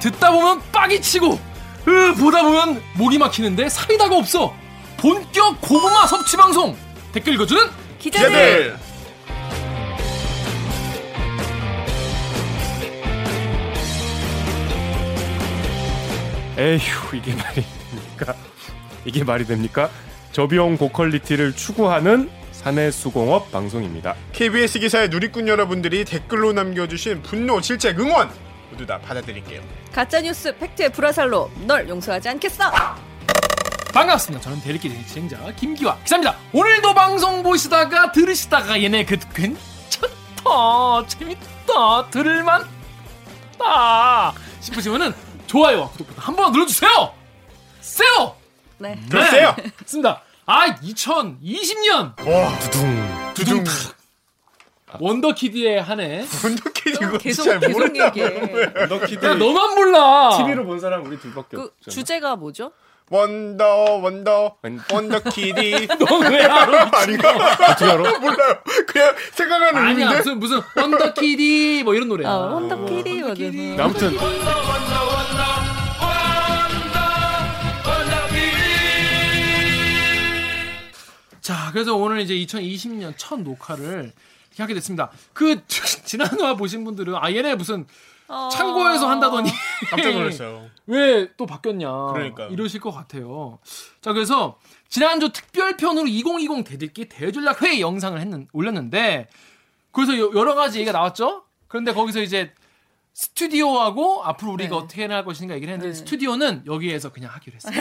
듣다 0.00 0.30
보면 0.30 0.62
빡이 0.70 1.02
치고 1.02 1.40
으, 1.88 2.14
보다 2.14 2.42
보면 2.42 2.80
목이 2.94 3.18
막히는데 3.18 3.68
사이다가 3.68 4.16
없어 4.16 4.54
본격 4.98 5.60
고구마 5.60 6.06
섭취 6.06 6.36
방송 6.36 6.76
댓글 7.12 7.34
읽어주는 7.34 7.64
기자들. 7.98 8.28
기자들. 8.28 8.85
에휴 16.58 16.80
이게 17.14 17.34
말이 17.34 17.64
됩니까? 17.90 18.34
이게 19.04 19.24
말이 19.24 19.44
됩니까? 19.46 19.90
저비용 20.32 20.76
고퀄리티를 20.78 21.54
추구하는 21.54 22.30
사내 22.52 22.90
수공업 22.90 23.52
방송입니다. 23.52 24.14
KBS 24.32 24.80
기사의 24.80 25.08
누리꾼 25.10 25.48
여러분들이 25.48 26.04
댓글로 26.04 26.52
남겨주신 26.52 27.22
분노, 27.22 27.60
질책, 27.60 28.00
응원 28.00 28.30
모두 28.70 28.86
다 28.86 28.98
받아드릴게요. 28.98 29.62
가짜 29.92 30.20
뉴스 30.20 30.56
팩트의 30.56 30.92
불화살로 30.92 31.50
널 31.66 31.88
용서하지 31.88 32.28
않겠어. 32.30 32.72
반갑습니다 33.92 34.44
저는 34.44 34.60
대리기 34.60 34.90
진행자 35.06 35.38
김기화 35.56 35.96
기자입니다 36.00 36.36
오늘도 36.52 36.92
방송 36.92 37.42
보시다가 37.42 38.12
들으시다가 38.12 38.82
얘네 38.82 39.06
그 39.06 39.16
괜찮다 39.32 41.06
재밌다 41.08 42.10
들을만 42.10 42.66
다 43.58 44.34
싶으시면은 44.60 45.14
좋아요와 45.46 45.88
구독 45.90 46.06
버튼 46.08 46.22
한 46.22 46.36
번 46.36 46.52
눌러주세요 46.52 47.12
세요 47.80 48.34
네. 48.78 48.98
글쎄요. 49.10 49.54
습니다 49.86 50.22
아 50.44 50.66
2020년 50.82 52.28
와, 52.28 52.58
두둥 52.60 53.04
두둥. 53.34 53.64
원더키드의 54.98 55.82
한해 55.82 56.24
분노키드 56.26 57.04
이거 57.04 57.18
계속 57.18 57.42
잘 57.44 57.58
계속. 57.60 57.96
얘기해. 57.96 58.62
야 59.24 59.34
너만 59.34 59.74
몰라 59.74 60.36
TV로 60.38 60.64
본 60.64 60.78
사람 60.80 61.04
우리 61.04 61.18
둘밖에 61.18 61.56
그 61.56 61.62
없잖아. 61.64 61.92
주제가 61.94 62.36
뭐죠? 62.36 62.72
원더, 63.10 63.98
원더, 64.02 64.56
원- 64.62 64.80
원더키디. 64.92 65.88
너왜 65.98 66.44
알아 66.44 66.90
아닌가? 66.94 67.30
어떻게 67.70 67.84
알아? 67.84 68.18
몰라요. 68.18 68.58
그냥 68.86 69.14
생각나는 69.32 69.76
아니야 69.80 69.88
의미인데? 69.90 70.16
무슨 70.18 70.38
무슨 70.38 70.60
원더키디 70.76 71.82
뭐 71.84 71.94
이런 71.94 72.08
노래야 72.08 72.28
아, 72.30 72.36
원더키디 72.36 73.22
원더키디. 73.22 73.74
맞아요. 73.76 73.84
아무튼 73.84 74.16
자, 74.16 74.24
그래서 81.76 81.94
오늘 81.94 82.22
이제 82.22 82.32
2020년 82.34 83.12
첫 83.18 83.38
녹화를 83.42 84.10
이렇게 84.48 84.62
하게 84.62 84.72
됐습니다. 84.72 85.10
그 85.34 85.62
지난 85.68 86.26
화 86.40 86.54
보신 86.56 86.84
분들은 86.84 87.14
아 87.14 87.30
얘네 87.30 87.54
무슨 87.56 87.86
어. 88.28 88.48
창고에서 88.50 89.06
한다더니 89.10 89.50
깜짝 89.90 90.12
놀랐어요. 90.14 90.70
왜 90.88 91.28
또 91.36 91.44
바뀌었냐 91.44 91.86
그러니까요. 92.14 92.48
이러실 92.48 92.80
것 92.80 92.92
같아요. 92.92 93.58
자, 94.00 94.14
그래서 94.14 94.58
지난주 94.88 95.30
특별편으로 95.30 96.06
2020 96.06 96.64
대들기 96.64 97.10
대전략 97.10 97.60
회의 97.60 97.82
영상을 97.82 98.18
했는 98.18 98.48
올렸는데 98.54 99.28
그래서 99.92 100.16
여- 100.18 100.32
여러 100.34 100.54
가지 100.54 100.78
얘기가 100.78 100.92
나왔죠. 100.92 101.44
그런데 101.68 101.92
거기서 101.92 102.22
이제 102.22 102.54
스튜디오하고 103.12 104.24
앞으로 104.24 104.52
우리가 104.52 104.70
네. 104.70 104.76
어떻게 104.76 105.02
해나갈 105.02 105.26
것인가 105.26 105.54
얘기를 105.56 105.74
했는데 105.74 105.92
네. 105.92 105.98
스튜디오는 105.98 106.62
여기에서 106.66 107.12
그냥 107.12 107.32
하기로 107.34 107.56
했어요. 107.56 107.74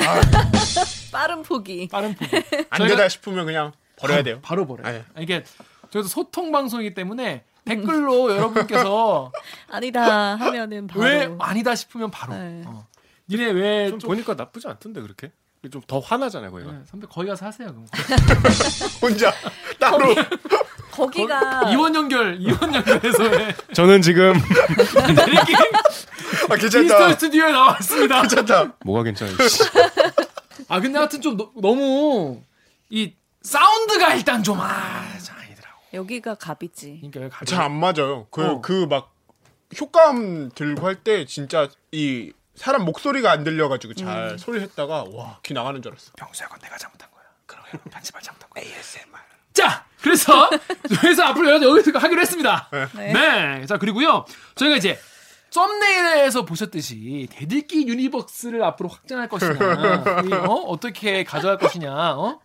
빠른 1.14 1.44
포기. 1.44 1.88
빠른 1.90 2.14
포기. 2.14 2.36
안 2.70 2.88
되다 2.90 3.08
싶으면 3.08 3.46
그냥 3.46 3.72
버려야 3.98 4.24
돼요. 4.24 4.40
바로 4.42 4.66
버려요. 4.68 4.92
네. 4.92 5.04
이게 5.20 5.44
저희도 5.92 6.08
소통 6.08 6.52
방송이기 6.52 6.94
때문에 6.94 7.44
댓글로 7.66 8.32
여러분께서 8.36 9.32
아니다 9.70 10.36
하면은 10.36 10.88
바로. 10.88 11.02
왜 11.06 11.30
아니다 11.40 11.76
싶으면 11.76 12.12
바로. 12.12 12.34
네. 12.36 12.64
어. 12.66 12.86
니네 13.30 13.46
왜 13.52 13.90
좀 13.90 14.00
좀, 14.00 14.08
보니까 14.10 14.36
나쁘지 14.36 14.68
않던데 14.68 15.02
그렇게 15.02 15.32
좀 15.72 15.82
더 15.88 16.00
화나잖아요 16.00 16.52
거기가. 16.52 16.72
네, 16.72 16.78
선배 16.86 17.08
거기 17.10 17.28
가서 17.28 17.48
하세요. 17.48 17.68
그럼. 17.70 17.86
혼자 19.02 19.34
따로. 19.80 20.14
거기 20.92 21.26
가 21.26 21.70
이원 21.72 21.94
연결, 21.96 22.38
이원 22.40 22.74
연결해서 22.74 23.24
해. 23.30 23.54
저는 23.74 24.02
지금 24.04 24.34
이렇게 25.28 25.54
아, 26.50 26.56
괜찮다. 26.56 27.10
스튜디오에 27.14 27.52
나왔습니다. 27.52 28.22
괜찮다. 28.22 28.74
뭐가 28.86 29.04
괜찮아요? 29.04 29.36
씨. 29.48 29.64
아 30.70 30.80
근데 30.80 30.98
하여튼 31.00 31.20
좀 31.22 31.36
너, 31.36 31.52
너무 31.60 32.42
이 32.90 33.14
사운드가 33.46 34.16
일단 34.16 34.44
좀 34.44 34.60
아, 34.60 35.18
좀 35.20 35.36
아니더라고. 35.38 35.80
여기가 35.94 36.36
갑이지. 36.36 36.98
그러니까 37.02 37.22
여기 37.22 37.30
가자. 37.32 37.56
잘안 37.56 37.74
맞아요. 37.74 38.28
그, 38.32 38.44
어. 38.46 38.62
그 38.62 38.88
막, 38.90 39.14
효과음 39.80 40.50
들고 40.52 40.86
할 40.86 40.96
때 41.04 41.26
진짜 41.26 41.68
이 41.92 42.32
사람 42.56 42.86
목소리가 42.86 43.32
안 43.32 43.44
들려가지고 43.44 43.94
잘 43.96 44.32
음. 44.32 44.38
소리 44.38 44.62
했다가 44.62 45.06
와, 45.12 45.40
귀 45.44 45.54
나가는 45.54 45.82
줄 45.82 45.92
알았어. 45.92 46.12
평소에 46.18 46.48
건 46.48 46.60
내가 46.60 46.78
잘못한 46.78 47.10
거야. 47.12 47.24
그럼 47.46 47.66
편집을 47.92 48.22
잘못한 48.22 48.50
거야. 48.50 48.64
ASMR. 48.64 49.18
자, 49.54 49.86
그래서 50.02 50.50
그래서 51.02 51.24
앞으로 51.24 51.52
여기 51.52 51.66
여기서 51.66 51.98
하기로 51.98 52.22
했습니다. 52.22 52.70
네. 52.96 53.14
네. 53.14 53.66
자, 53.66 53.78
그리고요. 53.78 54.26
저희가 54.56 54.78
이제 54.78 55.00
thumbnail에서 55.50 56.46
보셨듯이 56.46 57.28
댓읽기 57.32 57.88
universe를 57.88 58.64
앞으로 58.64 58.90
확장할 58.90 59.30
것이냐, 59.30 59.54
이, 60.28 60.34
어? 60.34 60.54
어떻게 60.68 61.24
가져갈 61.24 61.58
것이냐, 61.58 61.94
어? 62.16 62.40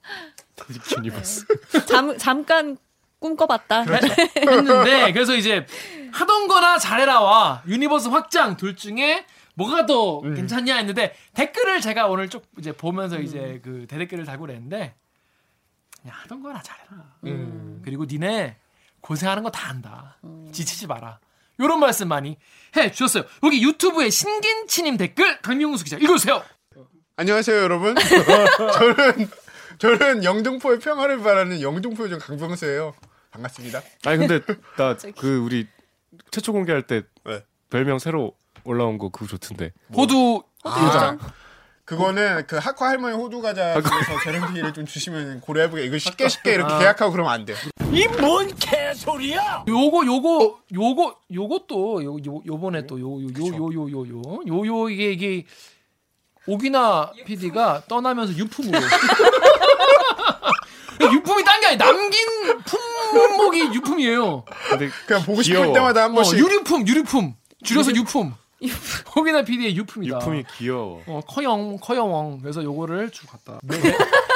universe. 0.99 1.47
잠 1.87 2.17
잠깐 2.19 2.77
꿈꿔봤다. 3.19 3.83
했는데 4.37 5.13
그래서 5.13 5.35
이제 5.37 5.67
하던 6.13 6.49
거나 6.49 6.79
잘해라와 6.79 7.63
universe 7.67 8.09
확장 8.09 8.57
둘 8.57 8.77
중에 8.77 9.27
뭐가 9.55 9.87
더 9.87 10.21
괜찮냐 10.23 10.77
했는데 10.77 11.15
댓글을 11.35 11.81
제가 11.81 12.07
오늘 12.09 12.29
쭉 12.29 12.43
이제 12.59 12.73
보면서 12.73 13.19
이제 13.19 13.61
그 13.63 13.87
대댓글을 13.89 14.25
달고 14.25 14.47
그랬는데 14.47 14.95
그냥 16.01 16.17
하던 16.23 16.43
거나 16.43 16.63
잘해라. 16.63 16.89
음. 17.25 17.83
그리고 17.85 18.05
니네 18.07 18.57
고생하는 19.01 19.43
거 19.43 19.51
다 19.51 19.69
안다. 19.71 20.19
지치지 20.53 20.87
마라. 20.87 21.21
요런 21.61 21.79
말씀 21.79 22.09
많이 22.09 22.39
해 22.77 22.91
주셨어요. 22.91 23.25
여기 23.43 23.63
유튜브에 23.63 24.09
신긴치님 24.09 24.97
댓글 24.97 25.41
강명수 25.43 25.85
기자 25.85 25.99
읽어주세요. 25.99 26.43
안녕하세요, 27.17 27.55
여러분. 27.59 27.95
저는, 28.57 29.31
저는 29.81 30.25
영등포의 30.25 30.79
평화를 30.79 31.21
바라는 31.21 31.63
영등포 31.63 32.05
요정 32.05 32.19
강병수예요. 32.19 32.95
반갑습니다. 33.31 33.81
아니 34.05 34.19
근데 34.19 34.41
나 34.77 34.95
그 35.17 35.39
우리 35.39 35.67
최초 36.31 36.53
공개할 36.53 36.83
때 36.83 37.03
네. 37.25 37.43
별명 37.71 37.99
새로 37.99 38.35
올라온 38.65 38.99
거 38.99 39.09
그거 39.09 39.27
좋던데. 39.27 39.73
호두 39.97 40.43
아, 40.65 41.17
그거는 41.87 42.47
그 42.47 42.59
학과 42.59 42.89
할머니 42.89 43.17
호두 43.17 43.41
과자 43.41 43.81
중에서 43.81 44.21
재능기를 44.23 44.75
좀 44.75 44.85
주시면 44.85 45.41
고려해보게. 45.41 45.85
이거 45.87 45.97
쉽게 45.97 46.29
쉽게 46.29 46.55
이렇게 46.55 46.75
아. 46.75 46.79
계약하고 46.79 47.11
그러면 47.13 47.33
안 47.33 47.47
돼. 47.47 47.55
요거 49.67 50.05
요거 50.07 50.61
요거 50.75 51.17
요것도 51.33 52.05
요, 52.05 52.17
요 52.27 52.43
요번에 52.47 52.87
또 52.87 52.99
요 52.99 53.23
요 53.23 53.31
요 53.33 53.73
요 53.73 53.89
요 53.89 54.07
요 54.07 54.43
요 54.47 54.67
요 54.67 54.89
이게 54.91 55.13
이게 55.13 55.45
오기나 56.51 57.13
PD가 57.27 57.83
떠나면서 57.89 58.35
유품으로 58.37 58.79
유품이 61.13 61.45
딴 61.45 61.61
게 61.61 61.67
아니라 61.69 61.87
남긴 61.87 62.19
품목이 62.65 63.75
유품이에요. 63.75 64.45
근데 64.71 64.91
그냥 65.07 65.23
보고 65.25 65.43
싶을 65.43 65.59
귀여워. 65.61 65.75
때마다 65.75 66.05
한 66.05 66.13
어, 66.13 66.15
번씩. 66.15 66.39
유류품 66.39 66.87
유류품 66.87 67.35
줄여서 67.65 67.95
유품. 67.95 68.35
오기나 69.17 69.43
PD의 69.43 69.77
유품이다. 69.77 70.17
유품이 70.17 70.45
귀여워. 70.59 71.03
어, 71.07 71.21
커영 71.27 71.79
커영왕 71.79 72.41
그래서 72.43 72.63
요거를 72.63 73.11
주고 73.11 73.33
갔다. 73.33 73.59
매, 73.63 73.79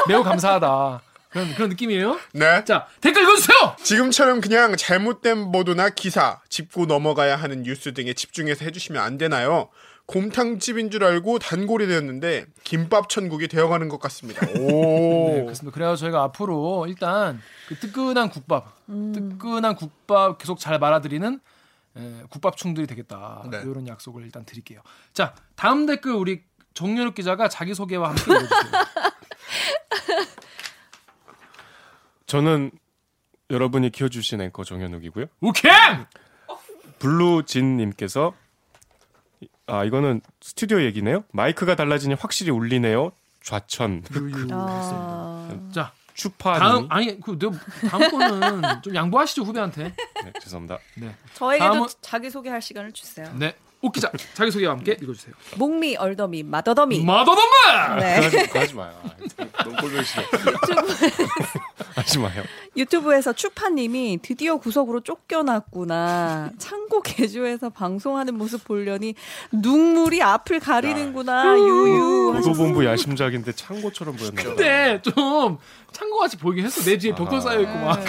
매우 0.09 0.23
감사하다. 0.23 1.03
그런 1.31 1.55
그런 1.55 1.69
느낌이에요. 1.71 2.19
네. 2.33 2.65
자 2.65 2.87
댓글 3.01 3.23
읽어주세요. 3.23 3.77
지금처럼 3.83 4.41
그냥 4.41 4.77
잘못된 4.77 5.53
보도나 5.53 5.91
기사, 5.91 6.41
짚고 6.49 6.87
넘어가야 6.87 7.37
하는 7.37 7.63
뉴스 7.65 7.93
등에 7.93 8.15
집중해서 8.15 8.65
해주시면 8.65 9.03
안 9.03 9.19
되나요? 9.19 9.69
곰탕집인 10.07 10.91
줄 10.91 11.03
알고 11.05 11.39
단골이 11.39 11.87
되었는데 11.87 12.47
김밥 12.63 13.09
천국이 13.09 13.49
되어가는 13.49 13.89
것 13.89 13.99
같습니다. 14.01 14.45
네, 14.47 14.61
오. 14.61 15.45
그렇습니다. 15.45 15.75
그래서 15.75 15.97
저희가 15.97 16.23
앞으로 16.25 16.87
일단 16.89 17.41
그 17.69 17.77
뜨끈한 17.77 18.29
국밥, 18.29 18.87
뜨끈한 18.87 19.77
국밥 19.77 20.39
계속 20.39 20.59
잘 20.59 20.79
말아드리는 20.79 21.41
에, 21.97 22.23
국밥충들이 22.29 22.87
되겠다. 22.87 23.45
네. 23.51 23.63
이런 23.65 23.87
약속을 23.89 24.23
일단 24.25 24.45
드릴게요. 24.45 24.81
자, 25.13 25.35
다음 25.55 25.87
댓글 25.87 26.13
우리 26.13 26.43
정연욱 26.75 27.15
기자가 27.15 27.49
자기 27.49 27.75
소개와 27.75 28.11
함께 28.11 28.23
읽어주세요. 28.23 28.73
저는 32.27 32.73
여러분이 33.51 33.91
키워주신 33.91 34.41
앵커 34.41 34.65
정현욱이고요. 34.65 35.27
오케이. 35.41 35.73
블루진님께서 36.99 38.35
아 39.67 39.85
이거는 39.85 40.21
스튜디오 40.41 40.83
얘기네요. 40.83 41.25
마이크가 41.33 41.75
달라지니 41.77 42.15
확실히 42.15 42.51
울리네요. 42.51 43.13
좌천 43.43 44.03
유유. 44.15 44.49
아, 44.53 45.49
자 45.73 45.93
추파 46.15 46.59
다음 46.59 46.87
아니 46.91 47.21
그 47.21 47.37
다음 47.91 48.11
거는 48.11 48.83
좀 48.83 48.95
양보하시죠 48.95 49.43
후배한테. 49.43 49.95
네, 50.25 50.33
죄송합니다. 50.43 50.79
네. 50.97 51.15
저에게도 51.35 51.73
다음은- 51.87 51.97
자기 52.01 52.31
소개할 52.31 52.63
시간을 52.63 52.93
주세요. 52.93 53.31
네. 53.39 53.55
옥기자 53.85 54.11
자기 54.33 54.51
소개와 54.51 54.73
함께 54.73 54.97
읽어주세요. 55.01 55.35
목미 55.57 55.97
얼더미 55.97 56.43
마더더미. 56.45 57.05
마더덤마. 57.05 57.97
네. 58.01 58.31
그거 58.47 58.61
하지 58.61 58.75
마요. 58.75 58.93
아, 59.05 59.63
너무 59.63 59.77
꼴보기 59.77 60.05
싫어. 60.05 60.23
하지 61.95 62.19
마요. 62.19 62.43
유튜브에서 62.77 63.33
추파님이 63.33 64.21
드디어 64.23 64.57
구석으로 64.57 65.01
쫓겨났구나. 65.01 66.51
창고 66.59 67.03
개조해서 67.03 67.71
방송하는 67.71 68.37
모습 68.37 68.65
보려니 68.65 69.15
눈물이 69.53 70.23
앞을 70.23 70.61
가리는구나. 70.61 71.57
유유. 71.59 72.33
보도본부 72.37 72.85
야심작인데 72.87 73.53
창고처럼 73.53 74.17
보였나. 74.17 74.43
근데 74.43 75.01
좀 75.03 75.59
창고같이 75.93 76.39
보이긴 76.39 76.65
했어. 76.65 76.83
내 76.83 76.97
뒤에 76.97 77.15
벽돌 77.15 77.41
쌓여 77.41 77.61
있고 77.61 77.79
막. 77.79 78.03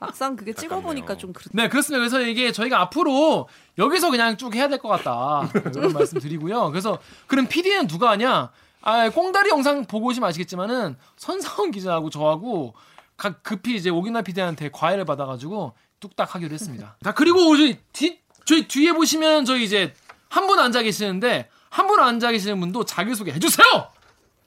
네. 0.00 0.06
막상 0.06 0.36
그게 0.36 0.52
찍어보니까. 0.52 1.16
좀 1.16 1.32
그렇다. 1.32 1.50
네, 1.52 1.68
그렇습니다. 1.68 1.98
그래서 1.98 2.20
이게 2.20 2.52
저희가 2.52 2.80
앞으로 2.80 3.48
여기서 3.78 4.10
그냥 4.10 4.36
쭉 4.36 4.54
해야 4.54 4.68
될 4.68 4.78
것 4.78 4.88
같다. 4.88 5.48
이런 5.74 5.92
말씀 5.92 6.18
드리고요. 6.20 6.70
그래서 6.70 6.98
그럼 7.26 7.46
PD는 7.46 7.86
누가 7.86 8.10
하냐? 8.10 8.50
아, 8.82 9.10
꽁다리 9.10 9.50
영상 9.50 9.84
보고 9.84 10.06
오시면 10.08 10.28
아시겠지만은 10.28 10.96
선사원 11.16 11.70
기자하고 11.70 12.10
저하고 12.10 12.74
각 13.16 13.42
급히 13.42 13.74
이제 13.76 13.90
오기나 13.90 14.22
PD한테 14.22 14.70
과외를 14.70 15.04
받아가지고 15.04 15.72
뚝딱 16.00 16.34
하기로 16.34 16.52
했습니다. 16.52 16.96
자, 17.02 17.12
그리고 17.12 17.56
저희 17.56 17.78
뒤, 17.92 18.20
저희 18.44 18.68
뒤에 18.68 18.92
보시면 18.92 19.44
저희 19.44 19.64
이제 19.64 19.94
한 20.28 20.46
분 20.46 20.58
앉아 20.60 20.82
계시는데 20.82 21.48
한 21.70 21.86
분 21.88 21.98
앉아 22.00 22.30
계시는 22.32 22.60
분도 22.60 22.84
자기 22.84 23.14
소개 23.14 23.32
해주세요! 23.32 23.64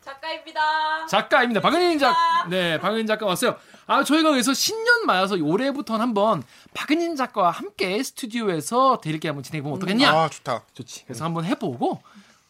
작가입니다. 0.02 1.06
작가입니다. 1.08 1.62
박은인 1.62 2.00
작, 2.00 2.16
네, 2.50 2.80
박은인 2.80 3.06
작가 3.08 3.26
왔어요. 3.26 3.58
아, 3.90 4.04
저희가 4.04 4.30
그래서 4.30 4.54
신년 4.54 5.08
맞아서 5.08 5.36
올해부터는 5.36 6.00
한번 6.02 6.44
박은인 6.76 7.16
작가와 7.16 7.50
함께 7.50 8.02
스튜디오에서 8.04 9.02
대리기 9.02 9.26
한번 9.28 9.44
진행해 9.44 9.64
보면 9.64 9.78
어떻겠냐? 9.78 10.12
아 10.12 10.30
좋다. 10.30 10.62
좋지. 10.76 11.06
그래서 11.08 11.26
한번 11.26 11.44
해보고, 11.46 12.00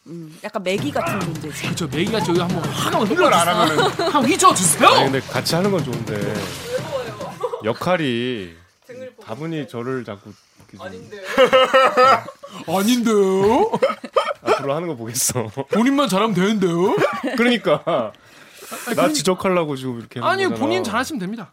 음, 0.08 0.38
약간 0.44 0.62
매기 0.62 0.90
같은 0.90 1.18
존재지. 1.18 1.68
그쵸 1.68 1.88
매기가 1.90 2.20
저기 2.20 2.40
한번 2.40 2.62
확 2.64 2.92
한번 2.92 3.08
흘러주세요. 3.08 3.40
알아보면 3.40 3.90
한번 4.12 4.24
휘저어주세요. 4.26 4.88
아니 4.88 5.10
근데 5.10 5.20
같이 5.26 5.54
하는 5.54 5.70
건 5.70 5.82
좋은데 5.82 6.34
역할이 7.64 8.54
다분히 9.24 9.66
저를 9.66 10.04
자꾸 10.04 10.32
아닌데 10.78 11.22
아닌데요? 12.66 13.70
앞으로 14.42 14.74
하는 14.74 14.88
거 14.88 14.94
보겠어. 14.94 15.50
본인만 15.70 16.08
잘하면 16.08 16.34
되는데요? 16.34 16.96
그러니까 17.36 18.12
나 18.96 19.08
지적하려고 19.08 19.76
지금 19.76 19.98
이렇게 19.98 20.20
하는 20.20 20.32
아니 20.32 20.44
거잖아. 20.44 20.60
본인 20.60 20.84
잘하시면 20.84 21.18
됩니다. 21.18 21.52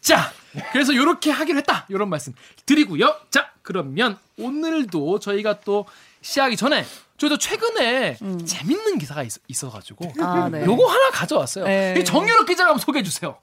자, 0.00 0.32
그래서 0.72 0.92
이렇게 0.92 1.30
하기로 1.30 1.58
했다. 1.58 1.86
이런 1.88 2.08
말씀 2.10 2.34
드리고요. 2.66 3.14
자, 3.30 3.52
그러면 3.62 4.18
오늘도 4.38 5.20
저희가 5.20 5.60
또 5.60 5.86
시작하기 6.22 6.56
전에 6.56 6.84
저희도 7.18 7.38
최근에 7.38 8.18
재밌는 8.44 8.98
기사가 8.98 9.22
있, 9.22 9.32
있어가지고 9.46 10.12
아, 10.20 10.48
네. 10.50 10.64
요거 10.64 10.86
하나 10.86 11.10
가져왔어요. 11.10 11.64
네. 11.64 11.94
이 11.98 12.04
정유럽 12.04 12.46
기자가 12.46 12.70
한번 12.70 12.80
소개해 12.80 13.02
주세요. 13.04 13.38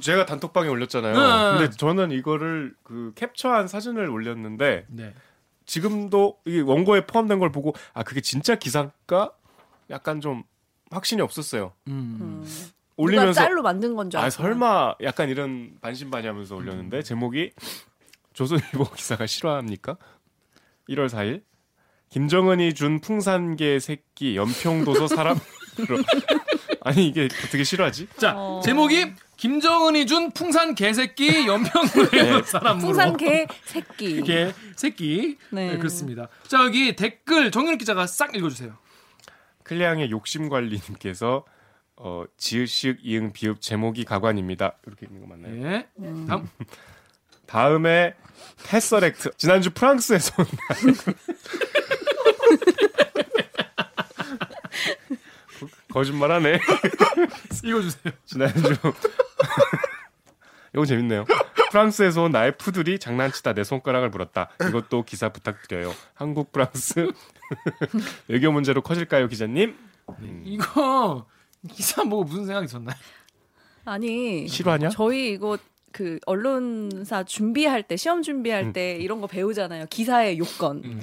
제가 0.00 0.26
단톡방에 0.26 0.68
올렸잖아요. 0.68 1.14
네. 1.14 1.58
근데 1.58 1.76
저는 1.76 2.10
이거를 2.12 2.74
그 2.82 3.12
캡처한 3.16 3.68
사진을 3.68 4.08
올렸는데 4.10 4.86
네. 4.88 5.12
지금도 5.64 6.38
이 6.46 6.60
원고에 6.60 7.06
포함된 7.06 7.40
걸 7.40 7.50
보고 7.50 7.74
아 7.94 8.02
그게 8.04 8.20
진짜 8.20 8.54
기사가 8.54 9.32
약간 9.90 10.20
좀 10.20 10.44
확신이 10.90 11.22
없었어요. 11.22 11.72
음. 11.88 12.18
음. 12.20 12.72
올리면서 12.96 13.32
짤로 13.34 13.62
만든 13.62 13.94
건줄아 13.94 14.22
알았어. 14.22 14.42
설마 14.42 14.94
약간 15.02 15.28
이런 15.28 15.76
반신반의하면서 15.82 16.56
올렸는데 16.56 17.02
제목이 17.02 17.50
조선일보 18.32 18.90
기사가 18.96 19.26
실화합니까? 19.26 19.96
1월 20.88 21.08
4일 21.08 21.42
김정은이 22.08 22.74
준 22.74 23.00
풍산개 23.00 23.78
새끼 23.80 24.36
연평도서 24.36 25.08
사람 25.14 25.38
아니 26.80 27.08
이게 27.08 27.28
어떻게 27.44 27.64
실화지? 27.64 28.06
자, 28.16 28.34
어. 28.36 28.60
제목이 28.64 29.12
김정은이 29.36 30.06
준 30.06 30.30
풍산 30.30 30.74
개새끼 30.74 31.46
연평도의 31.46 32.08
네. 32.12 32.42
사람으로. 32.42 32.86
풍산 32.86 33.16
개 33.16 33.46
새끼. 33.64 34.22
개 34.22 34.52
새끼. 34.76 35.36
네. 35.50 35.72
네. 35.72 35.78
그렇습니다. 35.78 36.28
자, 36.46 36.64
여기 36.64 36.96
댓글 36.96 37.50
정유럽 37.50 37.78
기자가 37.78 38.06
싹 38.06 38.34
읽어주세요. 38.34 38.76
클레앙의 39.66 40.10
욕심 40.10 40.48
관리님께서 40.48 41.44
어, 41.96 42.24
지읒 42.36 42.98
이응 43.02 43.32
비읍 43.32 43.60
제목이 43.60 44.04
가관입니다. 44.04 44.76
이렇게 44.86 45.06
있는 45.06 45.22
거 45.22 45.26
맞나요? 45.26 45.54
네. 45.54 45.88
다음. 46.28 46.48
다음에 47.46 48.14
테서렉트 48.64 49.30
지난주 49.36 49.70
프랑스에서 49.70 50.34
온 50.38 50.46
거짓말하네. 55.92 56.60
읽어주세요. 57.64 58.12
지난주 58.26 58.76
이거 60.76 60.84
재밌네요. 60.84 61.24
프랑스에서 61.70 62.22
온 62.24 62.32
나의 62.32 62.56
푸들이 62.58 62.98
장난치다 62.98 63.54
내 63.54 63.64
손가락을 63.64 64.10
물었다. 64.10 64.50
이것도 64.68 65.04
기사 65.04 65.30
부탁드려요. 65.30 65.92
한국 66.14 66.52
프랑스 66.52 67.10
외교 68.28 68.52
문제로 68.52 68.82
커질까요, 68.82 69.28
기자님? 69.28 69.74
이거 70.44 71.26
기사 71.70 72.04
보고 72.04 72.24
무슨 72.24 72.44
생각이 72.46 72.68
졌나요? 72.68 72.96
아니 73.86 74.46
실화냐? 74.46 74.90
저희 74.90 75.32
이거 75.32 75.56
그 75.92 76.18
언론사 76.26 77.24
준비할 77.24 77.82
때 77.82 77.96
시험 77.96 78.22
준비할 78.22 78.74
때 78.74 78.96
이런 79.00 79.20
거 79.22 79.26
배우잖아요. 79.26 79.86
기사의 79.88 80.38
요건. 80.38 81.00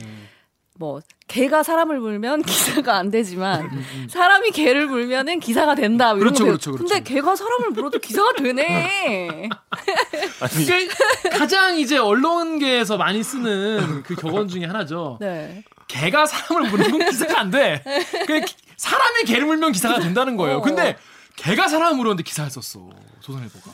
뭐 0.79 1.01
개가 1.27 1.63
사람을 1.63 1.99
물면 1.99 2.41
기사가 2.43 2.95
안 2.97 3.11
되지만 3.11 3.69
사람이 4.09 4.51
개를 4.51 4.87
물면은 4.87 5.39
기사가 5.39 5.75
된다. 5.75 6.07
이런 6.09 6.19
그렇죠, 6.19 6.45
그렇죠, 6.45 6.71
그렇죠. 6.71 6.85
근데 6.85 7.03
개가 7.03 7.35
사람을 7.35 7.71
물어도 7.71 7.99
기사가 7.99 8.33
되네. 8.33 9.49
아니 10.41 10.65
그러니까 10.65 10.95
가장 11.31 11.77
이제 11.77 11.97
언론계에서 11.97 12.97
많이 12.97 13.23
쓰는 13.23 14.03
그 14.03 14.15
격언 14.15 14.47
중에 14.47 14.65
하나죠. 14.65 15.17
네. 15.21 15.63
개가 15.87 16.25
사람을 16.25 16.71
물면 16.71 17.09
기사가 17.09 17.39
안 17.39 17.51
돼. 17.51 17.83
그 18.25 18.41
사람이 18.77 19.23
개를 19.25 19.45
물면 19.45 19.71
기사가 19.73 19.99
된다는 19.99 20.37
거예요. 20.37 20.57
어. 20.57 20.61
근데 20.61 20.97
개가 21.35 21.67
사람을 21.67 21.97
물었는데 21.97 22.23
기사를 22.23 22.49
썼어. 22.49 22.89
조선일보가. 23.21 23.71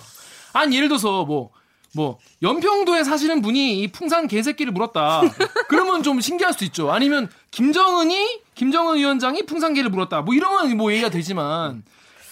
아니 0.53 0.75
예를 0.75 0.89
들어서 0.89 1.23
뭐. 1.23 1.51
뭐 1.93 2.19
연평도에 2.41 3.03
사시는 3.03 3.41
분이 3.41 3.79
이 3.81 3.87
풍산 3.91 4.27
개새끼를 4.27 4.71
물었다. 4.71 5.21
그러면 5.69 6.03
좀 6.03 6.21
신기할 6.21 6.53
수도 6.53 6.65
있죠. 6.65 6.91
아니면 6.91 7.29
김정은이 7.51 8.41
김정은 8.55 8.97
위원장이 8.97 9.45
풍산 9.45 9.73
개를 9.73 9.89
물었다. 9.89 10.21
뭐 10.21 10.33
이러면 10.35 10.77
뭐 10.77 10.91
얘기가 10.91 11.09
되지만 11.09 11.83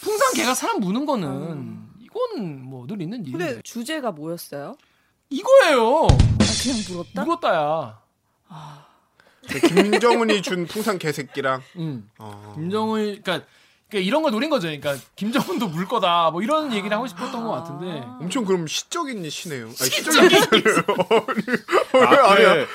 풍산 0.01 0.33
개가 0.33 0.53
사람 0.53 0.79
무는 0.79 1.05
거는 1.05 1.79
이건 2.01 2.63
뭐 2.63 2.85
늘 2.87 3.01
있는 3.01 3.25
일인데 3.25 3.45
근데 3.45 3.61
주제가 3.63 4.11
뭐였어요? 4.11 4.77
이거예요. 5.29 6.03
아, 6.05 6.07
그냥 6.63 6.77
물었다? 6.89 7.23
물었다야. 7.23 7.99
그 9.49 9.59
김정은이 9.59 10.41
준 10.41 10.65
풍산 10.67 10.97
개새끼랑 10.99 11.61
응. 11.77 12.09
어, 12.17 12.53
김정은 12.55 13.21
그러니까, 13.23 13.45
그러니까 13.89 14.05
이런 14.07 14.21
걸 14.21 14.31
노린 14.31 14.49
거죠. 14.49 14.67
그러니까 14.67 14.95
김정은도 15.15 15.69
물 15.69 15.87
거다. 15.87 16.29
뭐 16.31 16.41
이런 16.41 16.73
얘기를 16.73 16.95
하고 16.95 17.07
싶었던 17.07 17.43
것 17.43 17.51
같은데. 17.51 18.03
엄청 18.19 18.43
그럼 18.45 18.67
시적인 18.67 19.29
시네요. 19.29 19.65
아니, 19.67 19.73
시적인 19.75 20.29
시적인 20.29 20.63
아니야. 22.25 22.65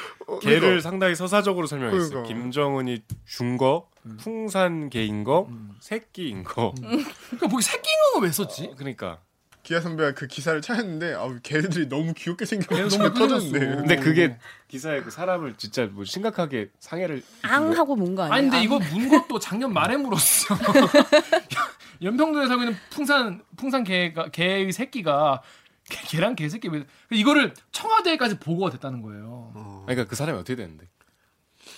개를 0.40 0.60
그러니까. 0.60 0.80
상당히 0.80 1.14
서사적으로 1.14 1.66
설명했어요. 1.66 2.08
그러니까. 2.22 2.28
김정은이 2.34 3.02
준 3.26 3.58
거, 3.58 3.88
풍산 4.18 4.88
개인 4.88 5.24
거, 5.24 5.48
새끼인 5.80 6.44
거. 6.44 6.72
그러니까 6.80 7.48
거기 7.48 7.62
새끼인 7.62 7.96
건왜 8.14 8.32
썼지? 8.32 8.72
그러니까. 8.76 9.18
기아 9.62 9.80
선배가 9.80 10.14
그 10.14 10.26
기사를 10.26 10.60
찾았는데 10.60 11.14
아우 11.14 11.38
걔네들이 11.42 11.88
너무 11.88 12.14
귀엽게 12.14 12.44
생겨가지고 12.46 13.02
너무. 13.02 13.14
예뻐졌어. 13.14 13.50
근데 13.52 13.96
그게 13.96 14.36
기사에 14.68 15.02
그 15.02 15.10
사람을 15.10 15.54
진짜 15.56 15.86
뭐 15.86 16.04
심각하게 16.04 16.70
상해를 16.80 17.22
앙 17.42 17.70
하고 17.76 17.94
뭔가 17.94 18.24
아니야? 18.24 18.34
아니 18.36 18.48
근데 18.50 18.62
이거 18.64 18.78
문 18.80 19.08
것도 19.08 19.38
작년 19.38 19.72
말에 19.72 19.96
물었어. 19.96 20.56
연평도에 22.02 22.48
살고 22.48 22.62
있는 22.64 22.76
풍산 22.90 23.42
풍산 23.56 23.84
개가 23.84 24.30
개의 24.30 24.72
새끼가 24.72 25.42
개- 25.88 26.06
개랑 26.08 26.34
개 26.34 26.48
새끼 26.48 26.68
왜 26.68 26.84
이거를 27.10 27.54
청와대까지 27.70 28.38
보고가 28.40 28.70
됐다는 28.70 29.02
거예요. 29.02 29.82
그러니까 29.86 30.08
그 30.08 30.16
사람이 30.16 30.36
어떻게 30.36 30.56
됐는데? 30.56 30.88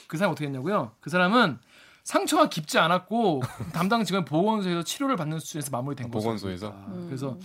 그 0.06 0.16
사람 0.16 0.32
어떻게 0.32 0.46
했냐고요? 0.46 0.92
그 1.00 1.10
사람은 1.10 1.58
상처가 2.04 2.48
깊지 2.48 2.78
않았고 2.78 3.42
담당 3.74 4.04
직원 4.04 4.24
보건소에서 4.24 4.82
치료를 4.82 5.16
받는 5.16 5.38
수준에서 5.40 5.70
마무리된 5.70 6.10
거죠. 6.10 6.22
보건소에서? 6.22 6.74
그래서 7.06 7.38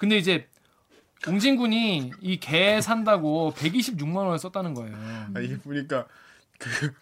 근데 0.00 0.16
이제 0.16 0.48
옹진군이 1.26 2.12
이 2.22 2.40
개 2.40 2.80
산다고 2.80 3.52
126만 3.56 4.16
원을 4.16 4.38
썼다는 4.38 4.72
거예요. 4.74 4.96
아, 5.34 5.40
이게 5.40 5.58
보니까 5.58 6.06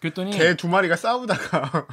그랬더니 0.01 0.31
개 0.37 0.55
두 0.55 0.67
마리가 0.67 0.95
싸우다가 0.97 1.87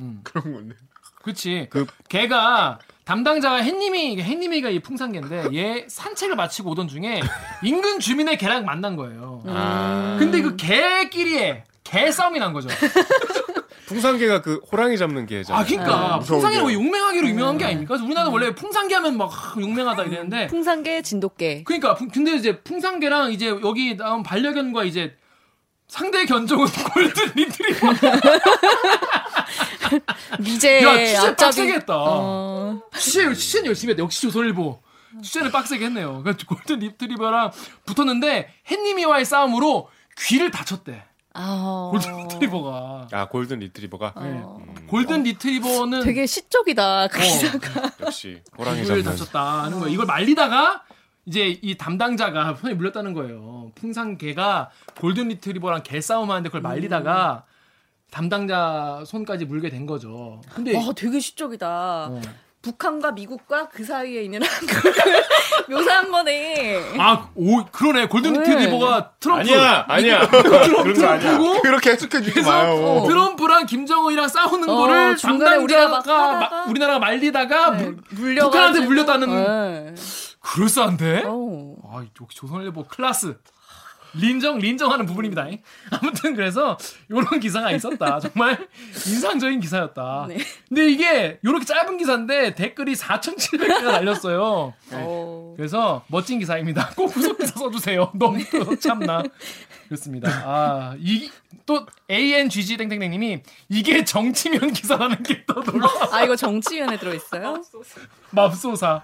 음. 0.00 0.20
그런 0.24 0.52
건데. 0.52 0.74
그치. 1.22 1.68
그- 1.70 1.86
걔가 2.08 2.78
담당자가 3.04 3.56
햇님이 3.56 4.20
햇님이가 4.20 4.70
이 4.70 4.80
풍산개인데 4.80 5.48
얘 5.54 5.86
산책을 5.88 6.34
마치고 6.36 6.70
오던 6.70 6.88
중에 6.88 7.20
인근 7.62 8.00
주민의 8.00 8.36
개랑 8.38 8.64
만난 8.64 8.96
거예요. 8.96 9.42
아. 9.46 10.16
근데 10.18 10.42
그 10.42 10.56
개끼리에 10.56 11.64
개 11.84 12.10
싸움이 12.10 12.38
난 12.38 12.52
거죠. 12.52 12.68
풍산개가 13.88 14.42
그 14.42 14.60
호랑이 14.70 14.98
잡는 14.98 15.26
개잖아요. 15.26 15.62
아, 15.62 15.66
그러니까 15.66 16.16
무서운 16.18 16.40
풍산개가 16.40 16.66
왜. 16.66 16.74
용맹하기로 16.74 17.28
유명한 17.28 17.58
게 17.58 17.64
아닙니까? 17.64 17.94
우리나라 17.94 18.28
원래 18.28 18.54
풍산개 18.54 18.94
하면 18.94 19.16
막 19.16 19.32
용맹하다 19.58 20.02
이랬는데 20.04 20.46
풍산개, 20.48 21.02
진돗개. 21.02 21.64
그러니까 21.64 21.94
풍- 21.94 22.08
근데 22.08 22.34
이제 22.36 22.60
풍산개랑 22.60 23.32
이제 23.32 23.48
여기 23.48 23.96
나온 23.96 24.22
반려견과 24.22 24.84
이제 24.84 25.16
상대 25.88 26.26
견종은 26.26 26.66
골든 26.92 27.32
리트리버. 27.34 27.86
미제 30.40 30.82
야, 30.82 30.90
앞잡이. 31.22 31.36
빡세게 31.36 31.72
했다. 31.74 31.94
어, 31.96 32.82
취재 32.98 33.32
취재는 33.32 33.66
열심히 33.68 33.92
했다. 33.92 34.02
역시 34.02 34.20
조선일보. 34.22 34.82
취재는 35.22 35.50
빡세게 35.50 35.86
했네요. 35.86 36.20
그러니까 36.22 36.44
골든 36.46 36.80
리트리버랑 36.80 37.50
붙었는데 37.86 38.52
햇님이와의 38.70 39.24
싸움으로 39.24 39.88
귀를 40.18 40.50
다쳤대. 40.50 41.04
아, 41.40 41.88
골든 41.92 42.16
리트리버가. 42.24 43.08
아 43.12 43.28
골든 43.28 43.58
리트리버가 43.60 44.14
네. 44.20 44.40
어. 44.42 44.60
골든 44.88 45.22
리트리버는 45.22 46.02
되게 46.02 46.26
시적이다. 46.26 47.08
그 47.08 47.18
어, 47.18 47.22
기사가. 47.22 47.92
역시 48.04 48.42
호랑이 48.58 48.84
잡는. 48.84 49.04
다쳤다 49.04 49.62
하는 49.64 49.78
거예요. 49.78 49.94
이걸 49.94 50.06
말리다가 50.06 50.82
이제 51.26 51.58
이 51.62 51.76
담당자가 51.76 52.56
손에 52.56 52.74
물렸다는 52.74 53.12
거예요. 53.12 53.70
풍산개가 53.76 54.70
골든 55.00 55.28
리트리버랑 55.28 55.82
개 55.84 56.00
싸움하는데 56.00 56.48
그걸 56.48 56.62
말리다가 56.62 57.44
담당자 58.10 59.02
손까지 59.06 59.44
물게 59.44 59.68
된 59.68 59.86
거죠. 59.86 60.40
근데 60.54 60.76
와, 60.76 60.92
되게 60.96 61.20
시적이다. 61.20 61.68
어. 62.10 62.20
북한과 62.72 63.12
미국과 63.12 63.68
그 63.68 63.82
사이에 63.84 64.22
있는 64.24 64.40
한국을 64.44 64.92
묘사한 65.70 66.10
거네. 66.10 66.96
아, 66.98 67.28
오, 67.34 67.64
그러네. 67.66 68.08
골든 68.08 68.32
네. 68.34 68.40
리트리버가 68.40 69.12
트럼프 69.20 69.40
아니야, 69.40 69.84
아니야. 69.88 70.20
아니야. 70.20 70.28
트럼프고 70.30 71.62
그렇게 71.62 71.90
해석해 71.90 72.18
주지 72.20 72.32
그래서 72.32 72.50
마요. 72.50 72.74
어. 72.74 73.06
트럼프랑 73.06 73.66
김정은이랑 73.66 74.28
싸우는 74.28 74.68
어, 74.68 74.76
거를 74.76 75.16
중간에 75.16 75.56
우리가 75.56 75.88
막 75.88 75.98
하다가 76.06 76.32
마- 76.50 76.64
우리나라가 76.64 76.98
말리다가 76.98 77.70
네, 77.76 77.92
물-. 78.10 78.34
북한한테 78.36 78.80
물렸다는 78.80 79.28
네. 79.28 79.94
그럴싸한데? 80.40 81.22
어. 81.26 81.74
아, 81.90 82.02
역시 82.20 82.36
조선일보 82.38 82.84
클라스. 82.88 83.36
린정, 84.18 84.58
린정하는 84.58 85.06
부분입니다. 85.06 85.46
아무튼 85.90 86.34
그래서 86.34 86.76
요런 87.10 87.40
기사가 87.40 87.70
있었다. 87.72 88.20
정말 88.20 88.68
인상적인 89.06 89.60
기사였다. 89.60 90.26
네. 90.28 90.38
근데 90.68 90.88
이게 90.90 91.38
요렇게 91.44 91.64
짧은 91.64 91.96
기사인데 91.98 92.54
댓글이 92.54 92.94
4,700개가 92.94 93.84
달렸어요. 93.92 94.74
어. 94.92 95.54
그래서 95.56 96.04
멋진 96.08 96.38
기사입니다. 96.38 96.90
꼭 96.96 97.14
후속 97.16 97.38
기사 97.38 97.58
써주세요. 97.58 98.10
너무 98.18 98.38
또 98.50 98.76
참나. 98.78 99.22
그렇습니다. 99.88 100.28
아, 100.44 100.94
이, 100.98 101.30
또, 101.64 101.86
ANGG 102.10 102.76
땡땡땡님이 102.76 103.40
이게 103.70 104.04
정치면 104.04 104.72
기사라는 104.74 105.22
게 105.22 105.44
또 105.46 105.62
놀라. 105.62 105.88
아, 106.12 106.22
이거 106.22 106.36
정치면에 106.36 106.98
들어있어요? 106.98 107.62
맙소사. 108.32 109.02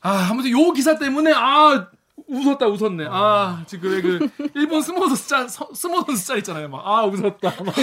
아, 0.00 0.28
아무튼 0.30 0.50
요 0.52 0.72
기사 0.72 0.98
때문에, 0.98 1.32
아, 1.34 1.88
웃었다, 2.28 2.66
웃었네. 2.66 3.06
아, 3.08 3.62
지금 3.66 3.90
왜 3.92 4.02
그, 4.02 4.28
일본 4.54 4.82
스모 4.82 5.06
선수 5.06 5.28
짤, 5.28 5.48
서- 5.48 5.68
스모 5.74 6.02
선수 6.02 6.26
짤 6.26 6.38
있잖아요. 6.38 6.68
막, 6.68 6.82
아, 6.86 7.04
웃었다. 7.04 7.54
막 7.62 7.74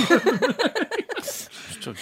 진짜 1.71 1.93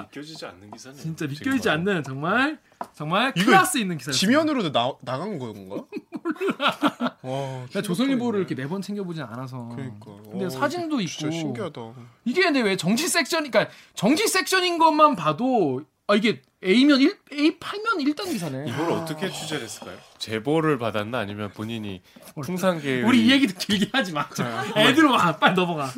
믿겨지지 0.00 0.46
않는 0.46 0.70
기사네. 0.70 0.96
진짜 0.96 1.26
믿겨지지 1.26 1.68
않는, 1.70 2.02
정말, 2.02 2.58
정말 2.94 3.32
클래스 3.34 3.78
있는 3.78 3.98
기사였어요. 3.98 4.18
지면으로도 4.18 4.72
나, 4.72 4.92
나간 5.02 5.38
건가? 5.38 5.84
몰라. 6.22 7.16
와, 7.22 7.66
조선일보를 7.82 8.40
이렇게 8.40 8.54
매번 8.54 8.80
챙겨보진 8.82 9.22
않아서. 9.24 9.68
그러니까. 9.74 10.06
근데 10.30 10.46
어, 10.46 10.50
사진도 10.50 11.00
있고. 11.00 11.10
진짜 11.10 11.36
신기하다. 11.36 11.80
이게 12.24 12.42
근데 12.42 12.60
왜 12.60 12.76
정치 12.76 13.08
섹션, 13.08 13.50
그러니까 13.50 13.72
정치 13.94 14.26
섹션인 14.28 14.78
것만 14.78 15.16
봐도, 15.16 15.82
아, 16.10 16.16
이게 16.16 16.42
A면 16.64 17.00
1, 17.00 17.18
A 17.32 17.58
8면 17.58 18.04
1단 18.14 18.24
기사네. 18.30 18.64
이걸 18.68 18.90
어떻게 18.92 19.30
취재를 19.30 19.62
했을까요? 19.64 19.96
제보를 20.18 20.78
받았나 20.78 21.18
아니면 21.18 21.50
본인이 21.54 22.02
풍산개 22.42 23.02
우리 23.02 23.26
이 23.26 23.30
얘기도 23.30 23.54
길게 23.58 23.90
하지 23.92 24.12
마. 24.12 24.28
자, 24.30 24.64
애들 24.76 25.04
와, 25.06 25.36
빨리 25.38 25.54
넘어가. 25.54 25.90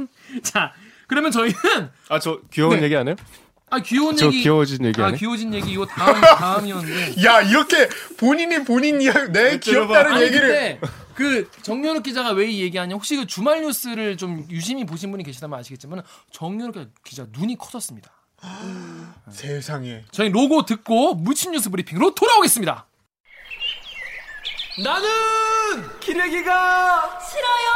자, 0.42 0.72
그러면 1.08 1.30
저희는, 1.30 1.54
아 2.08 2.18
저 2.18 2.40
귀여운 2.52 2.76
네. 2.78 2.84
얘기 2.84 2.96
안 2.96 3.08
해요? 3.08 3.16
아, 3.70 3.80
귀여운 3.80 4.14
저 4.16 4.26
얘기. 4.26 4.42
귀여워진 4.42 4.84
얘기 4.84 5.00
아, 5.00 5.06
안 5.06 5.14
해? 5.14 5.18
귀여워진 5.18 5.52
얘기 5.54 5.72
이거 5.72 5.86
다음 5.86 6.20
다음이었는데. 6.20 7.22
야, 7.24 7.40
이렇게 7.40 7.88
본인이 8.18 8.62
본인 8.64 9.00
이야기, 9.00 9.32
내 9.32 9.58
귀엽다는 9.58 10.12
아니 10.12 10.24
얘기를. 10.26 10.78
그 11.14 11.50
정연욱 11.62 12.02
기자가 12.02 12.30
왜 12.32 12.50
이 12.50 12.60
얘기하냐? 12.62 12.94
혹시 12.94 13.16
그 13.16 13.26
주말 13.26 13.62
뉴스를 13.62 14.16
좀 14.16 14.46
유심히 14.50 14.84
보신 14.86 15.10
분이 15.10 15.24
계시다면 15.24 15.58
아시겠지만 15.58 16.02
정연욱 16.30 16.76
기자 17.04 17.26
눈이 17.32 17.56
커졌습니다. 17.56 18.10
세상에. 19.30 20.04
저희 20.10 20.30
로고 20.30 20.64
듣고 20.64 21.14
무친 21.14 21.52
뉴스 21.52 21.70
브리핑으로 21.70 22.14
돌아오겠습니다. 22.14 22.86
나는 24.82 26.00
기레기가 26.00 27.20
싫어요. 27.20 27.72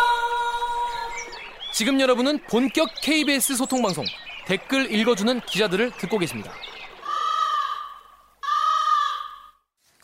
지금 1.73 2.01
여러분은 2.01 2.43
본격 2.45 2.89
KBS 3.03 3.57
소통 3.57 3.83
방송 3.83 4.05
댓글 4.47 4.91
읽어주는 4.91 5.41
기자들을 5.41 5.93
듣고 5.99 6.19
계십니다. 6.19 6.53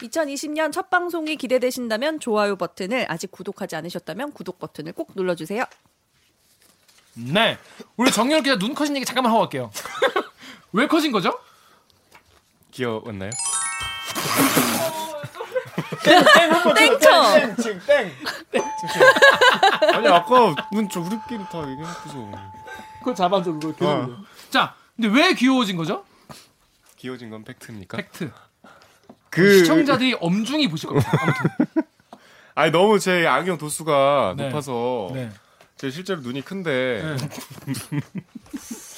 2020년 0.00 0.72
첫 0.72 0.90
방송이 0.90 1.36
기대되신다면 1.36 2.18
좋아요 2.18 2.56
버튼을 2.56 3.06
아직 3.08 3.30
구독하지 3.30 3.76
않으셨다면 3.76 4.32
구독 4.32 4.58
버튼을 4.58 4.92
꼭 4.92 5.12
눌러주세요. 5.14 5.64
네, 7.14 7.56
우리 7.96 8.10
정연욱 8.10 8.42
기자 8.44 8.58
눈 8.58 8.74
커진 8.74 8.96
얘기 8.96 9.06
잠깐만 9.06 9.32
하고 9.32 9.42
갈게요. 9.42 9.70
왜 10.72 10.86
커진 10.86 11.12
거죠? 11.12 11.38
귀여웠나요? 12.70 13.30
땡쳐! 16.76 17.54
땡, 17.56 17.80
땡. 17.86 18.12
아니 19.94 20.08
아까 20.08 20.54
눈저 20.72 21.00
우리끼리 21.00 21.44
다 21.50 21.60
얘기해놓고서 21.70 22.30
그걸 22.98 23.14
잡아줘 23.14 23.52
그걸 23.52 23.74
계속. 23.74 23.90
어. 23.90 24.24
자, 24.50 24.74
근데 24.96 25.08
왜 25.08 25.34
귀여워진 25.34 25.76
거죠? 25.76 26.04
귀여워진 26.96 27.30
건 27.30 27.44
팩트입니까? 27.44 27.96
팩트. 27.96 28.30
그 29.30 29.58
시청자들이 29.58 30.16
엄중히 30.20 30.68
보실 30.68 30.88
겁니다. 30.88 31.10
아무튼. 31.20 31.82
아니 32.54 32.70
너무 32.70 32.98
제 32.98 33.26
안경 33.26 33.56
도수가 33.56 34.34
네. 34.36 34.48
높아서 34.48 35.10
네. 35.14 35.30
제 35.76 35.90
실제로 35.90 36.20
눈이 36.20 36.42
큰데 36.42 37.16
네. 37.16 37.28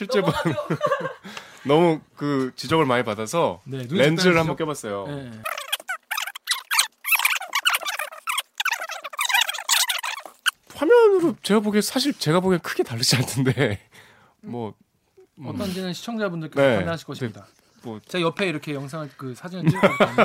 실제 0.00 0.22
보 0.22 0.32
너무 1.68 2.00
그 2.16 2.52
지적을 2.56 2.86
많이 2.86 3.04
받아서 3.04 3.60
네, 3.64 3.86
렌즈를 3.90 4.38
한번? 4.38 4.56
껴봤어요. 4.56 5.06
네. 5.08 5.30
화면으로 10.74 11.36
제가 11.42 11.60
보기에 11.60 11.82
사실 11.82 12.14
제가 12.14 12.40
보기엔 12.40 12.60
크게 12.60 12.82
다르지 12.82 13.16
않던데 13.16 13.78
뭐 14.40 14.72
어떤지는 15.44 15.92
시청자분들께서 15.92 16.66
네. 16.66 16.76
판단하실 16.76 17.06
것입니다. 17.06 17.46
뭐 17.82 18.00
제가 18.08 18.22
옆에 18.22 18.48
이렇게 18.48 18.72
영상을 18.72 19.10
그 19.18 19.34
사진을 19.34 19.70
찍고 19.70 19.86
있는데 19.86 20.22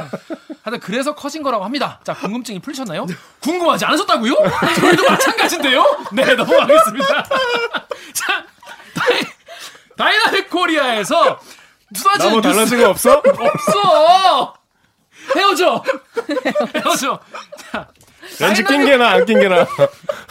하여튼 0.63 0.79
그래서 0.79 1.13
커진 1.15 1.43
거라고 1.43 1.65
합니다. 1.65 1.99
자 2.05 2.13
궁금증이 2.13 2.59
풀리셨나요? 2.59 3.07
궁금하지 3.41 3.83
않으셨다고요? 3.83 4.35
저희도 4.79 5.03
마찬가지인데요. 5.03 5.83
네 6.13 6.33
넘어가겠습니다. 6.33 7.23
자 8.13 8.45
다이, 8.95 9.34
dynamic 9.97 10.49
Korea에서 10.49 11.39
쏟아지는 11.95 12.29
나뭐 12.29 12.41
뉴스 12.41 12.53
달라진 12.55 12.81
거 12.81 12.89
없어? 12.89 13.21
없어. 13.25 14.53
헤어져. 15.35 15.83
헤어져. 16.75 17.19
자 17.71 17.87
렌즈 18.39 18.63
dynamic- 18.63 18.67
낀 18.67 18.85
게나 18.85 19.09
안 19.11 19.25
낀 19.25 19.39
게나 19.39 19.65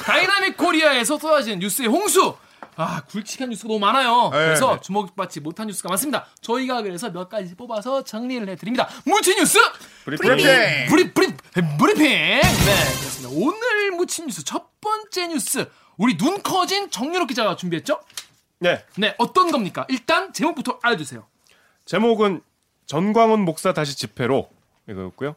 dynamic 0.04 0.56
Korea에서 0.56 1.18
쏟아지는 1.18 1.58
뉴스의 1.60 1.88
홍수. 1.88 2.36
아, 2.76 3.02
굵직한 3.08 3.50
뉴스가 3.50 3.68
너무 3.68 3.78
많아요. 3.78 4.30
네. 4.32 4.38
그래서 4.46 4.80
주목받지 4.80 5.38
못한 5.38 5.68
뉴스가 5.68 5.88
많습니다. 5.90 6.26
저희가 6.40 6.82
그래서 6.82 7.08
몇 7.08 7.28
가지 7.28 7.54
뽑아서 7.54 8.02
정리를 8.02 8.48
해드립니다. 8.48 8.88
묻힌 9.04 9.36
뉴스 9.36 9.60
브리핑. 10.04 10.28
브리핑. 10.28 10.86
브리 10.88 11.12
브리 11.14 11.32
브리핑. 11.78 12.04
네, 12.04 12.40
그렇습니다. 12.40 13.28
오늘 13.32 13.92
묻힌 13.92 14.26
뉴스 14.26 14.44
첫 14.44 14.80
번째 14.80 15.28
뉴스 15.28 15.70
우리 15.96 16.16
눈 16.16 16.42
커진 16.42 16.90
정유럽 16.90 17.28
기자가 17.28 17.54
준비했죠? 17.54 18.00
네 18.64 18.82
네, 18.96 19.14
어떤 19.18 19.52
겁니까? 19.52 19.84
일단 19.90 20.32
제목부터 20.32 20.78
알려주세요. 20.82 21.26
제목은 21.84 22.40
전광훈 22.86 23.40
목사 23.40 23.74
다시 23.74 23.94
집회로 23.94 24.48
이거였고요. 24.88 25.36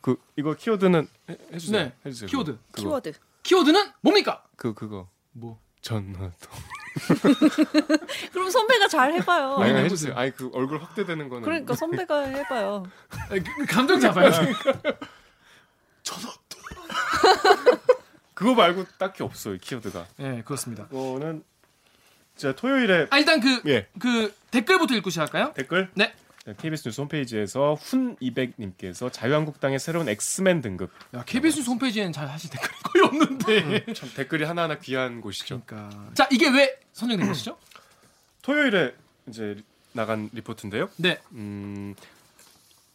그 0.00 0.16
이거 0.36 0.54
키워드는 0.54 1.06
해, 1.28 1.36
해주세요. 1.52 1.82
네. 1.82 1.92
해주세요. 2.06 2.28
키워드. 2.28 2.58
그거. 2.72 2.80
키워드. 2.80 3.12
키워드는 3.42 3.92
뭡니까? 4.00 4.42
그 4.56 4.72
그거 4.72 5.06
뭐? 5.32 5.60
전화도. 5.82 6.30
그럼 8.32 8.48
선배가 8.50 8.88
잘 8.88 9.12
해봐요. 9.12 9.56
아니 9.56 9.64
해보세요. 9.72 9.84
해주세요. 9.84 10.14
아니 10.14 10.30
그 10.30 10.50
얼굴 10.54 10.82
확대되는 10.82 11.28
거는. 11.28 11.42
그러니까 11.42 11.74
선배가 11.74 12.20
해봐요. 12.22 12.84
아니, 13.28 13.44
그- 13.44 13.66
감정 13.66 14.00
잡아요. 14.00 14.30
그거 18.32 18.54
말고 18.54 18.86
딱히 18.98 19.22
없어요 19.22 19.58
키워드가. 19.58 20.06
네, 20.16 20.42
그렇습니다. 20.42 20.86
그거는 20.88 21.44
제가 22.36 22.54
토요일에 22.56 23.06
아, 23.10 23.18
일단 23.18 23.40
그, 23.40 23.62
예 23.66 23.86
그 23.98 24.34
댓글부터 24.50 24.94
읽고 24.96 25.10
시작할까요? 25.10 25.52
댓글. 25.54 25.88
네. 25.94 26.12
KBS 26.58 26.84
뉴스 26.84 27.00
홈페이지에서 27.00 27.74
훈 27.74 28.14
200님께서 28.16 29.12
자유한국당의 29.12 29.80
새로운 29.80 30.08
엑스맨 30.08 30.60
등급. 30.60 30.90
야, 31.14 31.24
KBS 31.24 31.56
뉴스 31.58 31.70
홈페이지에는 31.70 32.12
잘 32.12 32.28
사실 32.28 32.50
댓글이 32.50 32.72
거의 32.84 33.04
없는데. 33.04 33.92
참 33.94 34.08
댓글이 34.14 34.44
하나하나 34.44 34.78
귀한 34.78 35.20
곳이죠. 35.20 35.62
그러니까. 35.66 36.12
자, 36.14 36.28
이게 36.30 36.48
왜 36.48 36.78
선정된 36.92 37.26
것이죠? 37.28 37.58
토요일에 38.42 38.94
이제 39.26 39.56
나간 39.92 40.30
리포트인데요. 40.32 40.88
네. 40.98 41.18
음, 41.32 41.96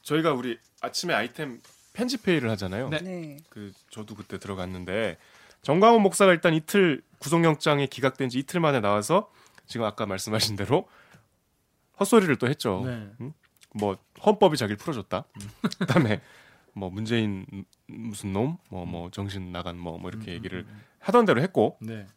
저희가 0.04 0.32
우리 0.32 0.58
아침에 0.80 1.14
아이템 1.14 1.60
편집 1.94 2.26
회의를 2.26 2.50
하잖아요. 2.52 2.88
네. 2.88 3.00
네. 3.02 3.38
그 3.50 3.74
저도 3.90 4.16
그때 4.16 4.40
들어갔는데 4.40 5.18
정광훈 5.62 6.02
목사가 6.02 6.32
일단 6.32 6.54
이틀 6.54 7.02
구속영장이 7.20 7.88
기각된 7.88 8.30
지 8.30 8.40
이틀 8.40 8.60
만에 8.60 8.80
나와서 8.80 9.32
지금 9.68 9.86
아까 9.86 10.06
말씀하신 10.06 10.56
대로 10.56 10.88
헛소리를 12.00 12.36
또 12.38 12.48
했죠. 12.48 12.84
네. 12.86 13.10
뭐 13.74 13.98
헌법이 14.26 14.58
자기를 14.58 14.78
풀어줬다. 14.78 15.26
그다음에 15.80 16.20
뭐 16.74 16.90
문재인 16.90 17.46
무슨 17.86 18.34
놈, 18.34 18.58
뭐뭐 18.70 19.12
정신 19.12 19.52
나간 19.52 19.78
뭐뭐 19.78 20.10
이렇게 20.10 20.34
얘기를 20.34 20.66
하던 21.00 21.26
대로 21.26 21.42
했고. 21.42 21.78
네. 21.80 22.08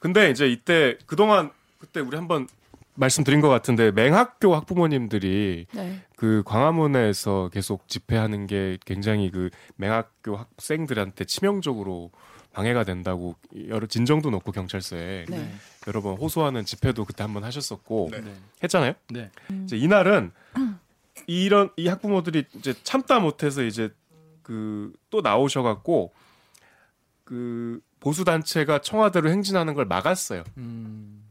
근데 0.00 0.30
이제 0.30 0.48
이때 0.48 0.98
그동안 1.06 1.52
그때 1.78 2.00
우리 2.00 2.16
한번 2.16 2.48
말씀드린 2.98 3.40
것 3.40 3.48
같은데 3.48 3.90
맹학교 3.92 4.54
학부모님들이 4.54 5.66
네. 5.72 6.02
그 6.16 6.42
광화문에서 6.44 7.48
계속 7.52 7.88
집회하는 7.88 8.46
게 8.46 8.78
굉장히 8.84 9.30
그 9.30 9.50
맹학교 9.76 10.36
학생들한테 10.36 11.24
치명적으로 11.24 12.10
방해가 12.52 12.82
된다고 12.84 13.36
여러 13.68 13.86
진정도 13.86 14.30
넣고 14.30 14.50
경찰서에 14.52 15.26
네. 15.28 15.52
여러 15.86 16.00
번 16.02 16.16
호소하는 16.16 16.64
집회도 16.64 17.04
그때 17.04 17.22
한 17.22 17.32
번 17.34 17.44
하셨었고 17.44 18.08
네. 18.10 18.20
네. 18.20 18.34
했잖아요. 18.64 18.94
네. 19.10 19.30
이제 19.64 19.76
이날은 19.76 20.32
이런 21.26 21.70
이 21.76 21.86
학부모들이 21.88 22.46
이제 22.56 22.74
참다 22.82 23.20
못해서 23.20 23.62
이제 23.62 23.90
그 24.42 24.92
또 25.10 25.20
나오셔갖고 25.20 26.12
그 27.24 27.80
보수 28.00 28.24
단체가 28.24 28.80
청와대로 28.80 29.30
행진하는 29.30 29.74
걸 29.74 29.84
막았어요. 29.86 30.44
음. 30.56 31.27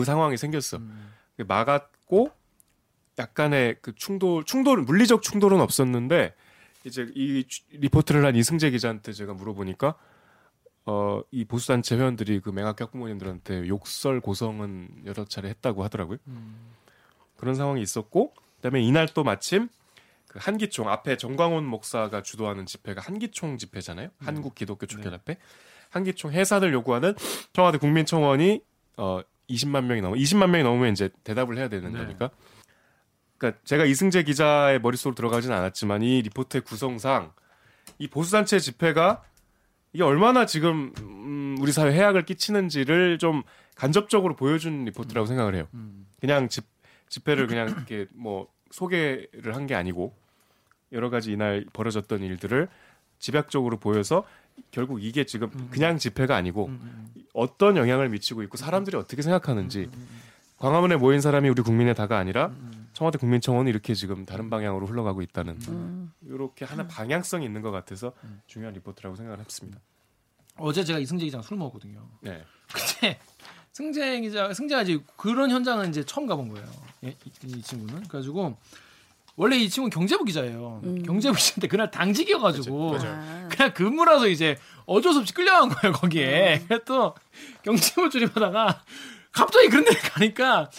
그 0.00 0.04
상황이 0.04 0.36
생겼어. 0.36 0.76
음. 0.78 1.12
막았고 1.46 2.30
약간의 3.18 3.76
그 3.80 3.94
충돌 3.94 4.44
충돌 4.44 4.82
물리적 4.82 5.22
충돌은 5.22 5.60
없었는데 5.60 6.34
이제 6.84 7.08
이 7.14 7.44
추- 7.48 7.62
리포트를 7.70 8.24
한 8.26 8.36
이승재 8.36 8.70
기자한테 8.70 9.12
제가 9.12 9.32
물어보니까 9.34 9.94
어 10.84 11.22
이 11.32 11.44
보수 11.44 11.68
단체 11.68 11.96
회원들이 11.96 12.40
그 12.40 12.50
맹학교 12.50 12.84
학부모님들한테 12.84 13.66
욕설 13.68 14.20
고성은 14.20 15.02
여러 15.06 15.24
차례 15.24 15.48
했다고 15.48 15.82
하더라고요. 15.84 16.18
음. 16.28 16.56
그런 17.36 17.54
상황이 17.54 17.80
있었고 17.82 18.34
그다음에 18.56 18.82
이날 18.82 19.08
또 19.08 19.24
마침 19.24 19.68
그 20.28 20.38
한기총 20.42 20.88
앞에 20.88 21.16
정광훈 21.16 21.64
목사가 21.64 22.22
주도하는 22.22 22.66
집회가 22.66 23.00
한기총 23.00 23.58
집회잖아요. 23.58 24.10
한국 24.18 24.54
기독교 24.54 24.86
촉결협회 24.86 25.38
한기총 25.90 26.32
해산을 26.32 26.72
요구하는 26.74 27.14
청와대 27.52 27.78
국민청원이 27.78 28.60
어 28.98 29.20
20만 29.48 29.84
명이 29.84 30.00
넘어 30.00 30.14
20만 30.16 30.50
명이 30.50 30.64
넘으면 30.64 30.92
이제 30.92 31.08
대답을 31.24 31.56
해야 31.56 31.68
되는 31.68 31.92
네. 31.92 31.98
거니까. 31.98 32.30
그러니까 33.38 33.60
제가 33.64 33.84
이승재 33.84 34.22
기자의 34.24 34.80
머릿속으로 34.80 35.14
들어가진 35.14 35.52
않았지만 35.52 36.02
이 36.02 36.22
리포트의 36.22 36.62
구성상 36.62 37.32
이 37.98 38.08
보수단체 38.08 38.58
집회가 38.58 39.22
이게 39.92 40.02
얼마나 40.02 40.46
지금 40.46 40.92
음, 41.00 41.56
우리 41.60 41.72
사회 41.72 41.92
해악을 41.92 42.24
끼치는지를 42.24 43.18
좀 43.18 43.42
간접적으로 43.74 44.36
보여준 44.36 44.84
리포트라고 44.84 45.26
생각을 45.26 45.54
해요. 45.54 45.68
음. 45.74 46.06
그냥 46.20 46.48
집 46.48 46.64
집회를 47.08 47.46
그냥 47.46 47.68
이렇게 47.68 48.06
뭐 48.14 48.48
소개를 48.70 49.54
한 49.54 49.66
게 49.66 49.74
아니고 49.74 50.14
여러 50.92 51.10
가지 51.10 51.32
이날 51.32 51.64
벌어졌던 51.72 52.22
일들을 52.22 52.68
집약적으로 53.18 53.78
보여서 53.78 54.24
결국 54.70 55.02
이게 55.02 55.24
지금 55.24 55.50
그냥 55.70 55.98
집회가 55.98 56.36
아니고 56.36 56.66
음. 56.66 57.08
어떤 57.32 57.76
영향을 57.76 58.08
미치고 58.08 58.42
있고 58.44 58.56
사람들이 58.56 58.96
어떻게 58.96 59.22
생각하는지 59.22 59.90
광화문에 60.58 60.96
모인 60.96 61.20
사람이 61.20 61.48
우리 61.48 61.62
국민의 61.62 61.94
다가 61.94 62.18
아니라 62.18 62.52
청와대 62.92 63.18
국민청원이 63.18 63.68
이렇게 63.68 63.94
지금 63.94 64.24
다른 64.24 64.48
방향으로 64.48 64.86
흘러가고 64.86 65.22
있다는 65.22 65.58
음. 65.68 66.12
이렇게 66.22 66.64
하나 66.64 66.86
방향성이 66.86 67.44
있는 67.44 67.60
것 67.62 67.70
같아서 67.70 68.12
중요한 68.46 68.74
리포트라고 68.74 69.16
생각을 69.16 69.40
했습니다. 69.40 69.78
어제 70.58 70.82
제가 70.82 70.98
이승재 70.98 71.26
기자랑 71.26 71.42
술 71.42 71.58
먹었거든요. 71.58 72.08
네. 72.22 72.42
근데 72.72 73.18
승재 73.72 74.20
기자, 74.22 74.52
승재가 74.54 74.82
이제 74.82 74.98
그런 75.16 75.50
현장은 75.50 75.90
이제 75.90 76.02
처음 76.04 76.26
가본 76.26 76.48
거예요. 76.48 76.66
예, 77.04 77.08
이, 77.10 77.30
이 77.44 77.60
친구는. 77.60 78.04
그래가지고 78.04 78.56
원래 79.36 79.56
이 79.56 79.68
친구는 79.68 79.90
경제부 79.90 80.24
기자예요. 80.24 80.80
음. 80.84 81.02
경제부 81.02 81.36
기자인데 81.36 81.68
그날 81.68 81.90
당직이어가지고 81.90 82.92
맞아요. 82.92 83.12
아. 83.12 83.48
그냥 83.50 83.72
근무라서 83.74 84.28
이제 84.28 84.56
어쩔 84.86 85.12
수 85.12 85.20
없이 85.20 85.34
끌려간 85.34 85.68
거예요 85.68 85.92
거기에. 85.92 86.64
그래서 86.66 86.84
또 86.84 87.14
경제부 87.62 88.08
출입하다가 88.10 88.82
갑자기 89.32 89.68
그런 89.68 89.84
데 89.84 89.94
가니까 89.94 90.70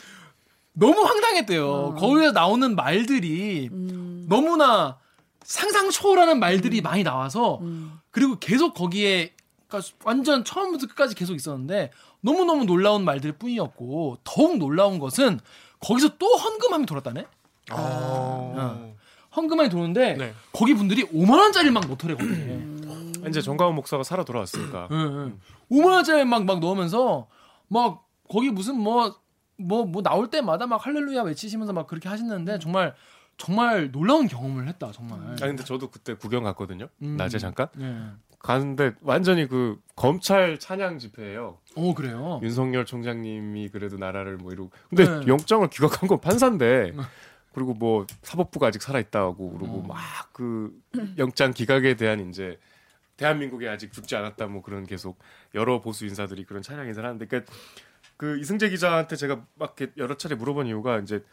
너무 0.73 1.01
황당했대요. 1.03 1.69
어. 1.69 1.95
거기서 1.95 2.31
나오는 2.31 2.75
말들이 2.75 3.69
음. 3.71 4.25
너무나 4.27 4.97
상상 5.43 5.91
초월하는 5.91 6.39
말들이 6.39 6.81
많이 6.81 7.03
나와서 7.03 7.59
음. 7.61 7.99
그리고 8.09 8.37
계속 8.39 8.73
거기에 8.73 9.33
그러니까 9.67 9.93
완전 10.03 10.43
처음부터 10.43 10.87
끝까지 10.87 11.13
계속 11.13 11.35
있었는데 11.35 11.91
너무너무 12.21 12.65
놀라운 12.65 13.05
말들 13.05 13.33
뿐이었고 13.33 14.17
더욱 14.23 14.57
놀라운 14.57 14.97
것은 14.97 15.39
거기서 15.79 16.17
또 16.17 16.35
헌금함이 16.35 16.85
돌았다네? 16.87 17.25
아. 17.71 18.87
헌금함이 19.35 19.69
도는데 19.69 20.15
네. 20.15 20.33
거기 20.51 20.73
분들이 20.73 21.03
5만 21.03 21.37
원짜리 21.39 21.69
막 21.69 21.87
넣더래 21.87 22.15
거기에. 22.15 22.33
음. 22.33 23.13
이제 23.27 23.41
정광훈 23.41 23.75
목사가 23.75 24.03
살아 24.03 24.23
돌아왔으니까 24.23 24.87
응, 24.91 24.97
응. 24.97 25.39
5만 25.69 25.85
원짜리 25.87 26.23
막, 26.23 26.45
막 26.45 26.59
넣으면서 26.59 27.27
막 27.67 28.07
거기 28.29 28.49
무슨 28.49 28.79
뭐 28.79 29.27
뭐 29.57 29.85
뭐 29.85 30.01
나올 30.01 30.29
때마다 30.29 30.67
막 30.67 30.85
할렐루야 30.85 31.23
외치시면서 31.23 31.73
막 31.73 31.87
그렇게 31.87 32.07
하시는데 32.09 32.59
정말 32.59 32.93
정말 33.37 33.91
놀라운 33.91 34.27
경험을 34.27 34.67
했다 34.67 34.91
정말. 34.91 35.19
아 35.19 35.35
근데 35.35 35.63
저도 35.63 35.89
그때 35.89 36.13
구경 36.13 36.43
갔거든요. 36.43 36.87
음. 37.01 37.17
낮에 37.17 37.37
잠깐 37.39 37.67
예. 37.79 37.97
가는데 38.39 38.93
완전히 39.01 39.47
그 39.47 39.79
검찰 39.95 40.59
찬양 40.59 40.99
집회예요. 40.99 41.57
어 41.75 41.93
그래요. 41.95 42.39
윤석열 42.43 42.85
총장님이 42.85 43.69
그래도 43.69 43.97
나라를 43.97 44.37
뭐 44.37 44.51
이러고 44.51 44.69
근데 44.89 45.05
네. 45.05 45.27
영장을 45.27 45.67
기각한 45.69 46.07
건 46.07 46.19
판사인데 46.21 46.93
그리고 47.57 47.73
뭐 47.73 48.05
사법부가 48.21 48.67
아직 48.67 48.83
살아 48.83 48.99
있다고 48.99 49.57
그러고 49.57 49.79
어. 49.79 49.87
막그 49.87 50.79
영장 51.17 51.51
기각에 51.51 51.95
대한 51.95 52.29
이제 52.29 52.59
대한민국이 53.15 53.67
아직 53.67 53.91
죽지 53.91 54.15
않았다 54.15 54.45
뭐 54.45 54.61
그런 54.61 54.85
계속 54.85 55.17
여러 55.55 55.81
보수 55.81 56.05
인사들이 56.05 56.43
그런 56.43 56.61
찬양 56.61 56.85
인사를 56.85 57.03
하는데 57.09 57.25
그러니까 57.25 57.51
그 58.15 58.37
이승재 58.37 58.69
기자한테 58.69 59.15
제가 59.15 59.43
막 59.55 59.75
여러 59.97 60.15
차례 60.17 60.35
물어본 60.35 60.67
이유가 60.67 60.99
이제 60.99 61.23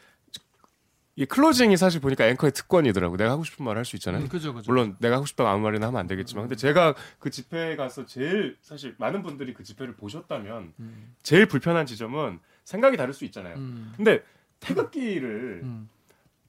이 1.17 1.27
클로징이 1.27 1.77
사실 1.77 2.01
보니까 2.01 2.27
앵커의 2.27 2.53
특권이더라고. 2.53 3.19
내가 3.19 3.33
하고 3.33 3.45
싶은 3.45 3.63
말 3.63 3.77
할 3.77 3.85
수 3.85 3.95
있잖아요. 3.97 4.23
음, 4.23 4.29
그죠 4.31 4.55
그죠. 4.55 4.73
물론 4.73 4.97
내가 5.01 5.17
하고 5.17 5.27
싶다고 5.27 5.51
아무 5.51 5.63
말이나 5.63 5.89
하면 5.89 6.01
안 6.01 6.07
되겠지만 6.07 6.45
근데 6.45 6.57
제가 6.57 6.95
그 7.19 7.29
집회에 7.29 7.77
가서 7.77 8.07
제일 8.07 8.57
사실 8.63 8.95
많은 8.97 9.23
분들이 9.23 9.53
그 9.53 9.63
집회를 9.63 9.95
보셨다면 9.97 10.73
음. 10.81 11.15
제일 11.23 11.45
불편한 11.47 11.85
지점은 11.85 12.41
생각이 12.65 12.97
다를 12.97 13.13
수 13.13 13.27
있잖아요. 13.27 13.57
음. 13.57 13.93
근데 13.95 14.23
태극기를 14.61 15.61
음. 15.65 15.91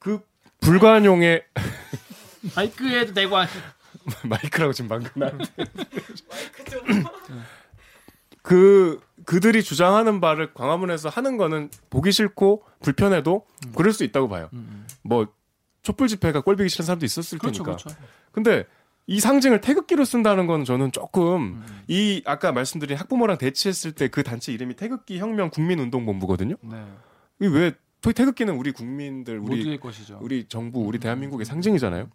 그 0.06 0.20
불관용의 0.62 1.44
마이크에도 2.56 3.14
대고 3.16 3.38
하- 3.38 3.48
마이크라고 4.30 4.72
지금 4.72 4.88
방금 4.88 5.10
나한테 5.16 5.46
그 8.44 9.00
그들이 9.26 9.64
주장하는 9.64 10.22
바를 10.22 10.54
광화문에서 10.54 11.10
하는 11.10 11.38
거는 11.38 11.72
보기 11.90 12.12
싫고 12.12 12.64
불편해도 12.84 13.46
그럴 13.76 13.92
수 13.92 14.04
있다고 14.04 14.30
봐요. 14.30 14.50
음. 14.54 14.86
뭐 15.02 15.28
촛불 15.82 16.08
집회가 16.08 16.42
꼴보기 16.42 16.70
싫은 16.70 16.86
사람도 16.86 17.06
있었을 17.06 17.40
그렇죠 17.40 17.64
테니까. 17.64 17.84
그렇죠. 17.84 18.00
근데 18.32 18.66
이 19.08 19.20
상징을 19.20 19.62
태극기로 19.62 20.06
쓴다는 20.06 20.46
건 20.46 20.64
저는 20.64 20.92
조금 20.92 21.64
음. 21.66 21.82
이 21.88 22.22
아까 22.26 22.52
말씀드린 22.52 22.98
학부모랑 22.98 23.40
대치했을 23.40 23.94
때 23.94 24.08
그 24.10 24.22
단체 24.22 24.52
이름이 24.54 24.76
태극기 24.76 25.18
혁명 25.18 25.50
국민운동본부거든요. 25.50 26.56
네. 26.62 26.86
이왜 27.40 27.74
태극기는 28.14 28.54
우리 28.56 28.72
국민들 28.72 29.40
우리 29.40 29.58
모두의 29.58 29.80
것이죠. 29.80 30.20
우리 30.22 30.46
정부 30.48 30.82
우리 30.82 31.00
대한민국의 31.00 31.46
상징이잖아요. 31.46 32.10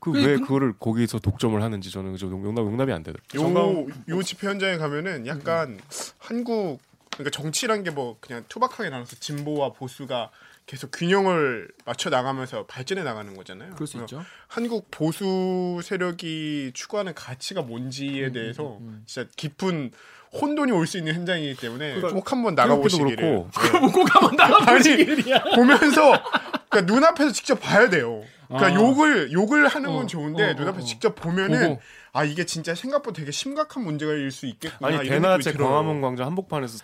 그 0.00 0.12
그- 0.12 0.18
왜 0.18 0.34
그- 0.36 0.40
그거를 0.42 0.72
거기서 0.78 1.18
독점을 1.18 1.60
하는지 1.62 1.90
저는 1.90 2.16
좀 2.16 2.32
용납 2.44 2.62
용납이 2.62 2.92
안 2.92 3.02
되더라고요. 3.02 3.42
요, 3.80 3.86
요 4.08 4.22
집회 4.22 4.46
현장에 4.46 4.76
가면은 4.76 5.26
약간 5.26 5.78
한국 6.18 6.80
그러니까 7.12 7.30
정치란 7.30 7.82
게 7.82 7.90
뭐 7.90 8.16
그냥 8.20 8.44
투박하게 8.48 8.90
나눠서 8.90 9.16
진보와 9.16 9.72
보수가 9.72 10.30
계속 10.66 10.90
균형을 10.92 11.68
맞춰 11.86 12.10
나가면서 12.10 12.66
발전해 12.66 13.02
나가는 13.04 13.34
거잖아요. 13.34 13.72
그럴 13.74 13.86
수 13.86 13.98
있죠. 13.98 14.22
한국 14.48 14.90
보수 14.90 15.80
세력이 15.82 16.72
추구하는 16.74 17.14
가치가 17.14 17.62
뭔지에 17.62 18.32
대해서 18.32 18.78
진짜 19.06 19.28
깊은 19.36 19.92
혼돈이 20.40 20.72
올 20.72 20.86
수 20.86 20.98
있는 20.98 21.14
현장이기 21.14 21.56
때문에 21.60 21.94
그러니까 21.94 22.12
꼭 22.14 22.30
한번 22.32 22.54
나가보시기를 22.54 23.16
그렇고 23.16 23.48
그럼 23.52 23.92
꼭 23.92 24.14
한번 24.14 24.36
나가보시길이야. 24.36 25.44
보면서 25.56 26.22
그러니까 26.68 26.80
눈앞에서 26.92 27.32
직접 27.32 27.60
봐야 27.60 27.88
돼요. 27.88 28.22
그러니까 28.48 28.68
아. 28.70 28.74
욕을 28.74 29.32
욕을 29.32 29.66
하는 29.66 29.90
건 29.92 30.04
어, 30.04 30.06
좋은데 30.06 30.50
어, 30.50 30.52
눈앞에서 30.54 30.82
어, 30.82 30.84
어. 30.84 30.86
직접 30.86 31.14
보면은 31.16 31.68
보고. 31.70 31.80
아 32.12 32.24
이게 32.24 32.44
진짜 32.46 32.74
생각보다 32.74 33.16
되게 33.18 33.30
심각한 33.32 33.84
문제가 33.84 34.12
일 34.12 34.30
수 34.30 34.46
있겠구나. 34.46 34.98
아니 34.98 35.08
대낮에. 35.08 35.52
광화문 35.54 36.00
광장 36.00 36.26
한복판에서 36.26 36.78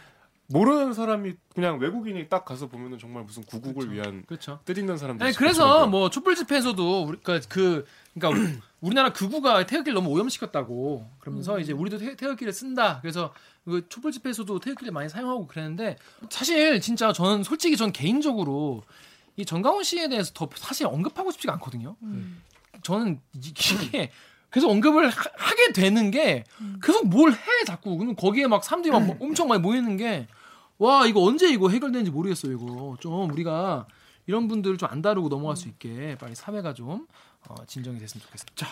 모르는 0.48 0.92
사람이 0.92 1.34
그냥 1.54 1.78
외국인이 1.78 2.28
딱 2.28 2.44
가서 2.44 2.66
보면은 2.66 2.98
정말 2.98 3.22
무슨 3.22 3.42
구국을 3.44 3.92
위한 3.92 4.24
그렇죠. 4.26 4.58
뜻있는 4.64 4.96
사람들. 4.98 5.24
아니 5.26 5.34
그래서 5.36 5.86
뭐 5.86 6.10
촛불 6.10 6.34
집회에서도 6.34 7.04
우리가 7.04 7.40
그 7.48 7.86
그러니까 8.14 8.60
우리나라 8.80 9.12
극우가 9.12 9.64
태극기를 9.66 9.94
너무 9.94 10.10
오염시켰다고 10.10 11.08
그러면서 11.20 11.58
이제 11.60 11.72
우리도 11.72 11.98
태, 11.98 12.16
태극기를 12.16 12.52
쓴다. 12.52 12.98
그래서 13.00 13.32
그 13.64 13.88
촛불 13.88 14.10
집회에서도 14.12 14.58
태극기를 14.58 14.92
많이 14.92 15.08
사용하고 15.08 15.46
그랬는데 15.46 15.96
사실 16.30 16.80
진짜 16.80 17.12
저는 17.12 17.44
솔직히 17.44 17.76
전 17.76 17.92
개인적으로 17.92 18.82
이 19.36 19.44
정강훈 19.46 19.84
씨에 19.84 20.08
대해서 20.08 20.32
더 20.34 20.48
사실 20.56 20.86
언급하고 20.86 21.30
싶지가 21.30 21.52
않거든요. 21.54 21.96
저는 22.82 23.20
이게 23.34 24.10
계속 24.50 24.68
언급을 24.70 25.08
하, 25.08 25.54
게 25.54 25.72
되는 25.72 26.10
게 26.10 26.44
계속 26.82 27.06
뭘 27.06 27.30
해 27.30 27.36
자꾸. 27.66 27.96
그럼 27.96 28.16
거기에 28.16 28.46
막 28.48 28.64
사람들이 28.64 28.92
막 28.92 29.16
엄청 29.20 29.48
많이 29.48 29.62
모이는 29.62 29.96
게 29.96 30.26
와 30.78 31.06
이거 31.06 31.22
언제 31.22 31.48
이거 31.48 31.68
해결되는지 31.68 32.10
모르겠어요 32.10 32.52
이거. 32.52 32.96
좀 32.98 33.30
우리가 33.30 33.86
이런 34.26 34.48
분들 34.48 34.78
좀안 34.78 35.02
다루고 35.02 35.28
넘어갈 35.28 35.56
수 35.56 35.68
있게 35.68 36.16
빨리 36.18 36.34
사회가 36.34 36.74
좀 36.74 37.06
어, 37.48 37.54
진정이 37.66 37.98
됐으면 37.98 38.22
좋겠습니다. 38.22 38.54
자 38.56 38.66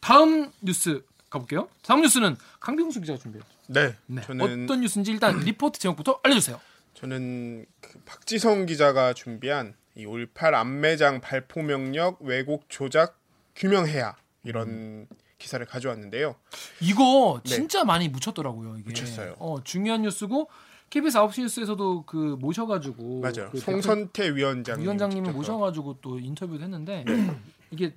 다음 0.00 0.50
뉴스 0.60 1.04
가볼게요. 1.30 1.68
다음 1.82 2.02
뉴스는 2.02 2.36
강병수 2.60 3.00
기자가 3.00 3.18
준비해요. 3.18 3.44
네, 3.66 3.96
네. 4.06 4.22
저는 4.22 4.64
어떤 4.64 4.80
뉴스인지 4.80 5.10
일단 5.10 5.38
리포트 5.40 5.80
제목부터 5.80 6.20
알려주세요. 6.22 6.60
저는 6.94 7.66
그 7.80 7.98
박지성 8.06 8.66
기자가 8.66 9.14
준비한 9.14 9.74
이 9.96 10.06
올팔 10.06 10.54
안매장 10.54 11.20
발포 11.20 11.62
명령 11.62 12.16
왜곡 12.20 12.66
조작 12.68 13.18
규명해야 13.56 14.16
이런 14.44 15.08
기사를 15.38 15.64
가져왔는데요. 15.66 16.36
이거 16.80 17.40
네. 17.44 17.54
진짜 17.54 17.84
많이 17.84 18.08
묻혔더라고요. 18.08 18.78
이게 18.78 18.90
묻혔어요. 18.90 19.36
어, 19.38 19.62
중요한 19.62 20.02
뉴스고 20.02 20.48
KBS 20.94 21.18
9시 21.18 21.40
뉴스에서도 21.42 22.04
그 22.06 22.36
모셔가지고 22.38 23.20
맞아요. 23.20 23.50
그 23.50 23.58
송선태 23.58 24.36
위원장 24.36 24.80
위원장님을 24.80 25.32
모셔가지고 25.32 25.98
또 26.00 26.20
인터뷰도 26.20 26.62
했는데 26.62 27.04
이게 27.72 27.96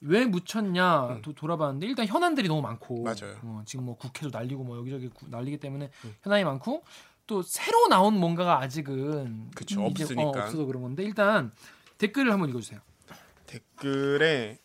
왜 0.00 0.24
묻혔냐 0.24 1.20
또 1.22 1.32
돌아봤는데 1.32 1.86
일단 1.86 2.04
현안들이 2.04 2.48
너무 2.48 2.62
많고 2.62 2.98
음. 2.98 3.04
맞아요. 3.04 3.36
어, 3.44 3.62
지금 3.64 3.84
뭐 3.84 3.96
국회도 3.96 4.36
날리고 4.36 4.64
뭐 4.64 4.76
여기저기 4.76 5.06
구- 5.06 5.28
날리기 5.28 5.58
때문에 5.58 5.88
음. 6.04 6.14
현안이 6.24 6.42
많고 6.42 6.82
또 7.28 7.42
새로 7.42 7.86
나온 7.86 8.18
뭔가가 8.18 8.60
아직은 8.60 9.52
그쵸, 9.54 9.86
이제, 9.92 10.02
없으니까. 10.02 10.22
어, 10.28 10.28
없어서 10.30 10.64
그런 10.64 10.82
건데 10.82 11.04
일단 11.04 11.52
댓글을 11.98 12.32
한번 12.32 12.48
읽어주세요. 12.48 12.80
댓글에 13.46 14.58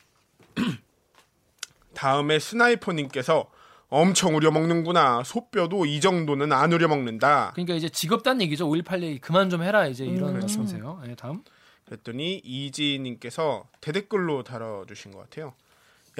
다음에 1.93 2.39
스나이퍼님께서 2.39 3.51
엄청 3.91 4.35
우려먹는구나. 4.37 5.23
소뼈도 5.25 5.85
이 5.85 5.99
정도는 5.99 6.53
안 6.53 6.71
우려먹는다. 6.71 7.51
그러니까 7.53 7.73
이제 7.75 7.89
직업단 7.89 8.41
얘기죠. 8.41 8.67
5.18 8.69 9.01
얘기 9.03 9.19
그만 9.19 9.49
좀 9.49 9.61
해라 9.63 9.85
이제 9.85 10.05
이런 10.05 10.33
음. 10.35 10.39
말씀이세요. 10.39 11.01
네, 11.05 11.13
다음. 11.15 11.43
그랬더니 11.85 12.37
이지님께서 12.43 13.67
대댓글로 13.81 14.43
달아주신 14.43 15.11
것 15.11 15.19
같아요. 15.19 15.53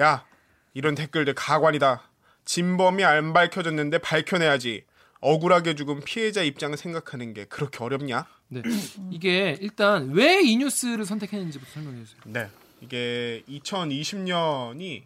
야 0.02 0.26
이런 0.74 0.94
댓글들 0.94 1.32
가관이다. 1.34 2.02
진범이 2.44 3.04
안 3.04 3.32
밝혀졌는데 3.32 3.98
밝혀내야지. 3.98 4.84
억울하게 5.20 5.74
죽은 5.74 6.00
피해자 6.04 6.42
입장을 6.42 6.76
생각하는 6.76 7.32
게 7.32 7.44
그렇게 7.46 7.82
어렵냐? 7.82 8.26
네. 8.48 8.60
이게 9.10 9.56
일단 9.62 10.10
왜 10.10 10.40
이 10.42 10.56
뉴스를 10.58 11.06
선택했는지부터 11.06 11.70
설명해 11.72 12.04
주세요. 12.04 12.20
네. 12.26 12.48
이게 12.82 13.42
2020년이 13.48 15.04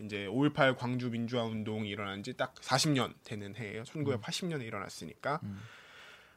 이제 0.00 0.26
5.18 0.26 0.76
광주 0.76 1.10
민주화 1.10 1.44
운동이 1.44 1.88
일어난 1.88 2.22
지 2.22 2.32
딱 2.34 2.54
40년 2.56 3.14
되는 3.24 3.54
해예요. 3.56 3.82
1980년에 3.84 4.62
일어났으니까. 4.66 5.40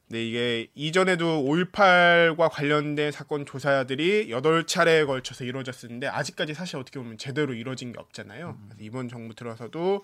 근데 0.08 0.26
이게 0.28 0.68
이전에도 0.74 1.44
5.18과 1.44 2.50
관련된 2.52 3.12
사건 3.12 3.46
조사들이 3.46 4.30
8차례에 4.30 5.06
걸쳐서 5.06 5.44
이루어졌었는데 5.44 6.08
아직까지 6.08 6.56
사실 6.56 6.78
어떻게 6.78 7.00
보면 7.00 7.18
제대로 7.20 7.54
이루어진 7.54 7.92
게 7.92 8.00
없잖아요. 8.00 8.58
그래서 8.70 8.84
이번 8.84 9.08
정부 9.08 9.36
들어서도 9.36 10.04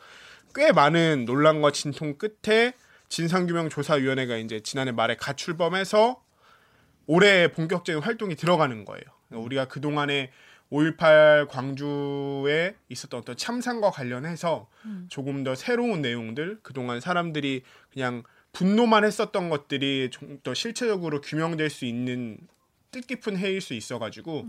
꽤 0.54 0.72
많은 0.72 1.26
논란과 1.26 1.72
진통 1.72 2.18
끝에 2.20 2.74
진상규명 3.10 3.70
조사위원회가 3.70 4.38
이제 4.38 4.60
지난해 4.60 4.91
말에 4.91 5.15
가출범해서 5.15 6.22
올해 7.08 7.52
본격적인 7.52 8.04
활동이 8.04 8.36
들어가는 8.36 8.86
거예요. 8.86 9.04
우리가 9.32 9.65
그 9.65 9.82
동안에 9.82 10.32
5.18 10.71 11.47
광주에 11.49 12.75
있었던 12.89 13.19
어떤 13.19 13.38
참상과 13.38 13.91
관련해서 13.91 14.67
조금 15.10 15.43
더 15.43 15.56
새로운 15.56 16.01
내용들, 16.01 16.60
그동안 16.63 16.99
사람들이 16.99 17.63
그냥 17.93 18.23
분노만 18.51 19.04
했었던 19.04 19.49
것들이 19.49 20.10
좀 20.12 20.39
더 20.43 20.54
실체적으로 20.54 21.21
규명될 21.21 21.69
수 21.69 21.86
있는 21.86 22.38
뜻깊은 22.95 23.38
해일 23.38 23.60
수 23.60 23.73
있어가지고 23.73 24.45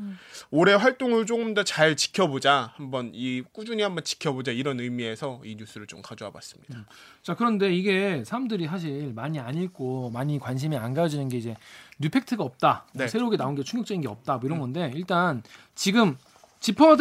올해 0.50 0.72
활동을 0.74 1.26
조금 1.26 1.52
더 1.52 1.64
잘 1.66 1.96
지켜보자, 1.96 2.72
한번 2.76 3.11
이 3.12 3.42
꾸준히 3.52 3.82
한번 3.82 4.04
지켜보자 4.04 4.52
이런 4.52 4.78
의미에서 4.78 5.40
이 5.44 5.56
뉴스를 5.56 5.88
좀 5.88 6.00
가져와 6.00 6.30
봤습니다. 6.30 6.87
자 7.22 7.35
그런데 7.35 7.74
이게 7.74 8.22
사람들이 8.24 8.66
사실 8.66 9.12
많이 9.12 9.40
안 9.40 9.56
읽고 9.56 10.11
많이 10.11 10.38
관심이 10.38 10.76
안 10.76 10.94
가지는 10.94 11.28
게 11.28 11.38
이제 11.38 11.56
뉴팩트가 11.98 12.44
없다 12.44 12.87
뭐 12.92 13.02
네. 13.04 13.09
새롭게 13.09 13.37
나온 13.37 13.56
게 13.56 13.64
충격적인 13.64 14.00
게 14.00 14.09
없다 14.09 14.37
뭐 14.37 14.46
이런 14.46 14.61
건데 14.61 14.92
일단 14.94 15.42
지금 15.74 16.16
짚어야 16.61 16.96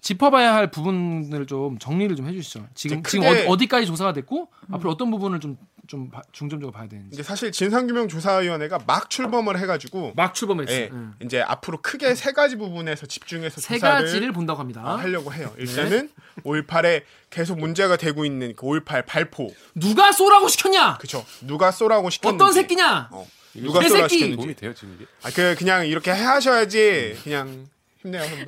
짚어봐야 0.00 0.54
할 0.54 0.70
부분을 0.70 1.46
좀 1.46 1.78
정리를 1.78 2.14
좀 2.16 2.28
해주시죠. 2.28 2.68
지금 2.74 3.02
지금 3.02 3.26
어, 3.48 3.56
디까지 3.56 3.86
조사가 3.86 4.12
됐고 4.12 4.48
앞으로 4.70 4.90
어떤 4.90 5.10
부분을 5.10 5.40
좀 5.40 5.56
좀 5.92 6.10
중점적으로 6.32 6.72
봐야 6.72 6.88
되는지. 6.88 7.10
이제 7.12 7.22
사실 7.22 7.52
진상규명 7.52 8.08
조사위원회가 8.08 8.78
막 8.86 9.10
출범을 9.10 9.58
해가지고 9.60 10.14
막 10.16 10.32
출범했어요. 10.34 10.74
예, 10.74 10.88
응. 10.90 11.12
이제 11.22 11.42
앞으로 11.42 11.82
크게 11.82 12.14
세 12.14 12.32
가지 12.32 12.56
부분에서 12.56 13.04
집중해서 13.04 13.60
세 13.60 13.74
조사를 13.74 14.06
가지를 14.06 14.32
본다고 14.32 14.58
합니다. 14.58 14.96
하려고 14.96 15.34
해요. 15.34 15.52
일단은 15.58 16.08
5.18에 16.44 17.02
계속 17.28 17.58
문제가 17.58 17.98
되고 17.98 18.24
있는 18.24 18.54
그 18.56 18.64
5.18 18.64 19.04
발포, 19.04 19.52
누가 19.74 20.12
쏘라고 20.12 20.48
시켰냐? 20.48 20.96
그쵸? 20.96 21.26
누가 21.42 21.70
쏘라고 21.70 22.08
시켰는지, 22.08 22.42
어떤 22.42 22.54
새끼냐? 22.54 23.08
어, 23.12 23.26
누가 23.52 23.80
개 23.80 23.90
쏘라 23.90 24.08
새끼! 24.08 24.20
도움이 24.20 24.30
시켰는지. 24.32 24.60
돼요 24.62 24.72
지금 24.74 24.94
이게? 24.94 25.04
아, 25.24 25.30
그 25.30 25.54
그냥 25.58 25.86
이렇게 25.86 26.10
하셔야지 26.10 27.18
그냥 27.22 27.66
힘내요. 28.00 28.22
선배. 28.32 28.46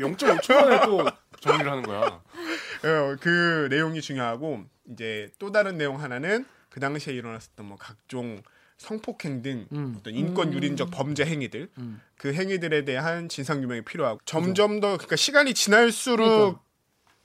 0.5초 0.00 0.54
만에 0.54 0.80
또 0.86 1.04
정리를 1.40 1.70
하는 1.70 1.82
거야. 1.82 2.20
어, 2.84 3.16
그 3.20 3.68
내용이 3.70 4.00
중요하고 4.00 4.64
이제 4.92 5.30
또 5.38 5.52
다른 5.52 5.76
내용 5.78 6.00
하나는 6.02 6.44
그 6.68 6.80
당시에 6.80 7.12
일어났었던 7.14 7.66
뭐 7.66 7.76
각종 7.78 8.42
성폭행 8.78 9.42
등 9.42 9.66
음. 9.72 9.96
어떤 9.98 10.14
인권 10.14 10.52
유린적 10.54 10.90
범죄 10.90 11.24
행위들 11.26 11.68
음. 11.78 12.00
그 12.16 12.32
행위들에 12.32 12.84
대한 12.84 13.28
진상 13.28 13.60
규명이 13.60 13.82
필요하고 13.82 14.20
점점 14.24 14.80
더 14.80 14.96
그러니까 14.96 15.16
시간이 15.16 15.52
지날수록 15.54 16.26
그러니까. 16.26 16.60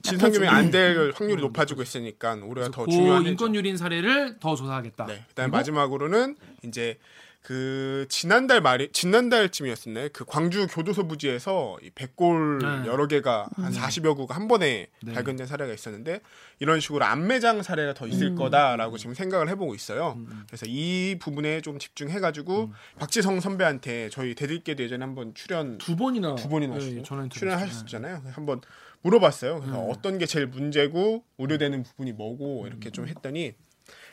진상 0.04 0.32
규명이 0.32 0.50
안 0.50 0.72
될 0.72 1.14
확률이 1.16 1.42
높아지고 1.42 1.82
있으니까 1.82 2.34
우리가 2.36 2.70
더 2.72 2.84
그 2.86 2.92
중요한 2.92 3.22
해죠. 3.22 3.32
인권 3.32 3.56
유린 3.56 3.78
사례를 3.78 4.38
더 4.40 4.56
조사하겠다. 4.56 5.06
네. 5.06 5.24
그다음 5.30 5.52
마지막으로는 5.52 6.36
이제 6.64 7.00
그 7.46 8.08
지난달 8.10 8.60
말이 8.60 8.92
지난달쯤이었었네. 8.92 10.08
그 10.08 10.26
광주 10.26 10.66
교도소 10.66 11.08
부지에서 11.08 11.78
이 11.84 11.92
백골 11.94 12.58
네. 12.58 12.88
여러 12.88 13.06
개가 13.06 13.50
한 13.56 13.72
40여 13.72 14.16
구가 14.16 14.36
한 14.36 14.48
번에 14.48 14.88
네. 15.04 15.14
발견된 15.14 15.46
사례가 15.46 15.72
있었는데 15.72 16.22
이런 16.58 16.80
식으로 16.80 17.06
안매장 17.06 17.62
사례가 17.62 17.94
더 17.94 18.08
있을 18.08 18.30
음. 18.30 18.36
거다라고 18.36 18.98
지금 18.98 19.14
생각을 19.14 19.48
해보고 19.50 19.76
있어요. 19.76 20.18
그래서 20.48 20.66
이 20.68 21.18
부분에 21.20 21.62
좀 21.62 21.78
집중해가지고 21.78 22.64
음. 22.64 22.72
박지성 22.98 23.40
선배한테 23.40 24.10
저희 24.10 24.34
대들께도 24.34 24.82
예전에 24.82 25.06
한번 25.06 25.36
출연 25.36 25.78
두 25.78 25.96
번이나 25.96 26.34
두 26.34 26.50
번이나 26.50 26.74
예, 26.74 26.78
하셨어요. 26.78 27.04
전화 27.04 27.24
인터뷰 27.26 27.40
출연하셨잖아요. 27.42 28.24
한번 28.32 28.62
물어봤어요. 29.04 29.60
그래서 29.60 29.86
음. 29.86 29.92
어떤 29.92 30.18
게 30.18 30.26
제일 30.26 30.48
문제고 30.48 31.24
우려되는 31.38 31.84
부분이 31.84 32.14
뭐고 32.14 32.66
이렇게 32.66 32.90
좀 32.90 33.08
했더니 33.08 33.54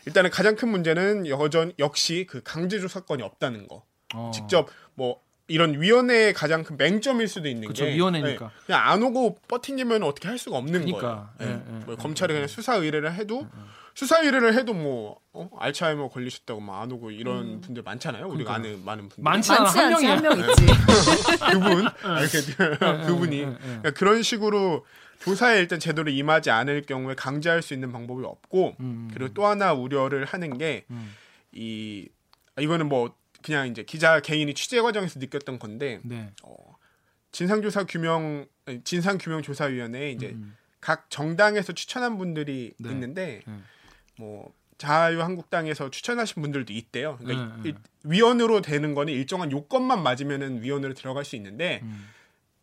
일단은 0.06 0.30
가장 0.30 0.56
큰 0.56 0.68
문제는 0.68 1.26
여전 1.28 1.72
역시 1.78 2.26
그 2.28 2.42
강제조 2.42 2.88
사건이 2.88 3.22
없다는 3.22 3.68
거. 3.68 3.84
어. 4.14 4.30
직접 4.34 4.68
뭐 4.94 5.20
이런 5.48 5.80
위원회의 5.80 6.32
가장 6.32 6.62
큰 6.64 6.76
맹점일 6.76 7.28
수도 7.28 7.48
있는 7.48 7.68
그쵸, 7.68 7.84
게 7.84 7.94
위원회니까. 7.94 8.46
예, 8.46 8.66
그냥 8.66 8.88
안 8.88 9.02
오고 9.02 9.38
버티면 9.48 10.02
어떻게 10.02 10.28
할 10.28 10.38
수가 10.38 10.56
없는 10.56 10.72
그러니까. 10.84 11.00
거예요. 11.00 11.28
예, 11.40 11.46
예. 11.46 11.50
예, 11.50 11.84
뭐 11.84 11.94
예, 11.94 11.96
검찰이 11.96 12.32
그냥 12.32 12.48
수사 12.48 12.76
의뢰를 12.76 13.12
해도 13.14 13.46
수사 13.94 14.20
의뢰를 14.22 14.54
해도 14.54 14.72
뭐 14.72 15.20
어? 15.34 15.50
알츠하이머 15.58 16.08
걸리셨다고 16.08 16.60
막 16.60 16.80
안 16.82 16.92
오고 16.92 17.10
이런 17.10 17.60
분들 17.60 17.82
많잖아요. 17.82 18.26
우리가 18.28 18.54
아는 18.54 18.82
많은 18.84 19.08
분들. 19.10 19.22
많지 19.24 19.52
않아 19.52 19.64
한 19.68 19.92
않지 19.92 20.06
명이야. 20.06 20.16
한명 20.16 20.38
있지. 20.50 20.66
그분 21.52 21.86
이렇게 22.20 23.06
그분이 23.06 23.38
그러니까 23.60 23.90
그런 23.90 24.22
식으로 24.22 24.84
조사에 25.24 25.58
일단 25.60 25.78
제대로 25.78 26.10
임하지 26.10 26.50
않을 26.50 26.82
경우에 26.82 27.14
강제할 27.14 27.62
수 27.62 27.74
있는 27.74 27.92
방법이 27.92 28.24
없고 28.24 28.76
음, 28.80 29.08
그리고 29.12 29.32
또 29.34 29.46
하나 29.46 29.72
우려를 29.72 30.24
하는 30.24 30.58
게이 30.58 32.08
이거는 32.58 32.88
뭐 32.88 33.14
그냥 33.42 33.68
이제 33.68 33.82
기자 33.82 34.20
개인이 34.20 34.52
취재 34.54 34.80
과정에서 34.80 35.18
느꼈던 35.18 35.58
건데 35.58 36.00
네. 36.04 36.30
진상조사 37.32 37.84
규명 37.84 38.46
아니, 38.66 38.82
진상규명조사위원회에 38.84 40.10
이제 40.12 40.36
각 40.80 41.08
정당에서 41.10 41.72
추천한 41.72 42.18
분들이 42.18 42.72
네. 42.78 42.90
있는데 42.90 43.40
음. 43.48 43.64
뭐 44.18 44.52
자유한국당에서 44.78 45.90
추천하신 45.90 46.42
분들도 46.42 46.72
있대요. 46.72 47.16
그러니까 47.18 47.54
음, 47.56 47.62
일- 47.66 47.76
위원으로 48.04 48.60
되는 48.62 48.94
거는 48.94 49.12
일정한 49.12 49.52
요건만 49.52 50.02
맞으면은 50.02 50.62
위원으로 50.62 50.94
들어갈 50.94 51.24
수 51.24 51.36
있는데 51.36 51.80
음. 51.84 52.08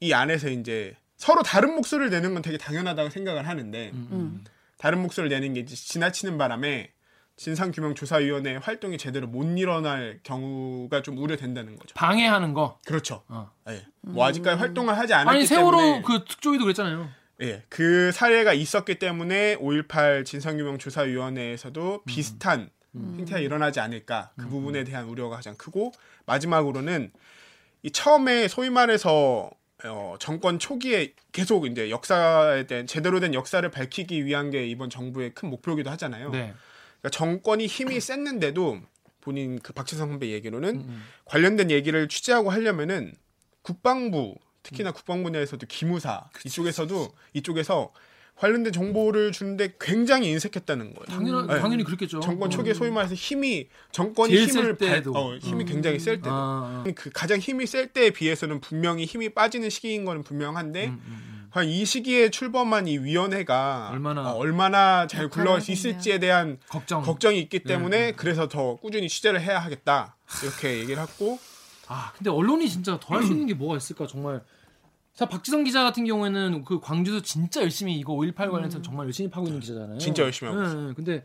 이 0.02 0.12
안에서 0.13 0.50
이제 0.50 0.95
서로 1.20 1.44
다른 1.44 1.76
목소리를 1.76 2.10
내는 2.10 2.34
건 2.34 2.42
되게 2.42 2.58
당연하다고 2.58 3.10
생각을 3.10 3.46
하는데 3.48 3.92
음. 3.94 4.44
다른 4.78 5.02
목소리를 5.02 5.30
내는 5.38 5.54
게 5.54 5.66
지나치는 5.66 6.38
바람에 6.38 6.94
진상규명조사위원회 7.36 8.56
활동이 8.56 8.98
제대로 8.98 9.28
못 9.28 9.44
일어날 9.58 10.22
경우가 10.24 11.02
좀 11.02 11.18
우려된다는 11.18 11.78
거죠. 11.78 11.94
방해하는 11.96 12.54
거. 12.54 12.80
그렇죠. 12.86 13.24
어. 13.28 13.52
예. 13.70 13.86
뭐 14.02 14.26
아직까지 14.26 14.58
활동을 14.58 14.98
하지 14.98 15.14
않았기 15.14 15.30
아니 15.30 15.46
세월호 15.46 15.78
때문에 15.78 16.02
그 16.04 16.26
특조위도 16.26 16.64
그랬잖아요. 16.64 17.10
예, 17.42 17.64
그 17.70 18.12
사례가 18.12 18.54
있었기 18.54 18.96
때문에 18.96 19.58
5.18 19.58 20.26
진상규명조사위원회에서도 20.26 22.04
비슷한 22.06 22.70
행태가 22.96 23.40
일어나지 23.40 23.80
않을까 23.80 24.32
그 24.38 24.48
부분에 24.48 24.84
대한 24.84 25.06
우려가 25.06 25.38
가장 25.38 25.56
크고 25.56 25.94
마지막으로는 26.26 27.12
이 27.84 27.92
처음에 27.92 28.48
소위 28.50 28.70
말해서 28.70 29.50
어, 29.86 30.15
정권 30.20 30.60
초기에 30.60 31.13
계속 31.32 31.65
이제 31.65 31.89
역사에 31.89 32.68
대한 32.68 32.88
제대로 32.88 33.20
된 33.20 33.34
역사를 33.34 33.68
밝히기 33.70 34.26
위한 34.26 34.50
게 34.50 34.68
이번 34.68 34.89
정부의 34.89 35.34
큰 35.34 35.50
목표이기도 35.50 35.89
하잖아요. 35.92 36.32
네. 36.32 36.54
그러니까 37.00 37.10
정권이 37.12 37.68
힘이 37.68 38.00
셌는데도 38.00 38.82
본인 39.22 39.60
그 39.60 39.74
박지성 39.74 40.10
선배 40.10 40.30
얘기로는 40.30 40.76
음, 40.76 41.04
관련된 41.26 41.72
얘기를 41.72 42.08
취재하고 42.08 42.50
하려면은 42.50 43.13
국방부 43.62 44.36
특히나 44.63 44.92
국방부 44.92 45.30
내에서도 45.30 45.65
기무사 45.68 46.30
이쪽에서도 46.46 47.10
이쪽에서 47.34 47.94
관련된 48.39 48.71
정보를 48.71 49.34
주는데 49.34 49.73
굉장히 49.82 50.30
인색했다는 50.30 50.93
거예요. 50.93 51.06
당연 51.08 51.47
네. 51.47 51.60
당연히 51.60 51.84
그렇겠죠. 51.84 52.21
정권 52.21 52.47
어. 52.47 52.49
초기에 52.49 52.73
소위 52.73 52.89
말해서 52.89 53.13
힘이 53.13 53.67
정권이 53.91 54.32
제일 54.34 54.47
힘을 54.47 54.78
셀 54.80 55.04
발-. 55.04 55.04
어, 55.13 55.36
힘이 55.38 55.65
굉장히 55.65 55.99
셀 55.99 56.17
때도 56.21 56.32
아, 56.32 56.84
아. 56.88 56.91
그 56.95 57.10
가장 57.13 57.39
힘이 57.39 57.65
셀 57.67 57.88
때에 57.88 58.12
비해서는 58.12 58.62
분명히 58.62 59.04
힘이 59.04 59.30
빠지는 59.30 59.69
시기인 59.69 60.06
거는 60.06 60.23
분명한데 60.23 60.86
음, 60.88 61.02
음, 61.06 61.47
과연 61.52 61.67
이 61.69 61.84
시기에 61.84 62.30
출범한 62.30 62.88
이 62.88 62.97
위원회가 62.97 63.89
얼마나- 63.91 64.32
어, 64.32 64.38
얼마나 64.38 65.06
잘 65.08 65.28
굴러갈 65.28 65.60
수. 65.60 65.71
있을지에 65.73 66.19
대한 66.19 66.60
걱정. 66.69 67.02
걱정이 67.02 67.39
있기 67.41 67.60
네, 67.60 67.63
때문에 67.65 68.13
그래서 68.13 68.47
더 68.47 68.78
꾸준히 68.78 69.10
취재를 69.10 69.41
해야 69.41 69.60
하겠다 69.60 70.15
이렇게 70.43 70.78
얘기를 70.80 71.02
했고 71.04 71.39
아 71.88 72.13
근데 72.17 72.30
언론이 72.30 72.69
진짜 72.69 72.97
더 73.02 73.15
할 73.15 73.23
수 73.23 73.34
있는 73.34 73.47
게 73.47 73.54
뭐가 73.54 73.75
있을까 73.75 74.08
정말. 74.08 74.41
자 75.13 75.26
박지성 75.28 75.65
기자 75.65 75.84
같은 75.84 76.06
경우에는 76.06 76.63
그 76.63 76.80
광주에서 76.80 77.22
진짜 77.22 77.62
열심히 77.62 77.95
이거 77.98 78.13
5.18 78.13 78.36
관련해서 78.36 78.82
정말 78.82 79.06
열심히 79.08 79.30
파고 79.30 79.48
있는 79.48 79.60
기자잖아요. 79.60 79.98
진짜 79.98 80.24
열심히 80.24 80.52
하고 80.52 80.62
네, 80.65 80.74
네. 80.88 80.93
근데 80.95 81.24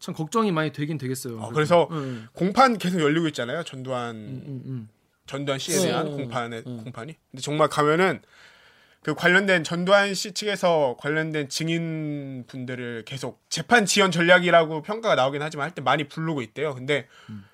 참 0.00 0.14
걱정이 0.14 0.50
많이 0.50 0.72
되긴 0.72 0.96
되겠어요. 0.96 1.38
어, 1.40 1.50
그래서 1.52 1.88
네, 1.90 2.00
네. 2.00 2.18
공판 2.32 2.78
계속 2.78 3.00
열리고 3.00 3.26
있잖아요 3.28 3.62
전두환 3.64 4.16
음, 4.16 4.62
음. 4.64 4.88
전두환 5.26 5.58
씨에 5.58 5.76
네, 5.76 5.82
대한 5.88 6.06
네, 6.06 6.10
공판에 6.12 6.56
네. 6.56 6.62
공판이 6.62 7.14
근데 7.30 7.42
정말 7.42 7.68
가면은 7.68 8.22
그 9.02 9.14
관련된 9.14 9.62
전두환 9.64 10.14
씨 10.14 10.32
측에서 10.32 10.96
관련된 10.98 11.50
증인 11.50 12.44
분들을 12.46 13.04
계속 13.04 13.42
재판 13.50 13.84
지연 13.84 14.10
전략이라고 14.10 14.80
평가가 14.80 15.14
나오긴 15.16 15.42
하지만 15.42 15.66
할 15.66 15.74
때 15.74 15.82
많이 15.82 16.08
부르고 16.08 16.40
있대요. 16.40 16.74
근데 16.74 17.06
음. 17.28 17.44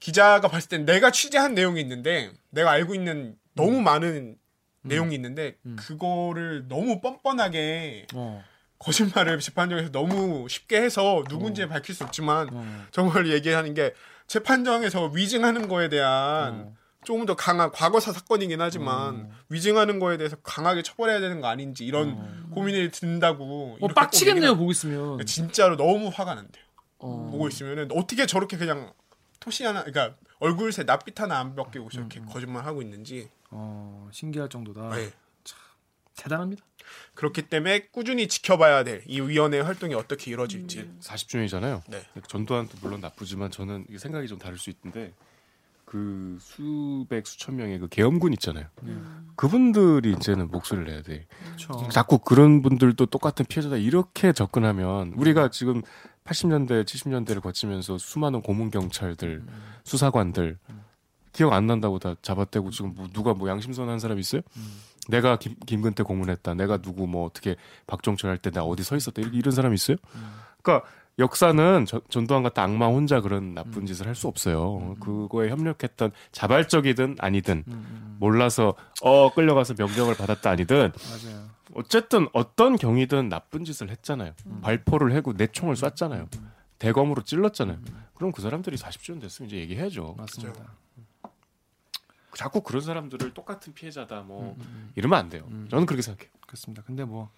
기자가 0.00 0.48
봤을 0.48 0.68
땐 0.68 0.84
내가 0.84 1.10
취재한 1.10 1.54
내용이 1.54 1.80
있는데 1.80 2.30
내가 2.50 2.70
알고 2.72 2.94
있는 2.94 3.36
너무 3.54 3.78
음. 3.78 3.84
많은 3.84 4.36
내용이 4.82 5.14
있는데 5.14 5.56
그거를 5.76 6.66
너무 6.68 7.00
뻔뻔하게 7.00 8.06
어. 8.14 8.42
거짓말을 8.78 9.40
재판정에서 9.40 9.90
너무 9.92 10.48
쉽게 10.48 10.80
해서 10.80 11.22
누군지 11.28 11.66
밝힐 11.66 11.94
수 11.94 12.04
없지만 12.04 12.48
어. 12.52 12.86
정말 12.90 13.28
얘기하는 13.28 13.74
게 13.74 13.92
재판정에서 14.26 15.06
위증하는 15.08 15.68
거에 15.68 15.88
대한 15.88 16.54
어. 16.54 16.76
조금 17.04 17.24
더 17.24 17.34
강한 17.34 17.70
과거사 17.70 18.12
사건이긴 18.12 18.60
하지만 18.60 19.30
위증하는 19.48 19.98
거에 20.00 20.18
대해서 20.18 20.36
강하게 20.42 20.82
처벌해야 20.82 21.20
되는 21.20 21.40
거 21.40 21.48
아닌지 21.48 21.86
이런 21.86 22.50
고민이 22.50 22.90
든다고 22.90 23.78
어, 23.80 23.88
빡치겠네요 23.88 24.52
꼭 24.52 24.58
보고 24.58 24.70
있으면. 24.70 25.24
진짜로 25.24 25.76
너무 25.76 26.10
화가 26.12 26.34
난대요. 26.34 26.64
어. 26.98 27.28
보고 27.30 27.48
있으면은 27.48 27.88
어떻게 27.92 28.26
저렇게 28.26 28.58
그냥 28.58 28.92
토시 29.40 29.64
하나 29.64 29.82
그러니까 29.82 30.16
얼굴새 30.38 30.84
낯빛 30.84 31.18
하나 31.20 31.38
안 31.38 31.54
벗기고 31.54 31.88
저렇게 31.88 32.20
거짓말 32.30 32.66
하고 32.66 32.82
있는지 32.82 33.30
어, 33.50 34.08
신기할 34.12 34.48
정도다. 34.48 34.90
네. 34.94 35.10
대단합니다. 36.16 36.62
그렇기 37.14 37.42
때문에 37.42 37.86
꾸준히 37.92 38.28
지켜봐야 38.28 38.84
될 38.84 39.02
이 39.06 39.20
위원회 39.20 39.60
활동이 39.60 39.94
어떻게 39.94 40.30
이루어질지 40.30 40.90
40주년이잖아요. 41.00 41.82
네. 41.88 42.02
전두환도 42.28 42.76
물론 42.82 43.00
나쁘지만 43.00 43.50
저는 43.50 43.86
생각이 43.96 44.28
좀 44.28 44.38
다를 44.38 44.58
수 44.58 44.68
있는데 44.70 45.14
그 45.86 46.36
수백 46.40 47.26
수천 47.26 47.56
명의 47.56 47.78
그 47.78 47.88
계엄군 47.88 48.32
있잖아요. 48.34 48.66
그분들이 49.34 50.12
이제는 50.12 50.48
목소리를 50.50 50.90
내야 50.92 51.02
돼. 51.02 51.26
그렇죠. 51.44 51.88
자꾸 51.90 52.18
그런 52.18 52.60
분들도 52.60 53.06
똑같은 53.06 53.46
피해자다 53.46 53.76
이렇게 53.76 54.32
접근하면 54.32 55.14
우리가 55.16 55.50
지금 55.50 55.80
80년대 56.24 56.84
70년대를 56.84 57.40
거치면서 57.40 57.96
수많은 57.98 58.42
고문 58.42 58.70
경찰들 58.70 59.42
수사관들 59.84 60.58
기억 61.32 61.52
안 61.52 61.66
난다고 61.66 61.98
다 61.98 62.14
잡아떼고 62.22 62.70
지금 62.70 62.94
뭐 62.94 63.06
누가 63.12 63.34
뭐 63.34 63.48
양심선한 63.48 63.98
사람 63.98 64.18
있어요? 64.18 64.42
내가 65.08 65.38
김, 65.38 65.54
김근태 65.66 66.02
고문했다. 66.02 66.54
내가 66.54 66.76
누구 66.78 67.06
뭐 67.06 67.26
어떻게 67.26 67.56
박종철 67.86 68.30
할 68.30 68.38
때 68.38 68.50
나 68.50 68.62
어디 68.62 68.82
서 68.82 68.96
있었다. 68.96 69.20
이런, 69.22 69.34
이런 69.34 69.52
사람 69.52 69.72
있어요? 69.74 69.96
그러니까 70.62 70.86
역사는 71.18 71.84
전, 71.86 72.00
전두환 72.08 72.42
같은 72.42 72.62
악마 72.62 72.86
혼자 72.86 73.20
그런 73.20 73.54
나쁜 73.54 73.86
짓을 73.86 74.06
할 74.06 74.14
수 74.14 74.26
없어요. 74.28 74.96
그거에 75.00 75.50
협력했던 75.50 76.12
자발적이든 76.32 77.16
아니든 77.18 77.64
몰라서 78.18 78.74
어 79.02 79.32
끌려가서 79.32 79.74
명령을 79.78 80.14
받았다 80.16 80.50
아니든 80.50 80.92
맞아요. 80.92 81.50
어쨌든 81.74 82.26
어떤 82.32 82.76
경위든 82.76 83.28
나쁜 83.28 83.64
짓을 83.64 83.90
했잖아요. 83.90 84.32
발포를 84.62 85.12
해고 85.12 85.34
내 85.34 85.46
총을 85.46 85.76
쐈잖아요. 85.76 86.28
대검으로 86.78 87.22
찔렀잖아요. 87.22 87.78
그럼 88.14 88.32
그 88.32 88.40
사람들이 88.42 88.76
40주년 88.76 89.20
됐으면 89.20 89.48
이제 89.50 89.58
얘기해야죠. 89.58 90.14
맞습니다. 90.16 90.60
자꾸 92.34 92.60
그런 92.62 92.82
사람들을 92.82 93.34
똑같은 93.34 93.72
피해자다 93.74 94.20
뭐 94.22 94.56
이러면 94.94 95.18
안 95.18 95.28
돼요. 95.28 95.42
저는 95.70 95.86
그렇게 95.86 96.02
생각해요. 96.02 96.30
그렇습니다. 96.46 96.82
근데 96.86 97.04
뭐 97.04 97.30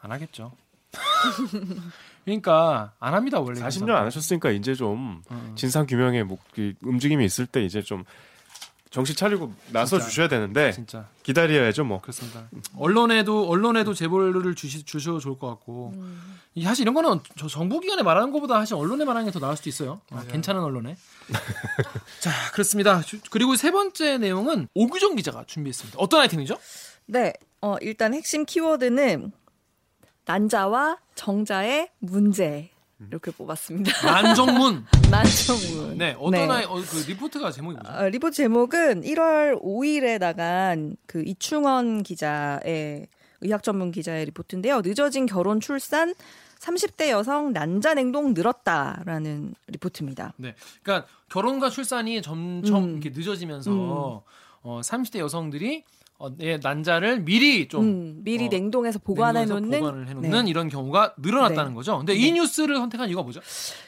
안 0.00 0.12
하겠죠. 0.12 0.52
그러니까 2.24 2.92
안 3.00 3.14
합니다 3.14 3.40
원래. 3.40 3.60
40년 3.60 3.90
안 3.90 4.04
하셨으니까 4.06 4.50
이제 4.50 4.74
좀 4.74 5.22
어. 5.28 5.52
진상 5.56 5.86
규명에 5.86 6.22
뭐 6.22 6.38
이- 6.56 6.74
움직임이 6.82 7.24
있을 7.24 7.46
때 7.46 7.64
이제 7.64 7.82
좀 7.82 8.04
정신 8.90 9.14
차리고 9.16 9.52
나서 9.70 9.98
진짜. 9.98 10.08
주셔야 10.10 10.28
되는데 10.28 10.72
진짜 10.72 11.08
기다려야죠 11.22 11.84
뭐. 11.84 12.00
그렇습니다. 12.00 12.48
언론에도 12.76 13.48
언론에도 13.48 13.92
제보를 13.94 14.54
주시, 14.54 14.82
주셔도 14.82 15.18
좋을 15.18 15.38
것 15.38 15.46
같고 15.48 15.94
이 16.54 16.64
사실 16.64 16.82
이런 16.82 16.94
거는 16.94 17.20
저 17.36 17.46
정부 17.48 17.80
기관에 17.80 18.02
말하는 18.02 18.32
것보다 18.32 18.58
사실 18.58 18.74
언론에 18.74 19.04
말하는 19.04 19.26
게 19.26 19.32
더 19.32 19.38
나을 19.40 19.56
수도 19.56 19.68
있어요. 19.68 20.00
어, 20.10 20.22
괜찮은 20.30 20.62
언론에. 20.62 20.96
자 22.20 22.30
그렇습니다. 22.52 23.00
주- 23.02 23.20
그리고 23.30 23.56
세 23.56 23.70
번째 23.70 24.18
내용은 24.18 24.68
오규정 24.74 25.16
기자가 25.16 25.44
준비했습니다. 25.46 25.98
어떤 26.00 26.20
아이템이죠? 26.22 26.58
네, 27.06 27.32
어, 27.60 27.76
일단 27.80 28.14
핵심 28.14 28.44
키워드는 28.46 29.32
난자와 30.24 30.98
정자의 31.14 31.90
문제 31.98 32.70
이렇게 33.06 33.30
뽑았습니다. 33.30 33.92
안정문. 34.16 34.84
난정문. 35.10 35.98
네 35.98 36.16
어떤 36.18 36.50
아이 36.50 36.64
어, 36.64 36.74
그 36.74 37.04
리포트가 37.06 37.52
제목이 37.52 37.76
뭐죠? 37.76 37.98
어, 37.98 38.08
리포트 38.08 38.36
제목은 38.36 39.02
1월 39.02 39.62
5일에 39.62 40.18
나간 40.18 40.96
그 41.06 41.22
이충원 41.24 42.02
기자의 42.02 43.06
의학 43.40 43.62
전문 43.62 43.92
기자의 43.92 44.24
리포트인데요. 44.26 44.80
늦어진 44.80 45.26
결혼 45.26 45.60
출산 45.60 46.14
30대 46.58 47.10
여성 47.10 47.52
난자 47.52 47.94
냉동 47.94 48.34
늘었다라는 48.34 49.54
리포트입니다. 49.68 50.34
네. 50.38 50.56
그러니까 50.82 51.06
결혼과 51.28 51.70
출산이 51.70 52.20
점점 52.20 52.84
음. 52.84 52.90
이렇게 52.94 53.10
늦어지면서 53.10 54.24
어, 54.62 54.80
30대 54.82 55.18
여성들이 55.20 55.84
어, 56.18 56.36
내 56.36 56.58
난자를 56.58 57.20
미리 57.24 57.68
좀 57.68 57.84
음, 57.84 58.20
미리 58.24 58.46
어, 58.46 58.48
냉동해서 58.48 58.98
보관해 58.98 59.44
놓는 59.44 60.20
네. 60.20 60.42
이런 60.46 60.68
경우가 60.68 61.14
늘어났다는 61.18 61.70
네. 61.70 61.74
거죠. 61.74 61.98
근데 61.98 62.14
이 62.14 62.32
네. 62.32 62.40
뉴스를 62.40 62.76
선택한 62.76 63.08
이유가 63.08 63.22
뭐죠? 63.22 63.40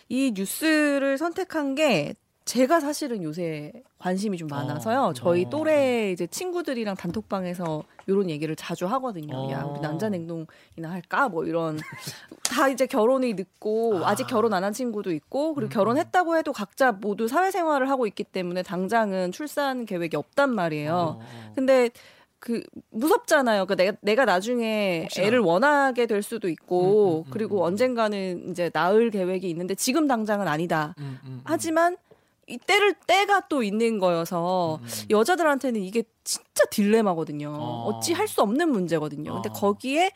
이 0.09 0.33
뉴스를 0.35 1.19
선택한 1.19 1.75
게 1.75 2.15
제가 2.45 2.81
사실은 2.81 3.23
요새 3.23 3.73
관심이 3.99 4.37
좀 4.37 4.49
많아서요. 4.49 5.01
어. 5.01 5.13
저희 5.13 5.45
어. 5.45 5.51
또래 5.51 6.11
이제 6.13 6.27
친구들이랑 6.27 6.97
단톡방에서 6.97 7.83
이런 8.07 8.31
얘기를 8.31 8.57
자주 8.57 8.87
하거든요. 8.87 9.37
어. 9.37 9.51
야, 9.53 9.63
우리 9.65 9.81
난자 9.81 10.09
냉동이나 10.09 10.89
할까? 10.89 11.29
뭐 11.29 11.45
이런 11.45 11.79
다 12.45 12.69
이제 12.69 12.87
결혼이 12.87 13.35
늦고 13.35 14.05
아. 14.05 14.11
아직 14.11 14.27
결혼 14.27 14.55
안 14.55 14.65
한 14.65 14.73
친구도 14.73 15.13
있고 15.13 15.55
그리고 15.55 15.69
음. 15.69 15.75
결혼했다고 15.75 16.37
해도 16.37 16.53
각자 16.53 16.93
모두 16.93 17.27
사회생활을 17.29 17.89
하고 17.91 18.07
있기 18.07 18.25
때문에 18.25 18.63
당장은 18.63 19.33
출산 19.33 19.85
계획이 19.85 20.17
없단 20.17 20.55
말이에요. 20.55 20.95
어, 20.95 21.19
어. 21.21 21.53
근데 21.55 21.91
그 22.41 22.63
무섭잖아요. 22.91 23.67
그 23.67 23.77
내가 23.77 23.97
내가 24.01 24.25
나중에 24.25 25.03
혹시나. 25.03 25.27
애를 25.27 25.41
원하게 25.41 26.07
될 26.07 26.23
수도 26.23 26.49
있고 26.49 27.19
음, 27.19 27.21
음, 27.21 27.25
음, 27.27 27.31
그리고 27.31 27.59
음. 27.59 27.65
언젠가는 27.65 28.51
이제 28.51 28.71
낳을 28.73 29.11
계획이 29.11 29.49
있는데 29.51 29.75
지금 29.75 30.09
당장은 30.09 30.49
아니다. 30.49 30.95
음, 30.99 31.19
음, 31.23 31.29
음. 31.31 31.41
하지만 31.45 31.97
이 32.49 32.57
때를 32.59 32.95
때가 33.07 33.47
또 33.49 33.63
있는 33.63 33.99
거여서 33.99 34.81
음, 34.83 34.85
음. 34.85 35.07
여자들한테는 35.11 35.83
이게 35.83 36.03
진짜 36.25 36.65
딜레마거든요. 36.71 37.51
어. 37.53 37.89
어. 37.95 38.01
찌 38.01 38.15
할 38.15 38.27
수 38.27 38.41
없는 38.43 38.71
문제거든요. 38.71 39.35
근데 39.35 39.51
어. 39.51 39.53
거기에 39.53 40.11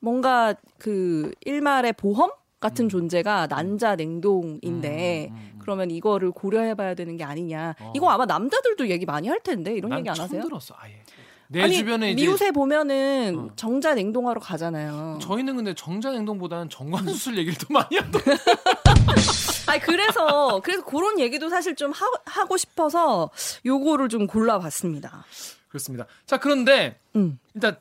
뭔가 0.00 0.54
그 0.78 1.32
일말의 1.44 1.94
보험 1.94 2.30
같은 2.60 2.86
음. 2.86 2.88
존재가 2.88 3.48
난자 3.48 3.96
냉동인데 3.96 5.28
음, 5.30 5.34
음, 5.34 5.50
음. 5.54 5.58
그러면 5.60 5.90
이거를 5.90 6.30
고려해봐야 6.30 6.94
되는 6.94 7.16
게 7.16 7.24
아니냐. 7.24 7.74
어. 7.80 7.92
이거 7.96 8.08
아마 8.10 8.24
남자들도 8.26 8.88
얘기 8.90 9.04
많이 9.06 9.26
할 9.28 9.40
텐데 9.40 9.74
이런 9.74 9.90
난 9.90 9.98
얘기 9.98 10.08
안 10.08 10.18
하세요? 10.18 10.40
들었어. 10.42 10.74
아예. 10.78 11.02
내 11.50 11.62
아니 11.62 11.76
주변에 11.76 12.10
이제 12.12 12.22
미우새 12.22 12.50
보면은 12.50 13.36
어. 13.38 13.48
정자 13.56 13.94
냉동하러 13.94 14.38
가잖아요. 14.40 15.18
저희는 15.22 15.56
근데 15.56 15.74
정자 15.74 16.10
행동보다는 16.12 16.68
정관 16.68 17.06
수술 17.06 17.38
얘기를 17.38 17.56
더 17.56 17.66
많이 17.70 17.96
하더라고요. 17.96 18.36
아니 19.66 19.80
그래서 19.80 20.60
그래서 20.62 20.84
그런 20.84 21.18
얘기도 21.18 21.48
사실 21.48 21.74
좀 21.74 21.92
하, 21.92 22.06
하고 22.26 22.56
싶어서 22.58 23.30
요거를 23.64 24.08
좀 24.10 24.26
골라봤습니다. 24.26 25.24
그렇습니다. 25.68 26.06
자 26.26 26.36
그런데 26.36 26.98
음. 27.16 27.38
일단 27.54 27.76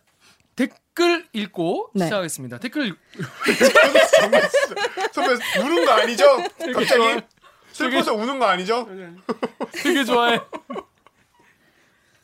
댓글 0.56 1.28
읽고 1.34 1.92
네. 1.94 2.06
시작하겠습니다. 2.06 2.60
댓글 2.60 2.88
읽- 2.88 2.98
선배 5.14 5.34
우는 5.62 5.86
거 5.86 5.92
아니죠? 5.92 6.26
갑자기 6.74 7.22
슬퍼서 7.74 8.14
우는 8.14 8.40
거 8.40 8.46
아니죠? 8.46 8.88
되게 9.74 10.04
좋아해. 10.06 10.40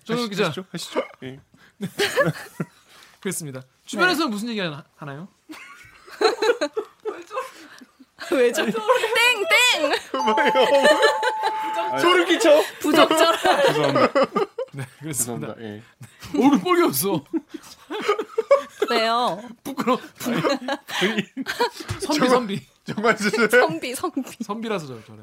조동 0.04 0.30
기자 0.30 0.46
하시죠. 0.48 0.66
하시죠. 0.72 1.02
예. 1.24 1.40
그렇습니다. 3.22 3.62
네. 3.62 3.68
주변에서 3.86 4.24
는 4.24 4.30
무슨 4.32 4.50
얘기 4.50 4.60
하나- 4.60 4.84
하나요? 4.96 5.28
왜죠? 8.32 8.66
땡땡 8.66 8.74
소름 12.00 12.26
끼쳐. 12.26 12.62
부적절. 12.80 13.38
죄송합니다. 13.68 14.14
네 14.76 14.86
그렇습니다. 15.02 15.54
죄송합니다. 15.56 15.56
예. 15.62 15.84
얼굴 16.36 16.62
빨개졌어. 16.62 17.24
왜요? 18.90 19.42
부끄러. 19.64 20.00
선비 22.00 22.30
선비 22.30 22.62
정말 22.86 23.16
진짜 23.18 23.48
성비 23.50 23.94
성비. 23.96 24.22
선비라서 24.44 24.88
저 24.88 25.04
저래. 25.06 25.20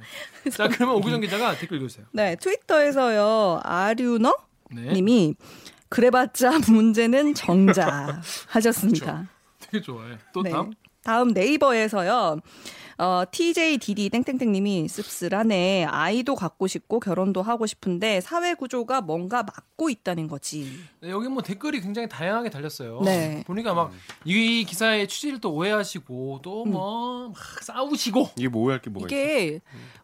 자 0.55 0.69
그러면 0.69 0.97
오구정 0.97 1.21
기자가 1.21 1.57
댓글 1.57 1.79
읽어주세요. 1.79 2.07
네 2.13 2.37
트위터에서요 2.37 3.61
아류너 3.65 4.35
네. 4.73 4.93
님이 4.93 5.35
그래봤자 5.89 6.61
문제는 6.69 7.35
정자 7.35 8.21
하셨습니다. 8.49 9.29
되게 9.59 9.81
좋아해. 9.83 10.17
또 10.33 10.43
네. 10.43 10.51
다음. 10.51 10.73
다음 11.03 11.29
네이버에서요. 11.29 12.41
어, 12.99 13.23
TJDD 13.31 14.11
땡땡땡님이 14.11 14.87
씁쓸하네. 14.87 15.87
아이도 15.87 16.35
갖고 16.35 16.67
싶고 16.67 17.01
결혼도 17.01 17.41
하고 17.41 17.65
싶은데 17.65 18.21
사회 18.21 18.53
구조가 18.53 19.01
뭔가 19.01 19.43
막고 19.43 19.89
있다는 19.89 20.29
거지. 20.29 20.71
네, 21.01 21.09
여기 21.09 21.29
뭐 21.29 21.43
댓글이 21.43 21.81
굉장히 21.81 22.11
다양하게 22.11 22.51
달렸어요. 22.51 23.01
네. 23.03 23.43
보니까 23.47 23.73
막 23.73 23.91
이 24.27 24.65
기사의 24.69 25.09
취지를 25.09 25.41
또 25.41 25.51
오해하시고 25.55 26.41
또 26.43 26.65
음. 26.65 26.73
뭐막 26.73 27.63
싸우시고 27.63 28.31
이게 28.37 28.49
뭐 28.49 28.65
오해할 28.65 28.83
게 28.83 28.91
뭐가 28.91 29.07
있어? 29.07 29.61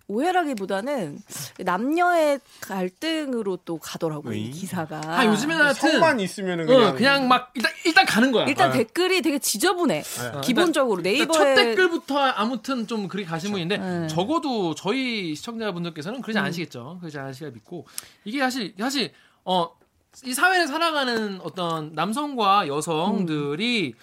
오해라기보다는 0.09 1.19
남녀의 1.59 2.41
갈등으로 2.61 3.59
또 3.65 3.79
가더라고요. 3.79 4.35
이. 4.35 4.51
기사가. 4.51 5.01
아 5.05 5.27
요즘에는 5.27 5.65
하여튼 5.65 5.91
성만 5.93 6.21
있으면은 6.21 6.65
어, 6.65 6.77
그냥 6.77 6.97
그냥 6.97 7.29
막 7.29 7.51
일단 7.55 7.73
일단 7.85 8.07
가는 8.07 8.31
거야. 8.33 8.47
일단 8.47 8.71
어. 8.71 8.73
댓글이 8.73 9.23
되게 9.23 9.39
지저분해. 9.39 10.03
어, 10.35 10.41
기본적으로 10.43 11.01
일단 11.01 11.13
네이버에 11.13 11.55
첫 11.55 11.55
댓글부터 11.55 12.19
아무튼 12.19 12.87
좀 12.87 13.09
그렇게 13.09 13.29
가신 13.29 13.51
분인데 13.53 13.79
네. 13.79 14.07
적어도 14.07 14.75
저희 14.75 15.35
시청자분들께서는 15.35 16.23
그러지 16.23 16.39
음. 16.39 16.45
않으시겠죠. 16.45 16.99
그러지 17.01 17.19
않으시라 17.19 17.51
믿고 17.51 17.87
이게 18.25 18.39
사실 18.41 18.75
사실 18.79 19.13
어 19.45 19.77
이 20.25 20.33
사회를 20.33 20.67
살아가는 20.67 21.41
어떤 21.43 21.93
남성과 21.93 22.69
여성들이 22.69 23.95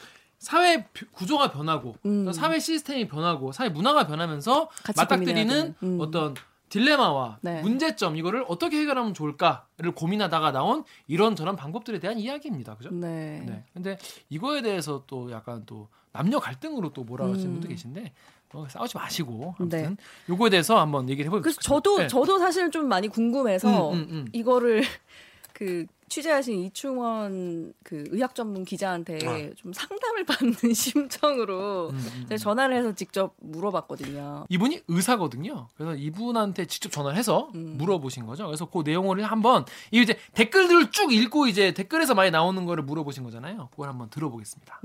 사회 0.44 0.86
비- 0.92 1.06
구조가 1.06 1.52
변하고 1.52 1.96
음. 2.06 2.32
사회 2.34 2.60
시스템이 2.60 3.08
변하고 3.08 3.52
사회 3.54 3.70
문화가 3.70 4.06
변하면서 4.06 4.70
맞닥뜨리는. 4.98 5.76
음. 5.82 5.98
어떤 6.02 6.36
딜레마와 6.68 7.38
네. 7.42 7.62
문제점 7.62 8.18
이거를 8.18 8.44
어떻게 8.48 8.80
해결하면 8.80 9.14
좋을까를 9.14 9.92
고민하다가 9.96 10.52
나온 10.52 10.84
이런 11.08 11.36
저런 11.36 11.56
방법들에 11.56 12.00
대한 12.00 12.18
이야기입니다. 12.20 12.76
그죠? 12.76 12.90
네. 12.92 13.44
네. 13.46 13.64
근데 13.74 13.98
이거에 14.30 14.62
대해서 14.62 15.04
또 15.08 15.32
약간 15.32 15.64
또 15.66 15.88
남녀 16.12 16.40
갈등으로 16.40 16.92
또 16.92 17.04
몰아가시는 17.04 17.46
음. 17.48 17.54
분도 17.54 17.68
계신데 17.70 18.12
뭐 18.52 18.68
싸우지 18.68 18.98
마시고 18.98 19.56
네. 19.60 19.84
아무튼 19.86 19.98
요거에 20.30 20.50
대해서 20.50 20.80
한번 20.80 21.10
얘기를 21.10 21.28
해볼게요. 21.28 21.44
그래서 21.44 21.62
저도 21.62 22.08
저도 22.08 22.40
사실 22.40 22.70
좀 22.72 22.88
많이 22.88 23.08
궁금해서 23.08 23.92
음, 23.92 23.96
음, 23.96 24.08
음. 24.10 24.26
이거를 24.34 24.84
그 25.54 25.86
취재하신 26.14 26.60
이충원 26.66 27.74
그 27.84 28.04
의학 28.12 28.36
전문 28.36 28.66
기자한테 28.66 29.18
아. 29.26 29.56
좀 29.56 29.74
상담을 29.74 30.24
받는 30.30 30.74
심정으로 30.74 31.90
음, 31.90 31.96
음, 31.96 32.26
제가 32.30 32.38
전화를 32.38 32.76
해서 32.76 32.94
직접 32.94 33.34
물어봤거든요. 33.40 34.46
이분이 34.48 34.82
의사거든요. 34.88 35.70
그래서 35.76 35.96
이분한테 35.96 36.68
직접 36.68 36.92
전화를 36.92 37.18
해서 37.18 37.50
음. 37.56 37.78
물어보신 37.80 38.28
거죠. 38.28 38.46
그래서 38.46 38.66
그 38.66 38.84
내용을 38.86 39.24
한번 39.24 39.66
이 39.92 40.02
이제 40.02 40.20
댓글들을 40.34 40.92
쭉 40.92 41.12
읽고 41.12 41.48
이제 41.48 41.74
댓글에서 41.74 42.14
많이 42.14 42.30
나오는 42.30 42.64
거를 42.64 42.84
물어보신 42.84 43.24
거잖아요. 43.24 43.70
그걸 43.72 43.90
한번 43.90 44.12
들어보겠습니다. 44.12 44.82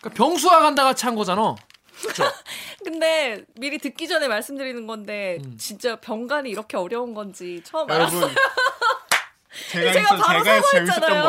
그러니까 0.00 0.16
병수화 0.16 0.58
간다 0.60 0.82
같이 0.82 1.04
한 1.04 1.14
거잖아. 1.14 1.54
근데 2.84 3.44
미리 3.54 3.78
듣기 3.78 4.06
전에 4.08 4.28
말씀드리는 4.28 4.86
건데 4.86 5.38
음. 5.44 5.56
진짜 5.58 5.96
병간이 5.96 6.48
이렇게 6.50 6.76
어려운 6.76 7.14
건지 7.14 7.60
처음 7.64 7.90
알았어요. 7.90 8.20
여러분 8.20 8.36
제가 9.72 9.92
제가 9.92 10.14
있어 10.14 10.16
바로 10.24 10.44
제가 10.44 10.60
사과했잖아요. 10.60 11.22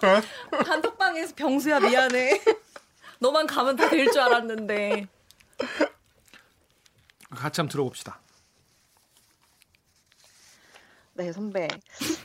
거예요. 0.00 0.18
단톡방에서 0.64 1.34
병수야 1.36 1.80
미안해. 1.80 2.40
너만 3.20 3.46
가면 3.46 3.76
다 3.76 3.88
될 3.88 4.10
줄 4.10 4.20
알았는데. 4.20 5.06
같이 7.30 7.60
한번 7.60 7.68
들어봅시다. 7.70 8.20
네, 11.14 11.32
선배. 11.32 11.68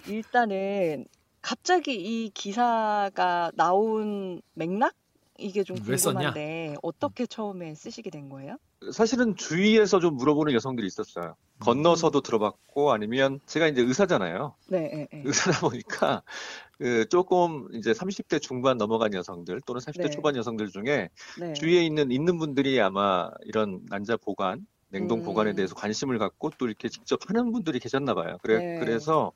일단은 0.08 1.06
갑자기 1.41 1.93
이 1.95 2.30
기사가 2.34 3.52
나온 3.56 4.41
맥락? 4.54 4.93
이게 5.38 5.63
좀? 5.63 5.78
궁금한데 5.78 6.76
어떻게 6.82 7.26
처음에 7.26 7.76
쓰시게 7.76 8.10
된 8.10 8.30
거예요? 8.30 8.58
사실은 8.91 9.36
주위에서 9.36 10.00
좀 10.00 10.15
물어보는 10.15 10.54
여성들이 10.54 10.86
있었어요. 10.88 11.36
건너서도 11.60 12.21
들어봤고 12.21 12.91
아니면 12.91 13.39
제가 13.45 13.67
이제 13.67 13.82
의사잖아요. 13.82 14.55
네, 14.68 14.80
네, 14.80 15.07
네. 15.12 15.22
의사다 15.26 15.62
보니까 15.62 16.24
그 16.78 17.07
조금 17.10 17.68
이제 17.74 17.91
30대 17.91 18.41
중반 18.41 18.78
넘어간 18.78 19.14
여성들 19.14 19.62
또는 19.66 19.80
40대 19.82 20.03
네. 20.03 20.10
초반 20.10 20.36
여성들 20.36 20.70
중에 20.70 21.10
네. 21.39 21.53
주위에 21.53 21.84
있는 21.84 22.12
있는 22.12 22.38
분들이 22.38 22.80
아마 22.82 23.30
이런 23.43 23.82
난자 23.89 24.18
보관, 24.18 24.66
냉동 24.89 25.20
음. 25.20 25.24
보관에 25.24 25.53
대해서 25.53 25.76
관심을 25.76 26.20
갖고 26.20 26.51
또 26.57 26.68
이렇게 26.68 26.89
직접 26.89 27.30
하는 27.30 27.51
분들이 27.51 27.80
계셨나 27.80 28.14
봐요. 28.14 28.38
그래 28.41 28.57
네. 28.57 28.80
그래서 28.80 29.32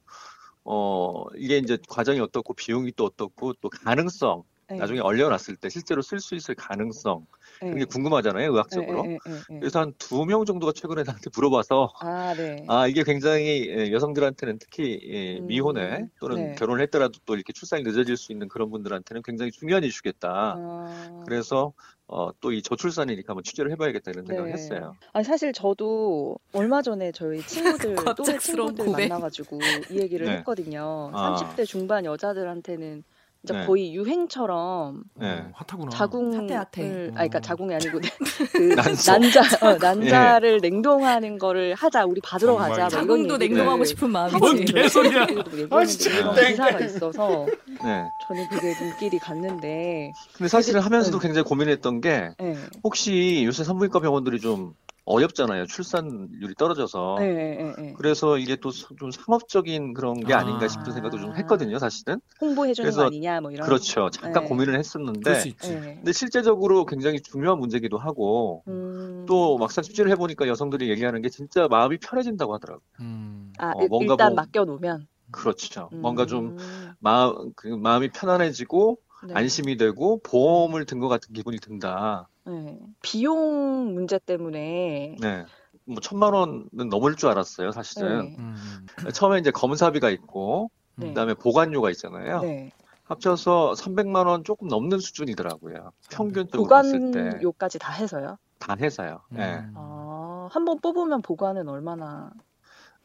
어 0.64 1.26
이게 1.36 1.58
이제 1.58 1.78
과정이 1.88 2.20
어떻고 2.20 2.54
비용이 2.54 2.94
또 2.96 3.06
어떻고 3.06 3.54
또 3.54 3.70
가능성 3.70 4.44
네. 4.70 4.78
나중에 4.78 5.00
얼려놨을 5.00 5.56
때 5.60 5.70
실제로 5.70 6.02
쓸 6.02 6.20
수 6.20 6.36
있을 6.36 6.56
가능성 6.56 7.26
네. 7.62 7.72
그게 7.72 7.86
궁금하잖아요, 7.86 8.52
의학적으로. 8.52 9.04
네, 9.04 9.10
네, 9.10 9.18
네, 9.26 9.40
네. 9.50 9.60
그래서 9.60 9.80
한 9.80 9.94
두 9.98 10.26
명 10.26 10.46
정도가 10.46 10.74
최근에 10.74 11.04
나한테 11.04 11.30
물어봐서 11.36 11.94
아, 12.00 12.34
네. 12.36 12.66
아 12.68 12.88
이게 12.88 13.04
굉장히 13.04 13.68
예, 13.70 13.92
여성들한테는 13.92 14.60
특히 14.60 15.00
예, 15.04 15.40
음, 15.40 15.48
미혼에 15.48 16.08
또는 16.20 16.36
네. 16.50 16.56
결혼을 16.56 16.82
했더라도 16.84 17.20
또 17.26 17.36
이렇게 17.36 17.52
출산이 17.54 17.84
늦어질 17.84 18.16
수 18.18 18.32
있는 18.32 18.48
그런 18.48 18.70
분들한테는 18.70 19.24
굉장히 19.24 19.52
중요한 19.52 19.84
이슈겠다. 19.84 20.56
아, 20.58 21.24
그래서 21.26 21.74
어, 22.12 22.32
또 22.42 22.52
이 22.52 22.64
저출산이니까 22.64 23.32
한번 23.34 23.44
취재를 23.44 23.72
해봐야겠다 23.72 24.10
이런 24.12 24.26
생각을 24.26 24.50
네. 24.52 24.54
했어요. 24.54 24.96
아니 25.14 25.24
사실 25.24 25.54
저도 25.54 26.38
얼마 26.54 26.82
전에 26.82 27.12
저희 27.12 27.40
친구들 27.46 27.96
또래 28.18 28.38
친구들 28.40 28.86
고백. 28.86 29.10
만나가지고 29.10 29.60
이 29.92 30.00
얘기를 30.00 30.26
네. 30.26 30.38
했거든요. 30.38 31.12
아. 31.14 31.36
30대 31.36 31.66
중반 31.68 32.06
여자들한테는 32.06 33.04
진짜 33.46 33.62
네. 33.62 33.66
거의 33.68 33.94
유행처럼 33.96 35.04
네. 35.16 35.28
어, 35.32 35.52
핫하구나. 35.54 35.90
자궁을 35.92 36.38
핫해, 36.52 36.54
핫해. 36.56 36.90
아니 36.92 37.12
그러니까 37.14 37.38
어. 37.38 37.42
자궁이 37.42 37.74
아니고 37.74 38.00
그 38.52 38.62
난소. 38.76 39.12
난자 39.14 39.42
어, 39.66 39.76
난자를 39.80 40.60
냉동하는 40.62 41.38
거를 41.38 41.74
하자 41.74 42.04
우리 42.06 42.20
받으러 42.22 42.54
정말. 42.54 42.70
가자 42.72 42.82
막 42.84 42.90
이런 42.92 43.02
자궁도 43.08 43.38
냉동하고 43.38 43.86
싶은 43.86 44.10
뭔 44.12 44.30
마음이지. 44.32 44.74
개소리야. 44.74 45.28
아 45.70 45.86
진짜. 45.86 46.18
이런 46.18 46.36
땡. 46.36 46.48
기사가 46.52 46.80
있어서 46.82 47.46
네. 47.66 48.04
저는 48.28 48.50
그게 48.52 48.74
눈길이 48.84 49.18
갔는데 49.20 50.12
근데 50.34 50.50
사실은 50.50 50.82
하면서도 50.82 51.18
네. 51.20 51.28
굉장히 51.28 51.46
고민했던 51.48 52.02
게 52.02 52.32
네. 52.40 52.56
혹시 52.84 53.44
요새 53.46 53.64
산부인과 53.64 54.02
병원들이 54.02 54.40
좀 54.42 54.74
어렵잖아요. 55.10 55.66
출산율이 55.66 56.54
떨어져서. 56.58 57.16
네, 57.20 57.34
네, 57.34 57.74
네. 57.78 57.94
그래서 57.98 58.38
이게 58.38 58.56
또 58.56 58.70
좀 59.00 59.10
상업적인 59.12 59.94
그런 59.96 60.20
게 60.20 60.34
아. 60.34 60.40
아닌가 60.40 60.68
싶은 60.68 60.92
생각도 60.94 61.18
좀 61.18 61.36
했거든요, 61.36 61.80
사실은. 61.80 62.22
홍보해 62.40 62.74
주는 62.74 62.90
거 62.90 62.96
그래서 62.96 63.08
아니냐 63.08 63.42
뭐 63.42 63.52
이런 63.52 63.66
그렇죠. 63.66 64.10
잠깐 64.12 64.44
네. 64.44 64.50
고민을 64.50 64.78
했었는데 64.78 65.34
수 65.36 65.48
있지. 65.48 65.74
네. 65.76 65.96
근데 65.96 66.12
실제적으로 66.14 66.86
굉장히 66.86 67.20
중요한 67.22 67.58
문제기도 67.60 67.98
하고 67.98 68.64
음. 68.68 69.26
또 69.28 69.58
막상 69.58 69.84
취재를 69.84 70.12
해 70.12 70.16
보니까 70.16 70.48
여성들이 70.48 70.90
얘기하는 70.92 71.22
게 71.22 71.30
진짜 71.30 71.68
마음이 71.68 71.98
편해진다고 71.98 72.54
하더라고요. 72.54 72.84
음. 73.02 73.52
아, 73.58 73.72
어, 73.76 73.82
일- 73.82 73.90
뭔가 73.90 74.14
일단 74.14 74.30
뭐- 74.30 74.36
맡겨 74.44 74.66
놓으면 74.66 75.08
그렇죠. 75.32 75.90
뭔가 75.94 76.26
좀 76.26 76.58
음. 76.58 76.94
마음, 77.00 77.52
그 77.56 77.68
마음이 77.68 78.10
편안해지고 78.12 78.98
네. 79.28 79.34
안심이 79.36 79.76
되고 79.78 80.20
보험을 80.24 80.86
든 80.86 81.00
것 81.00 81.08
같은 81.10 81.34
기분이 81.34 81.58
든다. 81.60 82.28
네. 82.50 82.80
비용 83.02 83.94
문제 83.94 84.18
때문에 84.20 85.16
네. 85.20 85.46
뭐 85.86 85.98
천만 86.02 86.34
원은 86.34 86.70
넘을 86.90 87.16
줄 87.16 87.30
알았어요, 87.30 87.72
사실은. 87.72 88.30
네. 88.30 88.36
음. 88.40 88.86
처음에 89.14 89.40
이제 89.40 89.52
검사비가 89.52 90.10
있고 90.10 90.72
네. 90.96 91.08
그다음에 91.10 91.34
보관료가 91.34 91.90
있잖아요. 91.92 92.42
네. 92.42 92.72
합쳐서 93.06 93.74
300만 93.76 94.28
원 94.28 94.44
조금 94.44 94.68
넘는 94.68 95.00
수준이더라고요. 95.00 95.92
평균적으로 96.12 96.68
봤을 96.70 97.12
때. 97.12 97.24
보관료까지 97.24 97.80
다 97.80 97.92
해서요. 97.94 98.38
다 98.60 98.76
해서요. 98.80 99.22
예. 99.38 99.42
음. 99.42 99.74
아, 99.76 100.48
한번 100.52 100.80
뽑으면 100.80 101.22
보관은 101.24 101.68
얼마나? 101.70 102.32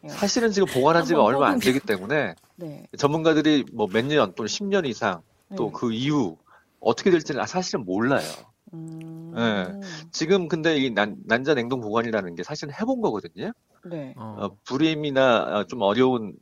사실은 0.09 0.51
지금 0.51 0.69
보관한 0.71 1.05
지가 1.07 1.21
한번 1.21 1.35
얼마 1.35 1.47
안 1.47 1.55
뽑으면. 1.59 1.61
되기 1.73 1.81
때문에 1.81 2.35
네. 2.57 2.87
전문가들이 2.99 3.65
뭐 3.73 3.87
몇 3.87 4.05
년 4.05 4.35
또는 4.35 4.49
10년 4.49 4.87
이상 4.87 5.23
또 5.57 5.67
네. 5.69 5.73
그 5.75 5.93
이후 5.95 6.37
어떻게 6.81 7.11
될지는 7.11 7.41
아, 7.41 7.47
사실은 7.47 7.87
몰라요. 7.87 8.27
음. 8.75 9.33
네. 9.35 9.81
지금 10.11 10.49
근데 10.49 10.77
이 10.77 10.91
난, 10.91 11.17
난자 11.27 11.55
냉동 11.55 11.81
보관이라는 11.81 12.35
게 12.35 12.43
사실은 12.43 12.75
해본 12.75 13.01
거거든요. 13.01 13.53
네. 13.85 14.15
어. 14.17 14.37
어, 14.39 14.57
불임이나 14.65 15.43
어, 15.61 15.65
좀 15.65 15.83
어려운 15.83 16.35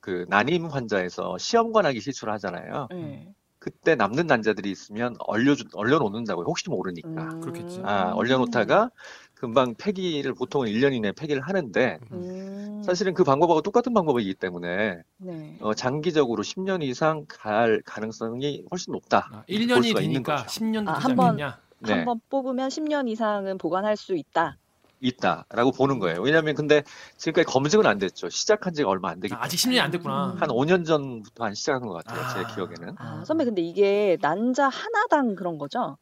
그 0.00 0.26
난임 0.28 0.66
환자에서 0.66 1.38
시험관하기 1.38 2.00
시술을 2.00 2.32
하잖아요. 2.34 2.88
네. 2.90 3.28
그때 3.58 3.94
남는 3.96 4.26
난자들이 4.28 4.70
있으면 4.70 5.16
얼려 5.18 5.56
얼려 5.74 5.98
놓는다고요. 5.98 6.44
혹시 6.46 6.68
모르니까. 6.70 7.08
음. 7.08 7.40
그렇겠지. 7.40 7.80
아, 7.84 8.12
얼려 8.14 8.38
놓다가 8.38 8.90
금방 9.34 9.74
폐기를 9.74 10.34
보통은 10.34 10.68
1년 10.68 10.92
이내 10.94 11.10
폐기를 11.12 11.42
하는데 11.42 11.98
음. 12.12 12.82
사실은 12.84 13.12
그 13.14 13.24
방법하고 13.24 13.62
똑같은 13.62 13.92
방법이기 13.92 14.34
때문에 14.34 14.98
네. 15.18 15.56
어, 15.60 15.74
장기적으로 15.74 16.42
10년 16.44 16.82
이상 16.84 17.24
갈 17.28 17.82
가능성이 17.84 18.62
훨씬 18.70 18.92
높다. 18.92 19.28
아, 19.32 19.36
볼 19.38 19.44
1년이 19.48 19.88
수가 19.88 20.00
있는 20.00 20.22
되니까 20.22 20.36
거죠. 20.36 20.46
10년 20.60 20.88
아, 20.88 20.94
되지 20.94 21.06
한 21.08 21.16
번- 21.16 21.26
않겠냐. 21.30 21.58
네, 21.86 21.92
한번 21.94 22.20
뽑으면 22.28 22.68
10년 22.68 23.08
이상은 23.08 23.58
보관할 23.58 23.96
수 23.96 24.14
있다. 24.16 24.56
있다라고 25.00 25.72
보는 25.72 25.98
거예요. 25.98 26.22
왜냐하면 26.22 26.54
근데 26.54 26.82
지금까지 27.18 27.44
검증은 27.52 27.86
안 27.86 27.98
됐죠. 27.98 28.30
시작한 28.30 28.72
지가 28.72 28.88
얼마 28.88 29.10
안 29.10 29.20
되기 29.20 29.34
아, 29.34 29.36
때문에 29.36 29.44
아 29.44 29.48
직 29.48 29.56
10년이 29.58 29.80
안 29.80 29.90
됐구나. 29.90 30.32
음. 30.32 30.40
한 30.40 30.48
5년 30.48 30.86
전부터 30.86 31.44
한 31.44 31.54
시작한 31.54 31.86
것 31.86 32.02
같아요. 32.02 32.24
아. 32.24 32.28
제 32.34 32.54
기억에는. 32.54 32.94
아, 32.98 33.22
선배 33.26 33.44
근데 33.44 33.60
이게 33.60 34.16
난자 34.22 34.68
하나당 34.68 35.34
그런 35.34 35.58
거죠? 35.58 35.98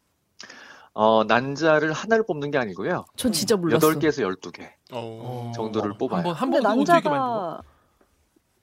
어, 0.93 1.25
난자를 1.25 1.93
하나를 1.93 2.25
뽑는 2.25 2.53
게 2.53 2.59
아니고요. 2.59 3.05
전 3.17 3.33
진짜 3.33 3.57
몰랐어. 3.57 3.89
8개에서 3.91 4.23
12개. 4.39 4.69
어. 4.93 5.51
정도를 5.57 5.99
뽑아요. 5.99 6.19
한번 6.19 6.35
한 6.37 6.51
근데 6.51 6.63
번 6.63 6.73
보고 6.77 6.85
되게 6.85 7.09
많이 7.09 7.19
뽑아. 7.19 7.19
난자가 7.19 7.63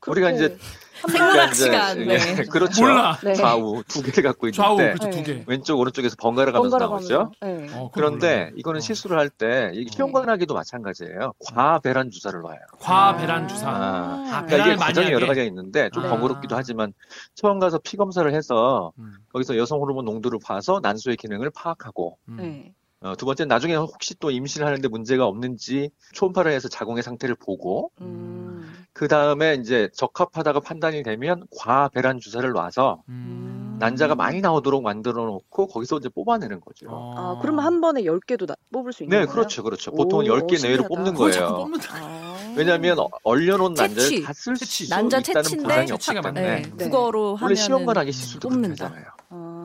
우리가 0.07 0.31
이제 0.31 0.57
한 1.01 1.09
생각지가 1.09 1.93
그러니까. 1.95 2.15
이제- 2.15 2.43
그렇죠. 2.51 2.81
몰라. 2.83 3.17
네. 3.23 3.33
좌우 3.33 3.83
두 3.87 4.01
개를 4.03 4.23
갖고 4.23 4.47
있는데 4.47 4.57
좌우 4.61 4.77
그렇죠 4.77 5.09
네. 5.09 5.09
두 5.11 5.23
개. 5.23 5.43
왼쪽 5.47 5.79
오른쪽에서 5.79 6.15
번갈아 6.19 6.51
가면서 6.51 6.77
번갈아 6.77 6.89
나오죠. 6.99 7.31
네. 7.41 7.67
어, 7.73 7.89
그런데. 7.93 8.51
이거는 8.55 8.77
어. 8.77 8.81
시술을 8.81 9.17
할때 9.17 9.71
이게 9.73 9.89
시험관하기도 9.91 10.53
마찬가지예요. 10.53 11.33
과배란 11.53 12.11
주사를 12.11 12.39
놔요. 12.39 12.59
과배란 12.79 13.47
주사. 13.47 13.69
아. 13.69 14.23
아, 14.31 14.45
그러니까 14.45 14.67
이게 14.67 14.75
과정이. 14.75 15.11
여러 15.11 15.27
가지가 15.27 15.43
있는데 15.45 15.89
좀 15.91 16.05
아. 16.05 16.09
번거롭기도 16.09 16.55
하지만 16.55 16.93
처음 17.35 17.59
가서 17.59 17.79
피 17.83 17.97
검사를 17.97 18.31
해서 18.33 18.91
음, 18.99 19.13
거기서 19.33 19.57
여성 19.57 19.79
호르몬 19.79 20.05
농도를 20.05 20.39
봐서 20.43 20.79
난소의 20.83 21.17
기능을 21.17 21.49
파악하고 21.51 22.17
음. 22.29 22.73
네. 23.01 23.09
어, 23.09 23.15
두 23.15 23.25
번째 23.25 23.45
나중에 23.45 23.75
혹시 23.75 24.15
또 24.19 24.29
임신을 24.31 24.67
하는데 24.67 24.87
문제가 24.87 25.25
없는지 25.25 25.89
초음파를 26.13 26.51
해서 26.51 26.69
자궁의 26.69 27.01
상태를 27.03 27.35
보고 27.35 27.91
음. 28.01 28.71
그 28.93 29.07
다음에 29.07 29.55
이제 29.55 29.89
적합하다가 29.93 30.59
판단이 30.59 31.01
되면 31.03 31.45
과배란 31.57 32.19
주사를 32.19 32.47
놔서 32.51 33.01
음. 33.09 33.77
난자가 33.79 34.13
많이 34.13 34.41
나오도록 34.41 34.83
만들어 34.83 35.25
놓고 35.25 35.67
거기서 35.67 35.97
이제 35.97 36.09
뽑아내는 36.09 36.59
거죠. 36.61 36.85
어. 36.89 37.13
아, 37.17 37.39
그러면 37.41 37.65
한 37.65 37.81
번에 37.81 38.03
10개도 38.03 38.45
나, 38.45 38.53
뽑을 38.71 38.93
수 38.93 39.01
있는 39.03 39.17
네, 39.17 39.25
거예요? 39.25 39.33
그렇죠, 39.33 39.63
그렇죠. 39.63 39.89
보통은 39.91 40.29
오, 40.29 40.35
10개 40.45 40.61
내외로. 40.61 40.83
뽑는 40.87 41.15
거예요. 41.15 41.67
아. 41.93 42.53
왜냐하면 42.55 42.99
어- 42.99 43.09
얼려놓은. 43.23 43.73
난자를 43.73 44.23
다 44.23 44.33
쓸. 44.33 44.55
수 44.57 44.87
난자 44.89 45.19
있다는 45.19 45.63
보장이 45.63 45.91
없기 45.91 46.13
맞네. 46.13 46.21
때문에 46.21 46.61
네. 46.77 46.85
국어로 46.85 47.21
원래 47.29 47.39
하면 47.39 47.55
시험관 47.55 47.97
하기 47.97 48.11
시술도 48.11 48.49
그렇게 48.49 48.61
뽑는다. 48.67 48.85
하잖아요. 48.85 49.05
아. 49.29 49.60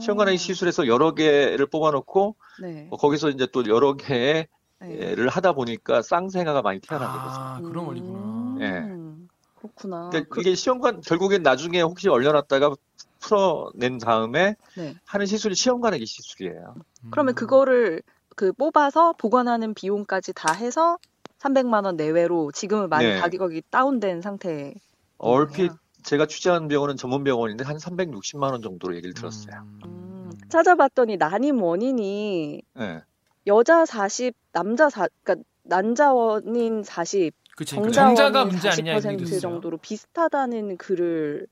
시험관하기 0.00 0.36
시술에서 0.38 0.86
여러 0.86 1.14
개를 1.14 1.66
뽑아놓고 1.66 2.36
네. 2.62 2.88
어, 2.90 2.96
거기서 2.96 3.30
이제 3.30 3.46
또 3.52 3.64
여러 3.66 3.94
개를 3.94 4.46
네. 4.80 5.14
하다 5.28 5.52
보니까 5.52 6.02
쌍생아가 6.02 6.62
많이 6.62 6.80
태어나게 6.80 7.12
되죠. 7.12 7.40
아, 7.40 7.60
그런 7.62 7.84
원리구나. 7.86 8.18
음. 8.18 8.58
예. 8.60 9.60
그렇구나. 9.60 10.08
그러니까 10.10 10.34
그- 10.34 10.40
이게 10.40 10.54
시험관 10.54 11.02
결국엔 11.02 11.42
나중에 11.42 11.80
혹시 11.82 12.08
얼려놨다가 12.08 12.74
풀어낸 13.20 13.98
다음에 13.98 14.56
네. 14.76 14.94
하는 15.04 15.26
시술이 15.26 15.54
시험관하기 15.54 16.06
시술이에요. 16.06 16.74
그러면 17.10 17.32
음. 17.32 17.34
그거를 17.34 18.02
그 18.36 18.52
뽑아서 18.54 19.12
보관하는 19.18 19.74
비용까지 19.74 20.32
다 20.32 20.54
해서 20.54 20.96
300만 21.38 21.84
원 21.84 21.96
내외로 21.96 22.50
지금은 22.52 22.88
많이 22.88 23.06
네. 23.06 23.18
가격이 23.20 23.62
다운된 23.70 24.22
상태. 24.22 24.72
얼핏 25.18 25.70
제가 26.02 26.26
취재한 26.26 26.68
병원은 26.68 26.96
전문 26.96 27.24
병원인데 27.24 27.64
한 27.64 27.76
360만 27.76 28.50
원 28.52 28.62
정도로 28.62 28.94
얘기를 28.96 29.14
들었어요. 29.14 29.62
음, 29.84 30.30
찾아봤더니 30.48 31.16
난임 31.16 31.62
원인이 31.62 32.62
예. 32.80 33.02
여자 33.46 33.84
40, 33.86 34.34
남자 34.52 34.88
4, 34.90 35.08
그러니까 35.22 35.44
난자 35.62 36.12
원인 36.12 36.82
40, 36.82 37.34
그치. 37.56 37.74
정자 37.74 38.04
정자가 38.06 38.38
원인 38.40 38.52
문제 38.52 38.68
아니냐 38.68 38.92
이 38.92 38.96
얘기도 38.96 39.08
40% 39.10 39.22
있어요. 39.22 39.40
정도로 39.40 39.76
비슷하다는 39.78 40.76
글을 40.78 41.46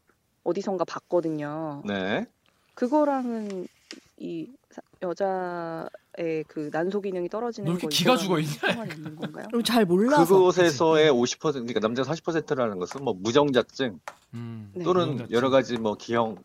어디선가 0.44 0.84
봤거든요. 0.84 1.82
네. 1.86 2.26
그거랑은 2.74 3.66
이 4.18 4.49
사- 4.70 4.82
여자 5.03 5.88
의 6.19 6.45
그 6.49 6.69
난소 6.73 7.01
기능이 7.01 7.29
떨어지는 7.29 7.79
거 7.79 7.89
기가 7.89 8.16
죽어 8.16 8.39
있냐? 8.41 8.85
있는 8.95 9.14
건가요? 9.16 9.47
그럼 9.49 9.62
잘 9.62 9.85
몰라서. 9.85 10.35
그곳에서의 10.35 11.11
50% 11.12 11.53
그러니까 11.53 11.81
남자 11.81 12.03
40%라는 12.03 12.79
것은 12.79 13.05
뭐 13.05 13.14
무정자증 13.14 13.99
음. 14.35 14.71
네. 14.75 14.85
또는 14.85 15.03
무정자증. 15.12 15.35
여러 15.37 15.51
가지 15.51 15.77
뭐 15.79 15.95
기형 15.95 16.37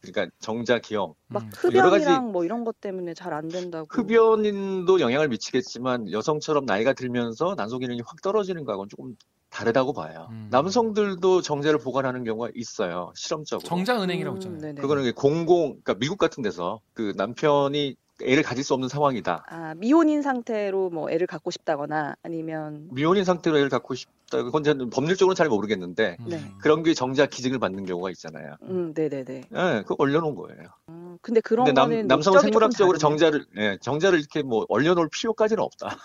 그러니까 0.00 0.34
정자 0.38 0.78
기형 0.78 1.14
막 1.26 1.42
음. 1.42 1.50
여러 1.74 1.90
가지- 1.90 2.04
흡연이랑 2.04 2.32
뭐 2.32 2.44
이런 2.44 2.64
것 2.64 2.80
때문에 2.80 3.14
잘 3.14 3.32
안 3.34 3.48
된다고. 3.48 3.86
흡연인도 3.90 5.00
영향을 5.00 5.28
미치겠지만 5.28 6.10
여성처럼 6.12 6.64
나이가 6.66 6.92
들면서 6.92 7.54
난소 7.56 7.78
기능이 7.78 8.00
확 8.06 8.22
떨어지는 8.22 8.64
거하고는 8.64 8.88
조금 8.88 9.16
다르다고 9.50 9.92
봐요. 9.94 10.28
음. 10.30 10.48
남성들도 10.50 11.40
정제를 11.42 11.78
보관하는 11.78 12.22
경우가 12.22 12.50
있어요. 12.54 13.12
실험적으로. 13.16 13.66
정자 13.66 14.00
은행이라고 14.00 14.36
음, 14.36 14.38
있잖아요. 14.38 14.60
네네. 14.60 14.80
그거는 14.80 15.12
공공 15.14 15.80
그러니까 15.82 15.94
미국 15.94 16.18
같은 16.18 16.42
데서 16.42 16.80
그 16.92 17.12
남편이 17.16 17.96
애를 18.22 18.42
가질 18.42 18.64
수 18.64 18.74
없는 18.74 18.88
상황이다. 18.88 19.44
아, 19.48 19.74
미혼인 19.76 20.22
상태로 20.22 20.90
뭐 20.90 21.10
애를 21.10 21.26
갖고 21.26 21.50
싶다거나 21.50 22.16
아니면 22.22 22.88
미혼인 22.92 23.24
상태로 23.24 23.56
애를 23.58 23.68
갖고 23.68 23.94
싶다. 23.94 24.42
그건 24.42 24.62
법률적으로는 24.90 25.34
잘 25.34 25.48
모르겠는데 25.48 26.16
음. 26.20 26.24
네. 26.28 26.40
그런 26.60 26.82
게 26.82 26.94
정자 26.94 27.26
기증을 27.26 27.58
받는 27.58 27.86
경우가 27.86 28.10
있잖아요. 28.10 28.56
음, 28.62 28.92
네 28.94 29.08
네 29.08 29.24
네. 29.24 29.42
예, 29.52 29.82
그거 29.86 29.96
올려놓은 29.98 30.34
거예요. 30.34 30.62
음, 30.90 31.18
근데 31.22 31.40
그런 31.40 31.64
근데 31.64 31.80
남, 31.80 31.90
거는 31.90 32.06
남성은 32.08 32.40
생물학적으로. 32.40 32.98
정자를 32.98 33.46
예, 33.56 33.78
정자를 33.80 34.18
이렇게 34.18 34.42
뭐 34.42 34.66
얼려놓을 34.68 35.08
필요까지는 35.10 35.62
없다. 35.62 35.96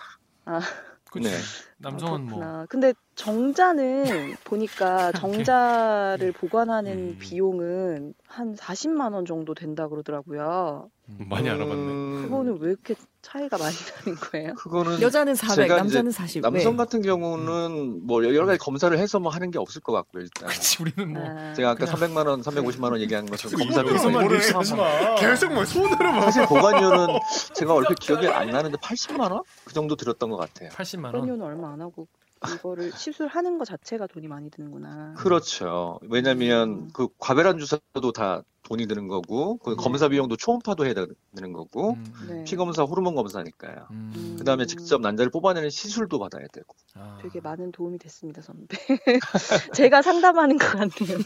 아. 0.45 0.59
그치. 1.11 1.29
네. 1.29 1.35
남성은 1.77 2.21
뭐 2.25 2.39
그렇구나. 2.39 2.65
근데 2.69 2.93
정자는 3.15 4.33
보니까 4.45 5.11
정자를 5.47 6.31
보관하는 6.31 6.91
음. 6.91 7.17
비용은 7.19 8.15
한 8.25 8.55
40만 8.55 9.13
원 9.13 9.25
정도 9.25 9.53
된다 9.53 9.87
그러더라고요. 9.87 10.89
많이 11.19 11.49
알아봤네. 11.49 11.73
음, 11.73 12.21
그거는 12.23 12.57
왜 12.59 12.69
이렇게 12.71 12.95
차이가 13.21 13.57
많이 13.57 13.75
나는 14.05 14.19
거예요? 14.19 14.53
그거는 14.55 15.01
여자는 15.01 15.35
400, 15.35 15.55
제가 15.55 15.75
남자는 15.77 16.09
이제 16.11 16.17
40. 16.17 16.41
남성 16.41 16.73
네. 16.73 16.77
같은 16.77 17.01
경우는 17.01 18.05
뭐 18.05 18.23
여러 18.23 18.45
가지 18.45 18.59
검사를 18.59 18.97
해서 18.97 19.19
뭐 19.19 19.31
하는 19.31 19.51
게 19.51 19.59
없을 19.59 19.81
것 19.81 19.93
같고요 19.93 20.23
일단. 20.23 20.49
그치 20.49 20.81
우리는 20.81 21.13
뭐 21.13 21.23
아, 21.25 21.53
제가 21.53 21.71
아까 21.71 21.85
그냥- 21.85 21.95
300만 22.13 22.27
원, 22.27 22.41
350만 22.41 22.91
원 22.91 22.99
얘기한 23.01 23.25
것처럼 23.25 23.59
검사 23.59 23.81
이거 23.81 23.97
비용. 23.97 24.11
뭐래. 24.11 24.37
하지 24.37 24.75
마. 24.75 25.15
계속 25.15 25.53
뭐 25.53 25.63
손으로 25.65 26.11
막 26.11 26.21
사실 26.23 26.45
보관료는 26.47 27.19
제가 27.53 27.73
얼핏 27.73 27.99
기억이 27.99 28.27
안 28.27 28.49
나는데 28.49 28.77
80만 28.77 29.31
원? 29.31 29.41
그 29.65 29.73
정도 29.73 29.95
들었던 29.95 30.29
것 30.29 30.37
같아요. 30.37 30.69
80만 30.69 31.03
원. 31.05 31.11
그런료는 31.13 31.45
얼마 31.45 31.71
안 31.71 31.81
하고 31.81 32.07
이거를 32.55 32.91
시술하는 32.91 33.57
거 33.57 33.63
자체가 33.63 34.07
돈이 34.07 34.27
많이 34.27 34.49
드는구나. 34.49 35.13
그렇죠. 35.17 35.99
왜냐면 36.09 36.69
음. 36.69 36.89
그 36.93 37.07
과배란 37.17 37.57
주사도 37.57 38.11
다 38.13 38.43
돈이 38.63 38.87
드는 38.87 39.07
거고 39.07 39.57
그 39.57 39.71
네. 39.71 39.75
검사 39.77 40.07
비용도 40.07 40.37
초음파도 40.37 40.85
해야 40.85 40.93
되는 40.93 41.53
거고 41.53 41.91
음, 41.91 42.13
음, 42.21 42.27
네. 42.29 42.43
피 42.45 42.55
검사, 42.55 42.83
호르몬 42.83 43.13
검사니까요. 43.15 43.87
음. 43.91 44.35
그다음에 44.39 44.63
음. 44.63 44.67
직접 44.67 45.01
난자를 45.01 45.31
뽑아내는 45.31 45.69
시술도 45.69 46.17
받아야 46.17 46.45
되고. 46.51 46.75
아. 46.95 47.19
되게 47.21 47.41
많은 47.41 47.71
도움이 47.71 47.99
됐습니다, 47.99 48.41
선배. 48.41 48.77
제가 49.75 50.01
상담하는 50.01 50.57
것 50.57 50.67
같네요. 50.71 51.19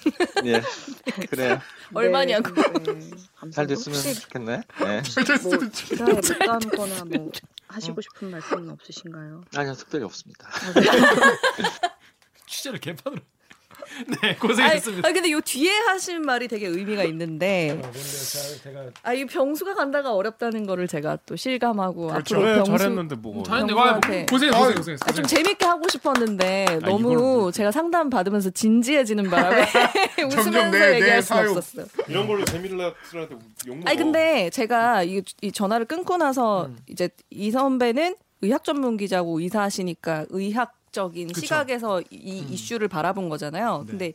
예. 0.46 0.62
그래요. 1.30 1.60
얼마냐고. 1.94 2.54
네, 2.54 2.62
네. 2.64 3.10
감사합니다. 3.36 3.52
잘 3.52 3.68
됐으면 3.68 3.98
혹시 3.98 4.22
좋겠네. 4.22 4.62
네. 4.80 5.02
뭐 5.44 5.58
기사에 5.72 6.14
못 6.14 6.22
담거나 6.22 7.06
뭐 7.06 7.32
하시고 7.68 8.02
싶은 8.02 8.32
말씀은 8.32 8.70
없으신가요? 8.72 9.44
아니요, 9.56 9.74
특별히 9.74 10.06
없습니다. 10.06 10.50
취재를 12.48 12.80
개판으로. 12.80 13.22
네 14.22 14.36
고생했습니다. 14.36 15.08
아니, 15.08 15.14
근데 15.14 15.32
요 15.32 15.42
뒤에 15.42 15.72
하신 15.72 16.22
말이 16.22 16.48
되게 16.48 16.68
의미가 16.68 17.04
있는데 17.06 17.82
제가 18.64 18.86
아이 19.04 19.26
병수가 19.26 19.74
간다가 19.76 20.14
어렵다는 20.14 20.66
거를 20.68 20.88
제가 20.88 21.18
또 21.26 21.36
실감하고 21.36 22.08
그렇죠. 22.08 22.36
앞으로 22.36 22.48
네, 22.50 22.56
병수 22.64 22.78
잘했는데 22.78 23.16
뭐. 23.16 23.44
잘했는데 23.44 23.74
와. 23.74 24.00
고생 24.00 24.26
고생 24.52 24.52
고생했어. 24.76 25.06
아, 25.08 25.12
좀 25.12 25.26
재밌게 25.26 25.66
하고 25.66 25.88
싶었는데 25.90 26.66
이걸 26.70 26.80
너무 26.82 27.14
뭐- 27.14 27.52
제가 27.52 27.72
상담 27.72 28.10
받으면서 28.10 28.50
진지해지는 28.52 29.30
바람에 29.30 29.66
웃으면서 30.26 30.50
내- 30.52 30.70
내 30.72 30.96
얘기할 30.96 31.22
수 31.22 31.30
사유. 31.30 31.50
없었어요. 31.52 31.86
이런 32.08 32.28
걸로 32.28 32.46
재미를 32.46 32.94
쓰라한테 33.10 33.36
욕 33.68 33.76
먹어. 33.78 33.90
아니 33.90 33.98
근데 33.98 34.50
제가 34.50 35.04
이, 35.04 35.22
이 35.42 35.52
전화를 35.52 35.86
끊고 35.86 36.18
나서 36.18 36.66
음. 36.68 36.78
이제 36.88 37.10
이 37.30 37.52
선배는 37.52 38.16
의학 38.42 38.64
전문 38.64 38.98
기자고 38.98 39.40
의사하시니까 39.40 40.26
의학 40.30 40.74
적인 40.98 41.28
그쵸. 41.28 41.42
시각에서 41.42 42.02
이 42.10 42.42
음. 42.42 42.48
이슈를 42.52 42.88
바라본 42.88 43.30
거잖아요. 43.30 43.84
네. 43.86 43.92
근데 43.92 44.14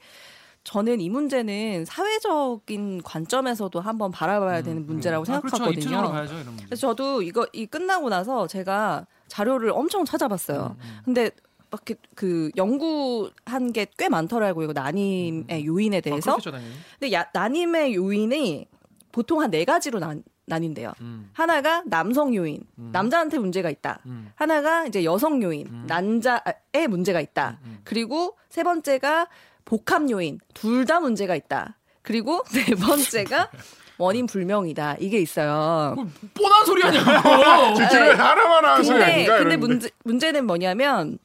저는 0.64 1.00
이 1.00 1.08
문제는 1.08 1.84
사회적인 1.84 3.02
관점에서도 3.02 3.80
한번 3.80 4.10
바라봐야 4.10 4.62
되는 4.62 4.84
문제라고 4.86 5.22
아, 5.28 5.40
그렇죠. 5.40 5.56
생각하거든요. 5.56 6.10
가야죠 6.10 6.34
이런 6.34 6.46
문제. 6.46 6.64
그래서 6.66 6.80
저도 6.88 7.22
이거 7.22 7.46
이 7.52 7.66
끝나고 7.66 8.08
나서 8.08 8.46
제가 8.48 9.06
자료를 9.28 9.70
엄청 9.70 10.04
찾아봤어요. 10.04 10.76
음, 10.78 10.82
음. 10.84 10.98
근데 11.04 11.30
막 11.70 11.80
이렇게 11.86 11.94
그 12.16 12.50
연구한 12.56 13.72
게 13.72 13.86
꽤 13.96 14.08
많더라고요. 14.08 14.64
이거 14.64 14.72
난임의 14.72 15.64
요인에 15.66 15.98
아, 15.98 16.00
대해서. 16.00 16.32
그렇겠죠 16.32 16.50
당연히. 16.50 16.72
근데 16.98 17.12
야, 17.12 17.26
난임의 17.32 17.94
요인이 17.94 18.66
보통 19.12 19.40
한 19.40 19.50
네 19.50 19.64
가지로 19.64 19.98
난, 20.44 20.60
나뉜대요. 20.60 20.92
음, 21.00 21.30
하나가 21.32 21.82
남성 21.86 22.34
요인, 22.34 22.60
음. 22.78 22.90
남자한테 22.92 23.38
문제가 23.38 23.70
있다. 23.70 24.00
음, 24.06 24.30
하나가 24.34 24.84
이제 24.86 25.04
여성 25.04 25.42
요인, 25.42 25.66
음. 25.68 25.84
남자에 25.86 26.86
문제가 26.88 27.20
있다. 27.20 27.58
음. 27.64 27.78
그리고 27.84 28.36
세 28.48 28.62
번째가 28.62 29.28
복합 29.64 30.10
요인, 30.10 30.38
둘 30.54 30.84
다 30.84 31.00
문제가 31.00 31.36
있다. 31.36 31.78
그리고 32.02 32.42
네 32.52 32.74
번째가 32.74 33.50
원인 33.98 34.26
불명이다. 34.26 34.96
이게 34.98 35.18
있어요. 35.20 35.94
뭐 35.94 36.08
뻔한 36.34 36.66
소리 36.66 36.82
하냐고. 36.82 37.74
집에 37.76 38.10
하나만 38.10 38.64
하는 38.64 38.84
소리 38.84 38.98
근데 38.98 39.12
아닌가 39.12 39.38
근데. 39.38 39.56
문제 39.56 39.90
문제는 40.04 40.46
뭐냐면 40.46 41.18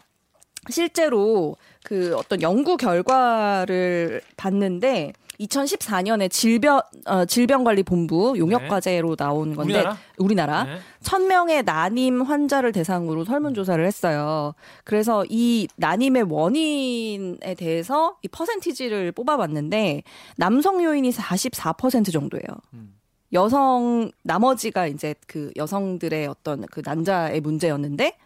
실제로 0.69 1.55
그 1.83 2.13
어떤 2.15 2.41
연구 2.43 2.77
결과를 2.77 4.21
봤는데 4.35 5.13
2014년에 5.39 6.31
질병 6.31 6.81
어, 7.05 7.25
질병관리본부 7.25 8.35
용역과제로 8.37 9.15
나온 9.15 9.55
건데 9.55 9.73
네. 9.73 9.79
우리나라? 9.79 9.97
우리나라 10.17 10.63
네. 10.63 10.77
1000명의 11.03 11.63
난임 11.63 12.21
환자를 12.21 12.71
대상으로 12.71 13.23
설문조사를 13.23 13.85
했어요. 13.85 14.53
그래서 14.83 15.23
이 15.29 15.67
난임의 15.75 16.23
원인에 16.23 17.53
대해서 17.55 18.17
이 18.23 18.27
퍼센티지를 18.27 19.11
뽑아봤는데 19.11 20.03
남성 20.37 20.83
요인이 20.83 21.09
44% 21.11 22.11
정도예요. 22.11 22.43
음. 22.73 22.93
여성 23.33 24.11
나머지가 24.23 24.87
이제 24.87 25.13
그 25.27 25.51
여성들의 25.57 26.27
어떤 26.27 26.65
그 26.67 26.81
난자의 26.83 27.41
문제였는데 27.41 28.17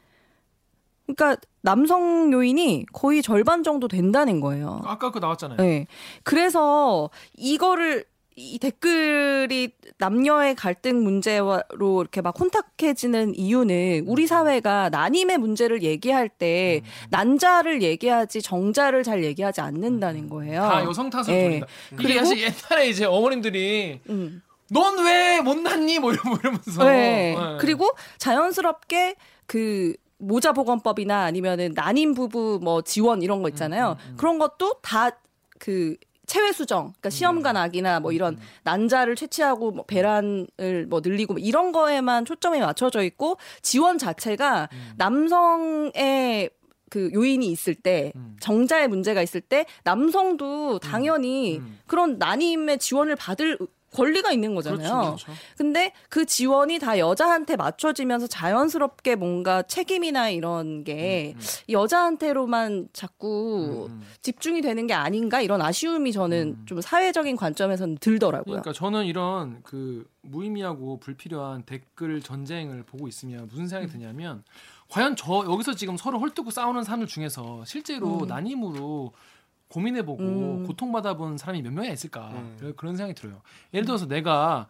그러니까 1.16 1.41
남성 1.62 2.32
요인이 2.34 2.86
거의 2.93 3.22
절반 3.22 3.64
정도 3.64 3.88
된다는 3.88 4.39
거예요. 4.39 4.82
아까 4.86 5.12
그 5.12 5.20
나왔잖아요. 5.20 5.57
네. 5.57 5.88
그래서 6.24 7.09
이거를 7.36 8.05
이 8.38 8.57
댓글이 8.59 9.72
남녀의 9.97 10.55
갈등 10.55 11.03
문제로 11.03 11.62
이렇게 11.78 12.22
막 12.22 12.34
혼탁해지는 12.39 13.36
이유는 13.36 14.05
우리 14.07 14.26
사회가 14.26 14.89
난임의 14.89 15.38
문제를 15.38 15.84
얘기할 15.84 16.30
때 16.30 16.82
난자를 17.09 17.82
얘기하지 17.84 18.41
정자를 18.41 19.03
잘 19.03 19.24
얘기하지 19.24 19.62
않는다는 19.62 20.30
거예요. 20.30 20.62
다 20.62 20.84
여성 20.84 21.09
탓을 21.09 21.26
예. 21.30 21.43
돌린다. 21.43 21.68
이게 21.99 22.20
사실 22.20 22.39
옛날에 22.39 22.89
이제 22.89 23.05
어머님들이 23.05 23.99
음. 24.09 24.41
넌왜 24.72 25.41
못났니? 25.41 25.99
뭐 25.99 26.14
이러- 26.14 26.22
뭐 26.26 26.38
이러면서. 26.41 26.84
네. 26.86 27.36
네. 27.36 27.57
그리고 27.59 27.89
자연스럽게 28.18 29.16
그 29.45 29.93
모자 30.22 30.53
보건법이나 30.53 31.24
아니면은 31.24 31.74
난임 31.76 32.13
부부 32.13 32.59
뭐 32.61 32.82
지원 32.82 33.22
이런 33.22 33.41
거 33.41 33.49
있잖아요. 33.49 33.97
음, 33.99 34.05
음, 34.05 34.11
음. 34.11 34.17
그런 34.17 34.39
것도 34.39 34.76
다그 34.82 35.97
체외 36.26 36.53
수정, 36.53 36.93
그러니까 36.93 37.09
시험관 37.09 37.57
아기나 37.57 37.99
뭐 37.99 38.13
이런 38.13 38.39
난자를 38.63 39.15
채취하고 39.15 39.72
뭐 39.72 39.84
배란을 39.86 40.86
뭐 40.88 41.01
늘리고 41.03 41.34
뭐 41.34 41.41
이런 41.41 41.74
거에만 41.74 42.24
초점이 42.24 42.59
맞춰져 42.59 43.03
있고 43.03 43.38
지원 43.61 43.97
자체가 43.97 44.69
음. 44.72 44.93
남성의 44.95 46.51
그 46.89 47.09
요인이 47.13 47.45
있을 47.47 47.76
때 47.76 48.13
음. 48.15 48.38
정자의 48.39 48.88
문제가 48.88 49.22
있을 49.22 49.41
때 49.41 49.65
남성도 49.84 50.80
당연히 50.80 51.57
음. 51.57 51.80
그런 51.88 52.17
난임의 52.17 52.80
지원을 52.80 53.15
받을 53.15 53.57
권리가 53.92 54.32
있는 54.32 54.56
그렇죠. 54.56 54.72
거잖아요. 54.72 55.02
그렇죠. 55.02 55.32
근데 55.58 55.94
그 56.10 56.26
지원이 56.26 56.80
다 56.80 56.98
여자한테 56.98 57.56
맞춰지면서 57.58 58.28
자연스럽게 58.28 59.16
뭔가 59.16 59.62
책임이나 59.64 60.30
이런 60.30 60.84
게 60.84 61.36
여자한테로만 61.70 62.89
자꾸 62.94 63.88
음, 63.89 63.94
음. 63.94 64.02
집중이 64.22 64.62
되는 64.62 64.88
게 64.88 64.94
아닌가 64.94 65.42
이런 65.42 65.62
아쉬움이 65.62 66.14
저는 66.14 66.56
음. 66.60 66.66
좀 66.66 66.82
사회적인 66.82 67.36
관점에서는 67.36 67.98
들더라고요. 67.98 68.62
그러니까 68.62 68.74
저는 68.74 69.06
이런 69.06 69.60
그 69.64 70.10
무의미하고 70.22 71.00
불필요한 71.00 71.64
댓글 71.64 72.22
전쟁을 72.22 72.84
보고 72.84 73.08
있으면 73.08 73.48
무슨 73.50 73.68
생각이 73.68 73.92
드냐면 73.92 74.44
과연 74.88 75.16
저 75.16 75.46
여기서 75.46 75.74
지금 75.74 75.98
서로 75.98 76.20
헐뜯고 76.20 76.52
싸우는 76.52 76.84
사람들 76.84 77.08
중에서 77.08 77.64
실제로 77.66 78.20
음. 78.20 78.28
난임으로 78.28 79.14
고민해보고 79.76 80.24
음. 80.24 80.63
고통받아본 80.67 81.38
사람이 81.38 81.61
몇 81.61 81.72
명이나 81.74 81.93
있을까 81.93 82.30
음. 82.34 82.74
그런- 82.76 82.95
생각이 82.95 83.13
들어요. 83.19 83.41
예를 83.74 83.86
들어서 83.86 84.05
내가 84.05 84.67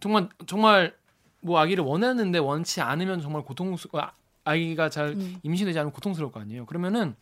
정말 0.00 0.28
정말 0.46 0.94
뭐 1.40 1.58
아기를 1.58 1.84
원했는데 1.84 2.38
원치 2.38 2.80
않으면 2.80 3.20
정말 3.20 3.42
고통스 3.42 3.88
아, 3.92 4.12
아기가 4.44 4.88
잘 4.90 5.08
음. 5.08 5.38
임신되지 5.42 5.78
않으면 5.78 5.92
고통스러울 5.92 6.32
거 6.32 6.40
아니에요. 6.40 6.66
그러면은 6.66 7.14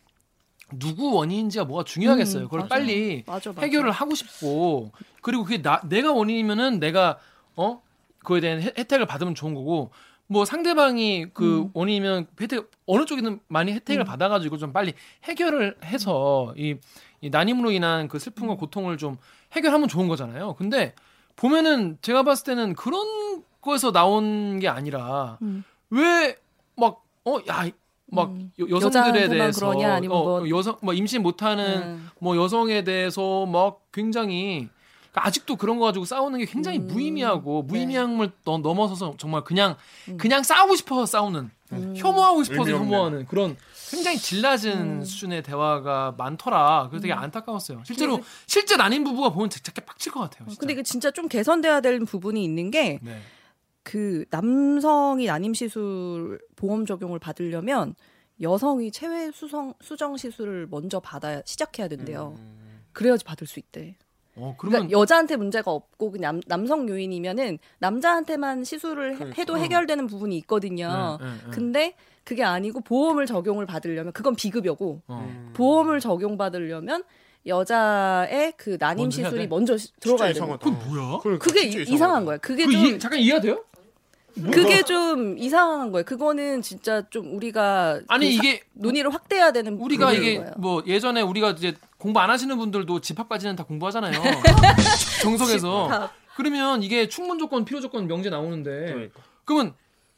누구 0.79 1.13
원인인지가 1.13 1.65
뭐가 1.65 1.83
중요하겠어요. 1.83 2.43
음, 2.43 2.45
그걸 2.45 2.59
맞아요. 2.61 2.69
빨리 2.69 3.23
맞아, 3.25 3.49
맞아. 3.51 3.61
해결을 3.61 3.91
하고 3.91 4.15
싶고 4.15 4.91
그리고 5.21 5.43
그게 5.43 5.61
나 5.61 5.81
내가 5.87 6.13
원인이면은 6.13 6.79
내가 6.79 7.19
어 7.55 7.81
그거에 8.19 8.39
대한 8.39 8.61
혜, 8.61 8.71
혜택을 8.77 9.05
받으면 9.05 9.35
좋은 9.35 9.53
거고 9.53 9.91
뭐 10.27 10.45
상대방이 10.45 11.27
그 11.33 11.63
음. 11.63 11.69
원인이면 11.73 12.27
혜택 12.39 12.71
어느 12.85 13.05
쪽이든 13.05 13.39
많이 13.47 13.71
혜택을 13.73 14.05
받아가지고 14.05 14.57
좀 14.57 14.71
빨리 14.73 14.93
해결을 15.25 15.77
해서 15.83 16.53
이, 16.57 16.75
이 17.23 17.29
난임으로 17.29 17.71
인한 17.71 18.09
그 18.09 18.17
음. 18.17 18.19
슬픔과 18.19 18.55
고통을 18.55 18.97
좀 18.97 19.17
해결하면 19.53 19.87
좋은 19.87 20.07
거잖아요. 20.09 20.55
근데 20.57 20.93
보면은 21.37 21.97
제가 22.01 22.23
봤을 22.23 22.43
때는 22.45 22.73
그런 22.75 23.41
거에서 23.61 23.91
나온 23.93 24.59
게 24.59 24.67
아니라 24.67 25.37
음. 25.41 25.63
왜막 25.89 27.01
어 27.25 27.39
야 27.47 27.71
막 28.07 28.29
음. 28.29 28.51
여성들에 28.69 29.27
대해서 29.27 29.65
그러냐, 29.71 29.95
아니면 29.95 30.15
어, 30.17 30.23
뭐- 30.23 30.49
여성 30.49 30.77
뭐 30.83 30.93
임신 30.93 31.23
못하는 31.23 31.81
음. 31.81 32.09
뭐 32.19 32.35
여성에 32.37 32.83
대해서 32.83 33.47
막 33.47 33.79
굉장히 33.91 34.67
그러니까 35.09 35.27
아직도 35.27 35.55
그런 35.55 35.79
거 35.79 35.85
가지고 35.85 36.05
싸우는 36.05 36.37
게 36.39 36.45
굉장히 36.45 36.77
음. 36.77 36.87
무의미하고 36.87 37.61
네. 37.65 37.67
무의미함을 37.73 38.31
너- 38.45 38.59
넘어서서 38.59 39.15
정말 39.17 39.43
그냥 39.43 39.77
음. 40.09 40.17
그냥 40.17 40.43
싸우고 40.43 40.75
싶어서 40.75 41.07
싸우는 41.07 41.49
음. 41.71 41.93
혐오하고 41.97 42.43
싶어서. 42.43 42.69
혐오하는 42.71 43.25
그런 43.25 43.55
굉장히 43.93 44.17
질 44.17 44.41
낮은 44.41 44.71
음. 44.99 45.03
수준의 45.03 45.43
대화가 45.43 46.15
많더라. 46.17 46.87
그래서 46.89 47.01
되게 47.03 47.13
안타까웠어요. 47.13 47.83
실제로 47.85 48.15
근데 48.17 48.27
실제 48.47 48.75
난임 48.75 49.03
부부가 49.03 49.29
보면 49.29 49.49
되게 49.49 49.81
빡칠 49.85 50.11
것 50.11 50.21
같아요. 50.21 50.47
진짜. 50.47 50.59
근데 50.59 50.73
이게 50.73 50.83
진짜 50.83 51.11
좀 51.11 51.27
개선돼야 51.27 51.81
될 51.81 51.99
부분이 51.99 52.43
있는 52.43 52.71
게 52.71 52.99
네. 53.01 53.21
그 53.83 54.25
남성이 54.29 55.25
난임 55.27 55.53
시술 55.53 56.39
보험 56.55 56.85
적용을 56.85 57.19
받으려면 57.19 57.95
여성이 58.41 58.91
체외 58.91 59.31
수성 59.31 59.73
수정 59.81 60.17
시술을 60.17 60.67
먼저 60.69 60.99
받아야 60.99 61.41
시작해야 61.45 61.87
된대요. 61.87 62.37
그래야지 62.93 63.23
받을 63.25 63.45
수 63.47 63.59
있대. 63.59 63.95
어, 64.35 64.55
그러니까 64.57 64.79
그러면 64.79 64.91
여자한테 64.91 65.35
문제가 65.35 65.69
없고 65.71 66.09
그냥 66.11 66.41
남, 66.47 66.59
남성 66.65 66.89
요인이면은 66.89 67.59
남자한테만 67.77 68.63
시술을 68.63 69.11
해- 69.13 69.15
그러니까. 69.17 69.39
해도 69.41 69.57
해결되는 69.59 70.07
부분이 70.07 70.35
있거든요. 70.39 71.19
네, 71.21 71.27
네, 71.27 71.33
네. 71.45 71.51
근데 71.51 71.95
그게 72.23 72.43
아니고 72.43 72.81
보험을 72.81 73.25
적용을 73.25 73.65
받으려면 73.65 74.13
그건 74.13 74.35
비급여고 74.35 75.01
어. 75.07 75.51
보험을 75.53 75.99
적용받으려면 75.99 77.03
여자의 77.45 78.53
그 78.55 78.77
난임 78.79 79.03
먼저 79.05 79.15
시술이 79.23 79.41
돼? 79.41 79.47
먼저 79.47 79.77
시- 79.77 79.91
들어가야. 79.99 80.31
거야. 80.33 80.57
그건 80.57 80.79
뭐야? 80.87 81.19
그러니까 81.21 81.43
그게 81.45 81.63
이- 81.67 81.83
이상한 81.93 82.23
거야. 82.25 82.37
그게 82.37 82.65
그좀 82.65 82.85
이, 82.85 82.99
잠깐 82.99 83.19
이해가 83.19 83.41
돼요? 83.41 83.63
그게 84.51 84.81
좀 84.83 85.37
이상한 85.37 85.91
거예요. 85.91 86.05
그거는 86.05 86.61
진짜 86.63 87.03
좀 87.09 87.35
우리가 87.35 87.99
아니 88.07 88.29
그 88.31 88.35
사- 88.37 88.39
이게 88.47 88.61
논의를 88.73 89.13
확대해야 89.13 89.51
되는 89.51 89.73
우리가 89.77 90.13
이게 90.13 90.37
거예요. 90.37 90.53
뭐 90.57 90.81
예전에 90.87 91.21
우리가 91.21 91.51
이제 91.51 91.75
공부 91.97 92.19
안 92.19 92.29
하시는 92.29 92.57
분들도 92.57 93.01
집합까지는 93.01 93.55
다 93.57 93.63
공부하잖아요. 93.65 94.13
정석에서. 95.21 95.83
집합. 95.87 96.13
그러면 96.35 96.81
이게 96.81 97.07
충분 97.07 97.37
조건, 97.37 97.63
필요 97.63 97.79
조건 97.79 98.07
명제 98.07 98.29
나오는데 98.31 98.69
그러니까. 98.91 99.19
그러면 99.45 99.73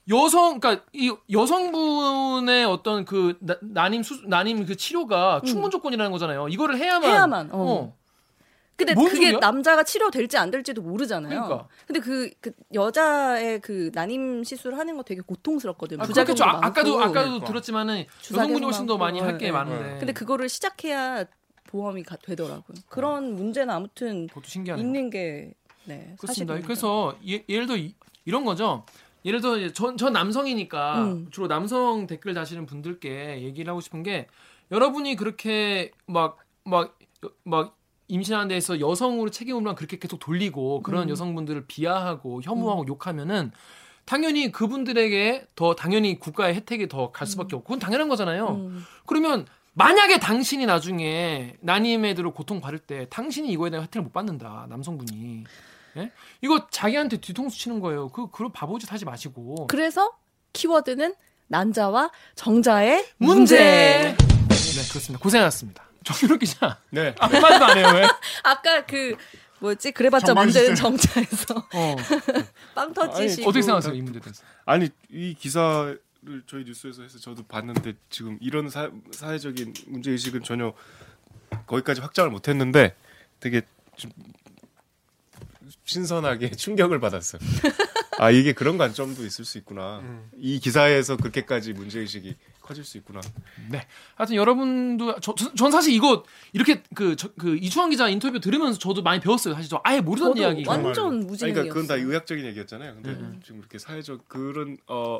여성 0.09 0.59
그러니까 0.59 0.85
이 0.93 1.11
여성분의 1.31 2.65
어떤 2.65 3.05
그 3.05 3.37
나, 3.39 3.55
난임 3.61 4.03
수 4.03 4.21
난임 4.27 4.65
그 4.65 4.75
치료가 4.75 5.41
충분 5.45 5.71
조건이라는 5.71 6.11
거잖아요. 6.11 6.47
이거를 6.49 6.77
해야만 6.77 7.09
해야만, 7.09 7.49
어. 7.53 7.95
근데 8.77 8.93
뭔 8.93 9.07
그게 9.07 9.27
소리야? 9.27 9.39
남자가 9.39 9.83
치료될지 9.83 10.37
안 10.37 10.51
될지도 10.51 10.81
모르잖아요. 10.81 11.29
그러니까. 11.43 11.67
근데 11.87 11.99
그, 12.01 12.29
그 12.41 12.51
여자의 12.73 13.61
그 13.61 13.89
난임 13.93 14.43
시술 14.43 14.75
하는 14.77 14.97
거 14.97 15.03
되게 15.03 15.21
고통스럽거든요. 15.21 16.03
아, 16.03 16.05
부작용도 16.05 16.33
그렇겠죠. 16.35 16.43
아, 16.43 16.59
많고. 16.59 16.67
아까도 16.67 16.99
아까도 16.99 17.13
그러니까. 17.25 17.47
들었지만은 17.47 18.05
여성분이 18.31 18.63
훨씬 18.65 18.85
더 18.85 18.97
많이 18.97 19.19
많고. 19.19 19.31
할게 19.31 19.45
네. 19.45 19.51
많은데. 19.53 19.97
근데 19.99 20.11
그거를 20.13 20.49
시작해야 20.49 21.23
보험이 21.67 22.03
가- 22.03 22.17
되더라고요. 22.17 22.77
그런 22.89 23.35
문제는 23.35 23.73
아무튼. 23.73 24.27
있는 24.77 25.09
게 25.09 25.53
네, 25.85 26.13
그렇습니다. 26.19 26.27
사실입니다. 26.27 26.67
그래서 26.67 27.15
예, 27.27 27.45
예를 27.47 27.67
들어 27.67 27.77
이, 27.77 27.95
이런 28.25 28.43
거죠. 28.43 28.85
예를 29.25 29.41
들어 29.41 29.71
전, 29.73 29.97
전 29.97 30.13
남성이니까 30.13 31.03
음. 31.03 31.27
주로 31.31 31.47
남성 31.47 32.07
댓글 32.07 32.33
다시는 32.33 32.65
분들께 32.65 33.41
얘기를 33.41 33.69
하고 33.69 33.81
싶은 33.81 34.03
게 34.03 34.27
여러분이 34.71 35.15
그렇게 35.15 35.91
막 36.07 36.37
막 36.63 36.95
막 37.43 37.77
임신하는 38.07 38.47
데서 38.49 38.79
여성으로 38.79 39.31
책임을 39.31 39.73
그렇게 39.75 39.97
계속 39.97 40.19
돌리고 40.19 40.81
그런 40.83 41.03
음. 41.03 41.09
여성분들을 41.09 41.65
비하하고 41.67 42.41
혐오하고 42.43 42.85
욕하면은 42.87 43.51
당연히 44.05 44.51
그분들에게 44.51 45.47
더 45.55 45.73
당연히 45.73 46.19
국가의 46.19 46.53
혜택이 46.55 46.87
더 46.87 47.11
갈 47.11 47.25
수밖에 47.27 47.55
없고 47.55 47.63
그건 47.63 47.79
당연한 47.79 48.07
거잖아요. 48.07 48.49
음. 48.49 48.85
그러면 49.07 49.47
만약에 49.73 50.19
당신이 50.19 50.67
나중에 50.67 51.55
난임 51.61 52.05
애들을 52.05 52.29
고통 52.31 52.61
받을 52.61 52.77
때 52.77 53.07
당신이 53.09 53.49
이거에 53.49 53.71
대한 53.71 53.83
혜택을 53.85 54.03
못 54.03 54.13
받는다 54.13 54.67
남성분이 54.69 55.43
예? 55.97 56.11
이거 56.41 56.67
자기한테 56.69 57.17
뒤통수 57.17 57.57
치는 57.57 57.79
거예요. 57.79 58.09
그 58.09 58.29
그런 58.29 58.51
바보짓 58.51 58.91
하지 58.91 59.05
마시고. 59.05 59.67
그래서 59.67 60.11
키워드는 60.53 61.15
난자와 61.47 62.11
정자의 62.35 63.05
문제. 63.17 64.15
문제. 64.17 64.75
네 64.81 64.87
그렇습니다. 64.89 65.19
고생하셨습니다. 65.21 65.83
정유럽 66.03 66.39
기자. 66.39 66.79
네. 66.89 67.15
아무 67.19 67.39
말도 67.39 67.65
안 67.65 67.77
해요 67.77 67.87
왜? 67.95 68.07
아까 68.43 68.85
그 68.85 69.15
뭐였지? 69.59 69.91
그래봤자 69.91 70.33
문제는. 70.33 70.75
정자에서 70.75 71.55
어, 71.73 71.95
빵 72.75 72.93
터지시고 72.93 73.49
어떻게 73.49 73.61
생각하세요 73.61 73.93
이 73.95 74.01
문제에 74.01 74.21
대해서? 74.21 74.43
아니 74.65 74.89
이 75.09 75.33
기사를 75.33 75.99
저희 76.47 76.63
뉴스에서 76.65 77.03
해서 77.03 77.17
저도 77.19 77.43
봤는데 77.43 77.93
지금 78.09 78.37
이런 78.41 78.69
사, 78.69 78.91
사회적인 79.11 79.73
문제 79.87 80.11
의식은 80.11 80.43
전혀 80.43 80.73
거기까지 81.67 82.01
확장을 82.01 82.29
못했는데 82.29 82.95
되게 83.39 83.61
좀 83.95 84.11
신선하게 85.83 86.51
충격을 86.55 86.99
받았어요. 86.99 87.41
아 88.17 88.31
이게 88.31 88.53
그런 88.53 88.77
관점도 88.77 89.25
있을 89.25 89.43
수 89.45 89.57
있구나. 89.57 90.01
이 90.37 90.59
기사에서 90.59 91.17
그렇게까지 91.17 91.73
문제 91.73 91.99
의식이 91.99 92.35
커질 92.61 92.83
수 92.85 92.97
있구나. 92.97 93.19
네 93.69 93.85
하여튼 94.15 94.35
여러분도 94.35 95.19
저, 95.19 95.35
저- 95.35 95.53
전 95.53 95.71
사실 95.71 95.93
이거 95.93 96.23
이렇게 96.53 96.81
그, 96.95 97.15
저, 97.15 97.29
그 97.37 97.57
이충환 97.57 97.89
기자 97.89 98.07
인터뷰 98.07 98.39
들으면서 98.39 98.79
저도 98.79 99.03
많이 99.03 99.19
배웠어요 99.19 99.53
사실 99.53 99.69
저 99.69 99.81
아예 99.83 99.99
모르던 100.01 100.37
이야기 100.37 100.63
완전 100.65 101.27
무지개였어요. 101.27 101.53
그러니까 101.53 101.73
그건 101.73 101.87
다 101.87 101.95
의학적인 101.95 102.45
얘기였잖아요. 102.45 102.93
근데 102.95 103.09
음. 103.11 103.41
지금 103.43 103.59
이렇게 103.59 103.77
사회적 103.77 104.27
그런 104.29 104.77
어 104.87 105.19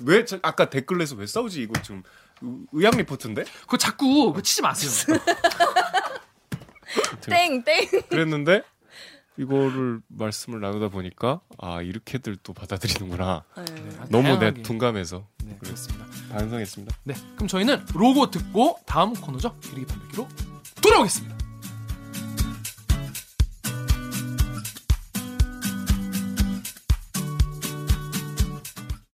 왜 0.00 0.24
아까 0.42 0.70
댓글에서 0.70 1.16
왜 1.16 1.26
싸우지 1.26 1.60
이거 1.60 1.72
지금 1.82 2.04
의- 2.40 2.66
의학 2.70 2.96
리포트인데 2.96 3.42
그거 3.62 3.76
자꾸 3.76 4.26
그거 4.26 4.40
치지 4.40 4.62
마세요 4.62 5.18
땡 7.28 7.64
땡. 7.64 7.88
그랬는데 8.08 8.62
이거를 9.38 10.00
말씀을 10.08 10.60
나누다 10.60 10.88
보니까 10.88 11.40
아 11.58 11.80
이렇게들 11.80 12.36
또 12.42 12.52
받아들이는구나. 12.52 13.44
네. 13.56 13.64
너무 14.10 14.28
내 14.28 14.38
다양하게. 14.38 14.62
둔감해서 14.62 15.26
네, 15.44 15.56
그렇습니다. 15.60 16.04
반성했습니다. 16.32 16.96
네, 17.04 17.14
그럼 17.36 17.48
저희는 17.48 17.86
로고 17.94 18.30
듣고 18.30 18.78
다음 18.86 19.14
코너죠. 19.14 19.56
기르기 19.60 19.86
판별기로 19.86 20.28
돌아오겠습니다. 20.82 21.36